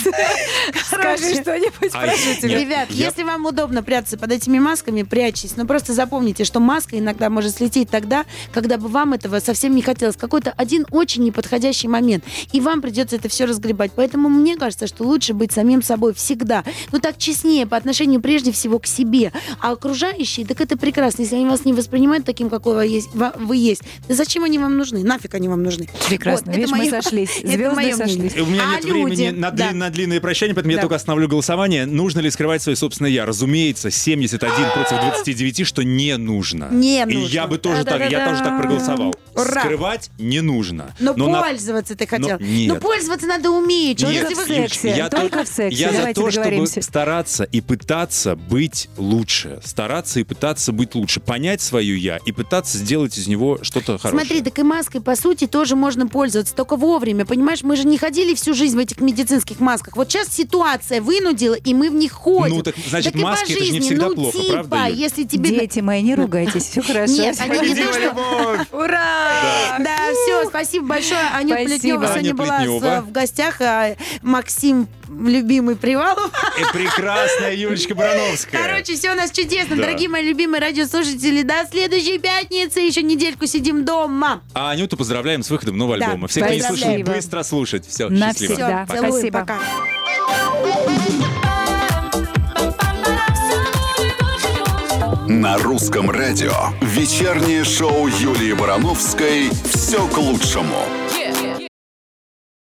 скажи 0.85 1.35
что-нибудь, 1.41 1.91
А, 1.93 2.03
прошу 2.03 2.41
тебя. 2.41 2.59
Ребят, 2.61 2.91
если 2.91 3.23
вам 3.23 3.47
удобно 3.47 3.83
прятаться 3.83 4.17
под 4.17 4.33
этими 4.33 4.59
масками, 4.59 5.03
прячьтесь. 5.03 5.57
Но 5.57 5.67
просто 5.67 5.93
запомните, 5.93 6.45
что 6.45 6.61
маска 6.61 6.99
иногда 6.99 7.31
может 7.31 7.57
слететь 7.57 7.91
тогда, 7.91 8.25
когда 8.53 8.77
бы 8.77 8.89
вам 8.89 9.13
этого 9.15 9.41
совсем 9.41 9.75
не 9.75 9.83
хотелось. 9.83 10.17
Какой-то 10.17 10.53
один 10.57 10.87
очень 10.91 11.25
неподходящий 11.25 11.89
момент. 11.89 12.25
И 12.53 12.61
вам 12.61 12.81
придется 12.81 13.17
это 13.17 13.29
все 13.29 13.45
разгребать. 13.45 13.93
Поэтому 13.95 14.29
мне 14.29 14.57
кажется, 14.57 14.87
что 14.87 15.05
лучше 15.05 15.35
быть 15.35 15.53
самим 15.53 15.83
собой 15.83 16.15
всегда. 16.15 16.65
Ну 16.93 17.01
так 17.01 17.19
честнее 17.19 17.67
по 17.67 17.77
отношению 17.77 18.21
прежде 18.21 18.53
всего 18.53 18.79
к 18.79 18.87
себе. 18.87 19.33
А 19.61 19.73
окружающие, 19.73 20.47
так 20.47 20.61
это 20.61 20.77
прекрасно. 20.77 21.23
Если 21.23 21.37
они 21.37 21.47
вас 21.47 21.65
не 21.65 21.73
воспринимают 21.73 22.25
таким, 22.25 22.49
какой 22.53 22.75
вы 22.75 22.87
есть, 22.87 23.11
вы 23.15 23.57
есть, 23.57 23.83
да 24.09 24.15
зачем 24.15 24.45
они 24.45 24.59
вам 24.59 24.77
нужны? 24.77 25.03
Нафиг 25.03 25.35
они 25.35 25.49
вам 25.49 25.63
нужны? 25.63 25.89
Прекрасно. 26.09 26.47
Вот, 26.47 26.51
это 26.53 26.59
Видишь, 26.59 26.71
мы 26.71 26.79
моё- 26.79 26.91
сошлись. 27.03 27.31
это 27.43 27.49
Звезды 27.53 27.95
сошлись. 27.97 28.37
И 28.37 28.41
У 28.41 28.47
меня 28.47 28.63
А 28.69 28.75
нет 28.77 28.85
люди? 28.85 28.93
времени 29.15 29.31
на, 29.31 29.51
Да. 29.51 29.69
длин- 29.71 29.79
на 29.79 29.91
длинные 29.91 30.21
прощания, 30.21 30.55
поэтому 30.55 30.71
я 30.73 30.77
Да. 30.79 30.83
только 30.83 30.95
остановлю 30.97 31.29
голосование. 31.29 31.87
Нужно 31.87 32.21
ли 32.21 32.31
скрывать 32.31 32.63
свое 32.63 32.77
собственное 32.77 33.11
я? 33.11 33.27
Разумеется, 33.27 33.91
71 33.91 34.71
против 34.75 35.01
29, 35.01 35.67
что 35.67 35.83
не 35.83 36.17
нужно. 36.17 36.69
Не 36.71 37.03
И 37.03 37.05
нужно. 37.05 37.33
я 37.35 37.47
бы 37.47 37.59
тоже 37.59 37.85
так, 37.85 38.11
я 38.11 38.29
тоже 38.29 38.43
так 38.43 38.61
проголосовал. 38.61 39.15
Ура. 39.35 39.63
Скрывать 39.63 40.11
не 40.19 40.41
нужно. 40.43 40.95
Но, 41.01 41.15
Но 41.17 41.29
на- 41.29 41.41
пользоваться 41.43 41.95
ты 41.97 42.07
хотел. 42.07 42.39
Но 42.39 42.47
нет. 42.47 42.75
Ну, 42.75 42.81
пользоваться 42.81 43.27
надо 43.27 43.51
уметь. 43.51 44.03
Нет, 44.03 44.31
в 44.31 44.47
сексе. 44.47 44.95
я 44.95 45.09
Только 45.09 45.39
то- 45.39 45.45
в 45.45 45.49
сексе. 45.49 45.79
Я 45.79 45.93
за 45.93 46.13
то, 46.13 46.31
чтобы 46.31 46.67
стараться 46.67 47.45
и 47.45 47.61
пытаться 47.61 48.37
быть 48.37 48.89
лучше. 48.99 49.61
Стараться 49.65 50.21
и 50.21 50.25
пытаться 50.25 50.73
быть 50.73 50.95
лучше. 50.95 51.21
Понять 51.21 51.61
свою 51.63 51.97
я 51.97 52.19
и 52.27 52.33
пытаться 52.33 52.42
сделать 52.67 53.17
из 53.19 53.27
него 53.27 53.59
что-то 53.63 53.99
хорошее. 53.99 54.27
Смотри, 54.27 54.43
так 54.43 54.59
и 54.59 54.63
маской, 54.63 55.01
по 55.01 55.17
сути, 55.17 55.47
тоже 55.47 55.77
можно 55.77 56.07
пользоваться, 56.07 56.55
только 56.55 56.77
вовремя. 56.77 57.25
Понимаешь, 57.25 57.63
мы 57.63 57.77
же 57.77 57.87
не 57.87 57.99
ходили 57.99 58.35
всю 58.35 58.55
жизнь 58.55 58.77
в 58.77 58.79
этих 58.79 59.01
медицинских 59.01 59.61
масках. 59.61 59.97
Вот 59.97 60.11
сейчас 60.11 60.29
ситуация 60.29 61.01
вынудила, 61.01 61.55
и 61.55 61.75
мы 61.75 61.91
в 61.91 61.95
них 61.95 62.13
ходим. 62.13 62.57
Ну, 62.57 62.63
так, 62.63 62.75
значит, 62.89 63.15
и 63.15 63.19
по 63.19 63.25
маски 63.25 63.53
это 63.53 63.53
же 63.53 63.59
не 63.59 63.67
жизни, 63.67 63.81
всегда 63.81 64.09
ну, 64.09 64.15
плохо, 64.15 64.39
типа, 64.39 64.53
правда, 64.53 64.89
Юль? 64.89 64.99
если 64.99 65.25
тебе... 65.25 65.51
Дети 65.51 65.81
мои, 65.81 66.03
не 66.03 66.15
ругайтесь, 66.15 66.65
все 66.65 66.83
хорошо. 66.87 67.15
Нет, 67.15 67.37
они 67.41 67.69
не 67.69 67.75
то, 67.75 67.93
что... 67.93 68.67
Ура! 68.77 69.79
Да, 69.79 69.97
все, 70.13 70.49
спасибо 70.49 70.87
большое. 70.87 71.21
Аня 71.33 71.55
Спасибо. 71.55 71.69
Плетнева 71.69 72.07
сегодня 72.07 72.35
была 72.35 72.59
Плетнева. 72.59 73.01
в 73.07 73.13
гостях, 73.13 73.61
а 73.61 73.97
Максим, 74.23 74.89
любимый 75.21 75.77
Привалов. 75.77 76.31
И 76.59 76.73
прекрасная 76.73 77.55
Юлечка 77.55 77.95
Барановская. 77.95 78.61
Короче, 78.63 78.95
все 78.97 79.13
у 79.13 79.15
нас 79.15 79.31
чудесно, 79.31 79.77
Да. 79.77 79.83
дорогие 79.83 80.09
мои 80.09 80.23
любимые 80.23 80.61
радиослушатели. 80.61 81.43
До 81.43 81.67
следующей 81.71 82.19
пятницы. 82.19 82.81
Еще 82.81 83.03
недельку 83.03 83.47
сидим 83.47 83.85
дома. 83.85 84.43
А 84.55 84.71
Анюту 84.71 84.97
поздравляем 84.97 85.43
с 85.43 85.51
выходом 85.51 85.77
нового 85.77 85.99
Да, 85.99 86.07
альбома. 86.07 86.29
Все, 86.29 86.41
кто 86.43 86.53
не 86.55 86.61
спасибо. 86.61 87.13
быстро 87.13 87.43
слушать. 87.43 87.87
Все, 87.87 88.09
Навсегда. 88.09 88.33
счастливо. 88.55 88.59
Да, 88.69 88.85
Все, 88.87 88.95
целую, 88.97 89.13
спасибо. 89.13 89.39
пока. 89.41 89.59
На 95.29 95.57
русском 95.59 96.11
радио 96.11 96.53
вечернее 96.81 97.65
шоу 97.65 98.07
Юлии 98.09 98.53
Барановской 98.53 99.51
«Все 99.65 100.07
к 100.09 100.19
лучшему». 100.19 100.85